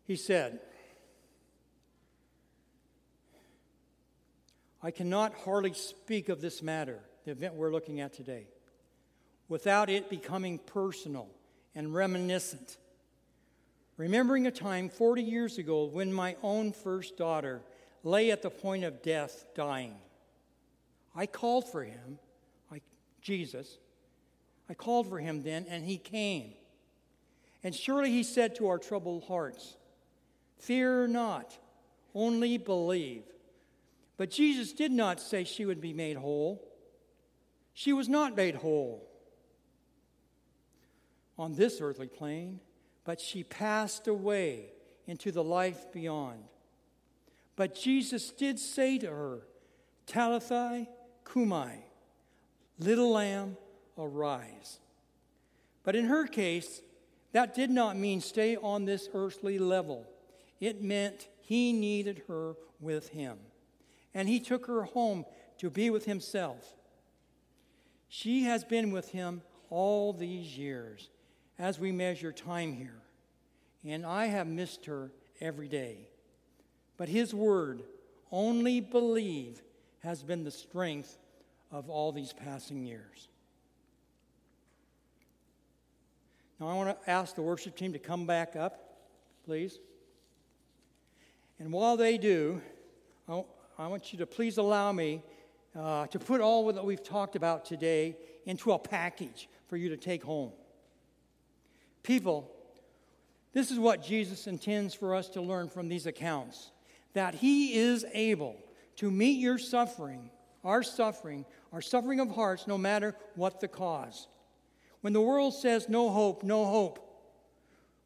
He 0.06 0.16
said, 0.16 0.60
I 4.82 4.90
cannot 4.90 5.34
hardly 5.34 5.72
speak 5.72 6.28
of 6.28 6.40
this 6.40 6.62
matter, 6.62 7.00
the 7.24 7.30
event 7.30 7.54
we're 7.54 7.72
looking 7.72 8.00
at 8.00 8.12
today, 8.12 8.46
without 9.48 9.88
it 9.88 10.10
becoming 10.10 10.58
personal 10.58 11.28
and 11.74 11.94
reminiscent 11.94 12.76
remembering 13.96 14.46
a 14.46 14.50
time 14.50 14.88
40 14.88 15.22
years 15.22 15.58
ago 15.58 15.84
when 15.84 16.12
my 16.12 16.36
own 16.42 16.72
first 16.72 17.16
daughter 17.16 17.62
lay 18.02 18.30
at 18.30 18.42
the 18.42 18.50
point 18.50 18.84
of 18.84 19.02
death, 19.02 19.46
dying. 19.54 19.94
I 21.14 21.26
called 21.26 21.70
for 21.70 21.84
him, 21.84 22.18
I, 22.72 22.80
Jesus. 23.20 23.78
I 24.68 24.74
called 24.74 25.08
for 25.08 25.18
him 25.18 25.42
then, 25.42 25.66
and 25.68 25.84
he 25.84 25.96
came. 25.96 26.54
And 27.62 27.74
surely 27.74 28.10
he 28.10 28.22
said 28.22 28.56
to 28.56 28.68
our 28.68 28.78
troubled 28.78 29.24
hearts, 29.24 29.76
Fear 30.58 31.08
not, 31.08 31.58
only 32.14 32.58
believe. 32.58 33.24
But 34.16 34.30
Jesus 34.30 34.72
did 34.72 34.92
not 34.92 35.20
say 35.20 35.44
she 35.44 35.66
would 35.66 35.80
be 35.80 35.92
made 35.92 36.16
whole. 36.16 36.62
She 37.72 37.92
was 37.92 38.08
not 38.08 38.36
made 38.36 38.54
whole 38.54 39.08
on 41.36 41.54
this 41.54 41.80
earthly 41.80 42.06
plane, 42.06 42.60
but 43.04 43.20
she 43.20 43.42
passed 43.42 44.06
away 44.06 44.66
into 45.06 45.32
the 45.32 45.42
life 45.42 45.92
beyond. 45.92 46.44
But 47.56 47.74
Jesus 47.74 48.30
did 48.30 48.58
say 48.58 48.98
to 48.98 49.08
her, 49.08 49.40
Talitha 50.06 50.86
Kumai, 51.24 51.78
little 52.78 53.10
lamb, 53.10 53.56
arise. 53.98 54.78
But 55.82 55.96
in 55.96 56.06
her 56.06 56.26
case, 56.26 56.82
that 57.32 57.54
did 57.54 57.70
not 57.70 57.96
mean 57.96 58.20
stay 58.20 58.56
on 58.56 58.84
this 58.84 59.08
earthly 59.12 59.58
level. 59.58 60.06
It 60.60 60.82
meant 60.82 61.28
he 61.40 61.72
needed 61.72 62.22
her 62.28 62.54
with 62.80 63.08
him. 63.08 63.38
And 64.14 64.28
he 64.28 64.40
took 64.40 64.66
her 64.66 64.84
home 64.84 65.24
to 65.58 65.70
be 65.70 65.90
with 65.90 66.04
himself. 66.04 66.74
She 68.08 68.44
has 68.44 68.64
been 68.64 68.92
with 68.92 69.10
him 69.10 69.42
all 69.70 70.12
these 70.12 70.56
years 70.56 71.10
as 71.58 71.78
we 71.78 71.92
measure 71.92 72.32
time 72.32 72.72
here. 72.72 73.02
And 73.84 74.06
I 74.06 74.26
have 74.26 74.46
missed 74.46 74.86
her 74.86 75.10
every 75.40 75.68
day. 75.68 76.08
But 76.96 77.08
his 77.08 77.34
word, 77.34 77.82
only 78.30 78.80
believe, 78.80 79.62
has 80.00 80.22
been 80.22 80.44
the 80.44 80.50
strength 80.50 81.18
of 81.70 81.90
all 81.90 82.12
these 82.12 82.32
passing 82.32 82.84
years. 82.84 83.28
Now, 86.60 86.68
I 86.68 86.74
want 86.74 87.02
to 87.02 87.10
ask 87.10 87.34
the 87.34 87.42
worship 87.42 87.76
team 87.76 87.92
to 87.94 87.98
come 87.98 88.26
back 88.26 88.54
up, 88.54 89.08
please. 89.44 89.78
And 91.64 91.72
while 91.72 91.96
they 91.96 92.18
do, 92.18 92.60
I 93.26 93.86
want 93.86 94.12
you 94.12 94.18
to 94.18 94.26
please 94.26 94.58
allow 94.58 94.92
me 94.92 95.22
uh, 95.74 96.06
to 96.08 96.18
put 96.18 96.42
all 96.42 96.70
that 96.70 96.84
we've 96.84 97.02
talked 97.02 97.36
about 97.36 97.64
today 97.64 98.18
into 98.44 98.72
a 98.72 98.78
package 98.78 99.48
for 99.68 99.78
you 99.78 99.88
to 99.88 99.96
take 99.96 100.22
home. 100.22 100.52
People, 102.02 102.50
this 103.54 103.70
is 103.70 103.78
what 103.78 104.02
Jesus 104.02 104.46
intends 104.46 104.92
for 104.92 105.14
us 105.14 105.30
to 105.30 105.40
learn 105.40 105.70
from 105.70 105.88
these 105.88 106.04
accounts 106.04 106.70
that 107.14 107.34
He 107.34 107.72
is 107.72 108.04
able 108.12 108.56
to 108.96 109.10
meet 109.10 109.40
your 109.40 109.56
suffering, 109.56 110.28
our 110.64 110.82
suffering, 110.82 111.46
our 111.72 111.80
suffering 111.80 112.20
of 112.20 112.28
hearts, 112.28 112.66
no 112.66 112.76
matter 112.76 113.16
what 113.36 113.60
the 113.60 113.68
cause. 113.68 114.28
When 115.00 115.14
the 115.14 115.22
world 115.22 115.54
says 115.54 115.88
no 115.88 116.10
hope, 116.10 116.42
no 116.42 116.66
hope, 116.66 116.98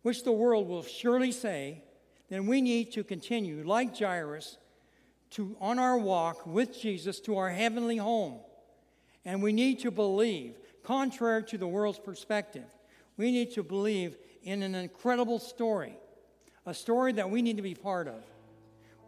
which 0.02 0.22
the 0.22 0.30
world 0.30 0.68
will 0.68 0.84
surely 0.84 1.32
say, 1.32 1.82
then 2.28 2.46
we 2.46 2.60
need 2.60 2.92
to 2.92 3.04
continue, 3.04 3.62
like 3.64 3.98
Jairus, 3.98 4.58
to 5.30 5.56
on 5.60 5.78
our 5.78 5.98
walk 5.98 6.46
with 6.46 6.78
Jesus 6.78 7.20
to 7.20 7.36
our 7.36 7.50
heavenly 7.50 7.96
home. 7.96 8.38
And 9.24 9.42
we 9.42 9.52
need 9.52 9.80
to 9.80 9.90
believe, 9.90 10.54
contrary 10.84 11.44
to 11.44 11.58
the 11.58 11.66
world's 11.66 11.98
perspective, 11.98 12.64
we 13.16 13.30
need 13.30 13.52
to 13.52 13.62
believe 13.62 14.16
in 14.42 14.62
an 14.62 14.74
incredible 14.74 15.38
story, 15.38 15.94
a 16.64 16.72
story 16.72 17.12
that 17.14 17.28
we 17.28 17.42
need 17.42 17.56
to 17.56 17.62
be 17.62 17.74
part 17.74 18.08
of. 18.08 18.22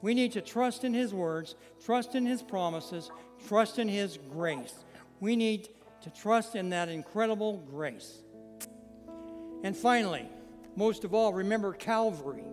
We 0.02 0.14
need 0.14 0.32
to 0.32 0.40
trust 0.40 0.84
in 0.84 0.94
His 0.94 1.14
words, 1.14 1.54
trust 1.84 2.14
in 2.14 2.26
His 2.26 2.42
promises, 2.42 3.10
trust 3.46 3.78
in 3.78 3.88
His 3.88 4.18
grace. 4.30 4.84
We 5.20 5.36
need 5.36 5.68
to 6.02 6.10
trust 6.10 6.56
in 6.56 6.70
that 6.70 6.88
incredible 6.88 7.58
grace. 7.70 8.22
And 9.62 9.76
finally, 9.76 10.26
most 10.76 11.04
of 11.04 11.12
all, 11.12 11.34
remember 11.34 11.72
Calvary, 11.74 12.44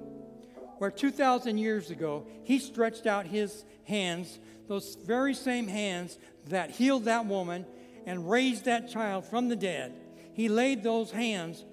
where 0.78 0.92
2,000 0.92 1.58
years 1.58 1.90
ago 1.90 2.26
He 2.44 2.60
stretched 2.60 3.06
out 3.06 3.26
His 3.26 3.66
hands, 3.86 4.40
those 4.68 4.96
very 4.96 5.34
same 5.34 5.68
hands 5.68 6.18
that 6.48 6.72
healed 6.72 7.06
that 7.06 7.26
woman 7.26 7.66
and 8.06 8.30
raised 8.30 8.66
that 8.66 8.90
child 8.90 9.26
from 9.26 9.50
the 9.50 9.56
dead. 9.56 9.94
He 10.34 10.50
laid 10.50 10.84
those 10.84 11.12
hands 11.12 11.64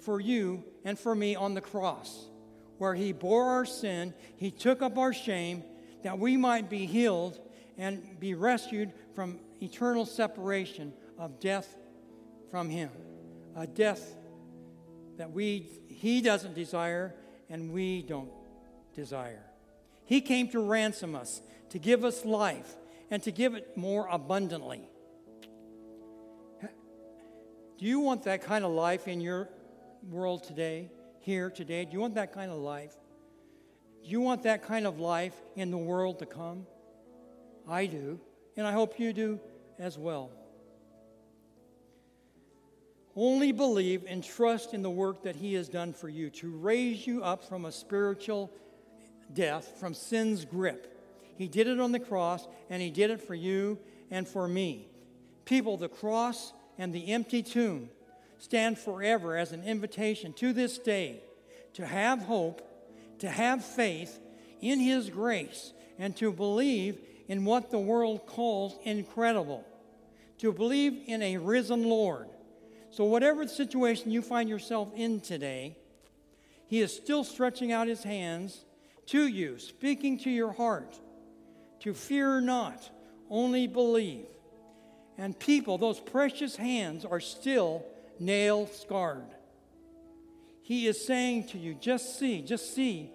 for 0.00 0.20
you 0.20 0.64
and 0.84 0.98
for 0.98 1.14
me 1.14 1.36
on 1.36 1.54
the 1.54 1.60
cross 1.60 2.28
where 2.78 2.94
He 2.94 3.12
bore 3.12 3.44
our 3.44 3.66
sin, 3.66 4.14
He 4.36 4.50
took 4.50 4.82
up 4.82 4.96
our 4.96 5.12
shame, 5.12 5.62
that 6.02 6.18
we 6.18 6.36
might 6.36 6.70
be 6.70 6.86
healed 6.86 7.38
and 7.76 8.18
be 8.18 8.34
rescued 8.34 8.92
from 9.14 9.38
eternal 9.60 10.06
separation 10.06 10.92
of 11.18 11.40
death 11.40 11.76
from 12.50 12.70
Him. 12.70 12.90
A 13.56 13.66
death 13.66 14.14
that 15.16 15.32
we, 15.32 15.68
He 15.88 16.22
doesn't 16.22 16.54
desire 16.54 17.14
and 17.48 17.72
we 17.72 18.02
don't 18.02 18.30
desire. 18.94 19.44
He 20.04 20.20
came 20.20 20.48
to 20.48 20.60
ransom 20.60 21.14
us, 21.14 21.42
to 21.70 21.78
give 21.78 22.04
us 22.04 22.24
life, 22.24 22.76
and 23.10 23.22
to 23.22 23.30
give 23.30 23.54
it 23.54 23.76
more 23.76 24.08
abundantly. 24.10 24.88
Do 27.78 27.84
you 27.84 28.00
want 28.00 28.24
that 28.24 28.42
kind 28.42 28.64
of 28.64 28.72
life 28.72 29.06
in 29.06 29.20
your 29.20 29.48
world 30.10 30.42
today? 30.42 30.90
here 31.28 31.50
today? 31.50 31.84
Do 31.84 31.92
you 31.92 32.00
want 32.00 32.14
that 32.14 32.32
kind 32.32 32.50
of 32.50 32.56
life? 32.56 32.96
Do 34.02 34.08
you 34.08 34.22
want 34.22 34.44
that 34.44 34.62
kind 34.62 34.86
of 34.86 34.98
life 34.98 35.34
in 35.56 35.70
the 35.70 35.76
world 35.76 36.20
to 36.20 36.26
come? 36.26 36.66
I 37.68 37.84
do, 37.84 38.18
and 38.56 38.66
I 38.66 38.72
hope 38.72 38.98
you 38.98 39.12
do 39.12 39.38
as 39.78 39.98
well. 39.98 40.30
Only 43.20 43.50
believe 43.50 44.04
and 44.06 44.22
trust 44.22 44.74
in 44.74 44.82
the 44.82 44.90
work 44.90 45.24
that 45.24 45.34
He 45.34 45.54
has 45.54 45.68
done 45.68 45.92
for 45.92 46.08
you 46.08 46.30
to 46.30 46.56
raise 46.56 47.04
you 47.04 47.24
up 47.24 47.42
from 47.42 47.64
a 47.64 47.72
spiritual 47.72 48.48
death, 49.34 49.74
from 49.80 49.92
sin's 49.92 50.44
grip. 50.44 50.96
He 51.36 51.48
did 51.48 51.66
it 51.66 51.80
on 51.80 51.90
the 51.90 51.98
cross, 51.98 52.46
and 52.70 52.80
He 52.80 52.90
did 52.90 53.10
it 53.10 53.20
for 53.20 53.34
you 53.34 53.80
and 54.08 54.28
for 54.28 54.46
me. 54.46 54.86
People, 55.46 55.76
the 55.76 55.88
cross 55.88 56.52
and 56.78 56.92
the 56.92 57.12
empty 57.12 57.42
tomb 57.42 57.90
stand 58.38 58.78
forever 58.78 59.36
as 59.36 59.50
an 59.50 59.64
invitation 59.64 60.32
to 60.34 60.52
this 60.52 60.78
day 60.78 61.20
to 61.74 61.84
have 61.84 62.20
hope, 62.20 62.62
to 63.18 63.28
have 63.28 63.64
faith 63.64 64.20
in 64.60 64.78
His 64.78 65.10
grace, 65.10 65.72
and 65.98 66.14
to 66.18 66.30
believe 66.30 67.00
in 67.26 67.44
what 67.44 67.72
the 67.72 67.80
world 67.80 68.26
calls 68.26 68.78
incredible, 68.84 69.66
to 70.38 70.52
believe 70.52 71.02
in 71.08 71.20
a 71.20 71.36
risen 71.38 71.82
Lord. 71.82 72.28
So, 72.98 73.04
whatever 73.04 73.46
situation 73.46 74.10
you 74.10 74.22
find 74.22 74.48
yourself 74.48 74.88
in 74.96 75.20
today, 75.20 75.76
He 76.66 76.80
is 76.80 76.92
still 76.92 77.22
stretching 77.22 77.70
out 77.70 77.86
His 77.86 78.02
hands 78.02 78.64
to 79.06 79.24
you, 79.28 79.60
speaking 79.60 80.18
to 80.18 80.30
your 80.30 80.50
heart, 80.50 80.98
to 81.78 81.94
fear 81.94 82.40
not, 82.40 82.90
only 83.30 83.68
believe. 83.68 84.26
And 85.16 85.38
people, 85.38 85.78
those 85.78 86.00
precious 86.00 86.56
hands 86.56 87.04
are 87.04 87.20
still 87.20 87.84
nail 88.18 88.66
scarred. 88.66 89.30
He 90.62 90.88
is 90.88 91.06
saying 91.06 91.46
to 91.50 91.58
you, 91.58 91.74
just 91.74 92.18
see, 92.18 92.42
just 92.42 92.74
see 92.74 93.12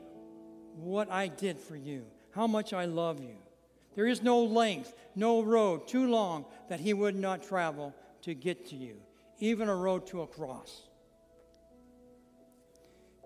what 0.77 1.11
I 1.11 1.27
did 1.27 1.59
for 1.59 1.75
you, 1.75 2.05
how 2.31 2.47
much 2.47 2.71
I 2.71 2.85
love 2.85 3.19
you. 3.19 3.35
There 3.95 4.07
is 4.07 4.23
no 4.23 4.45
length, 4.45 4.93
no 5.13 5.41
road 5.41 5.89
too 5.89 6.07
long 6.07 6.45
that 6.69 6.79
He 6.79 6.93
would 6.93 7.17
not 7.17 7.43
travel 7.43 7.93
to 8.21 8.33
get 8.33 8.69
to 8.69 8.77
you, 8.77 8.95
even 9.43 9.67
a 9.67 9.75
road 9.75 10.07
to 10.07 10.21
a 10.21 10.27
cross. 10.27 10.83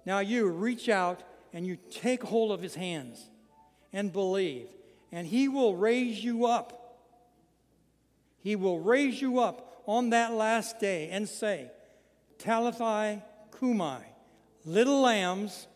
Now 0.04 0.18
you 0.18 0.48
reach 0.48 0.90
out 0.90 1.22
and 1.54 1.66
you 1.68 1.78
take 1.92 2.24
hold 2.24 2.52
of 2.52 2.60
His 2.60 2.74
hands 2.74 3.30
and 3.94 4.12
believe, 4.12 4.68
and 5.12 5.28
He 5.28 5.48
will 5.48 5.76
raise 5.76 6.24
you 6.24 6.48
up. 6.48 7.04
He 8.40 8.56
will 8.56 8.80
raise 8.80 9.22
you 9.22 9.40
up 9.40 9.84
on 9.86 10.10
that 10.10 10.34
last 10.34 10.80
day 10.80 11.10
and 11.12 11.30
say, 11.30 11.70
Talithai 12.40 13.22
Kumai, 13.52 14.02
little 14.66 15.02
lambs, 15.02 15.68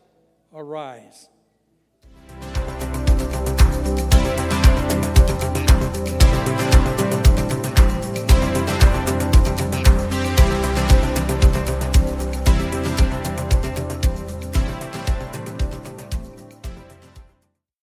arise. 0.55 1.29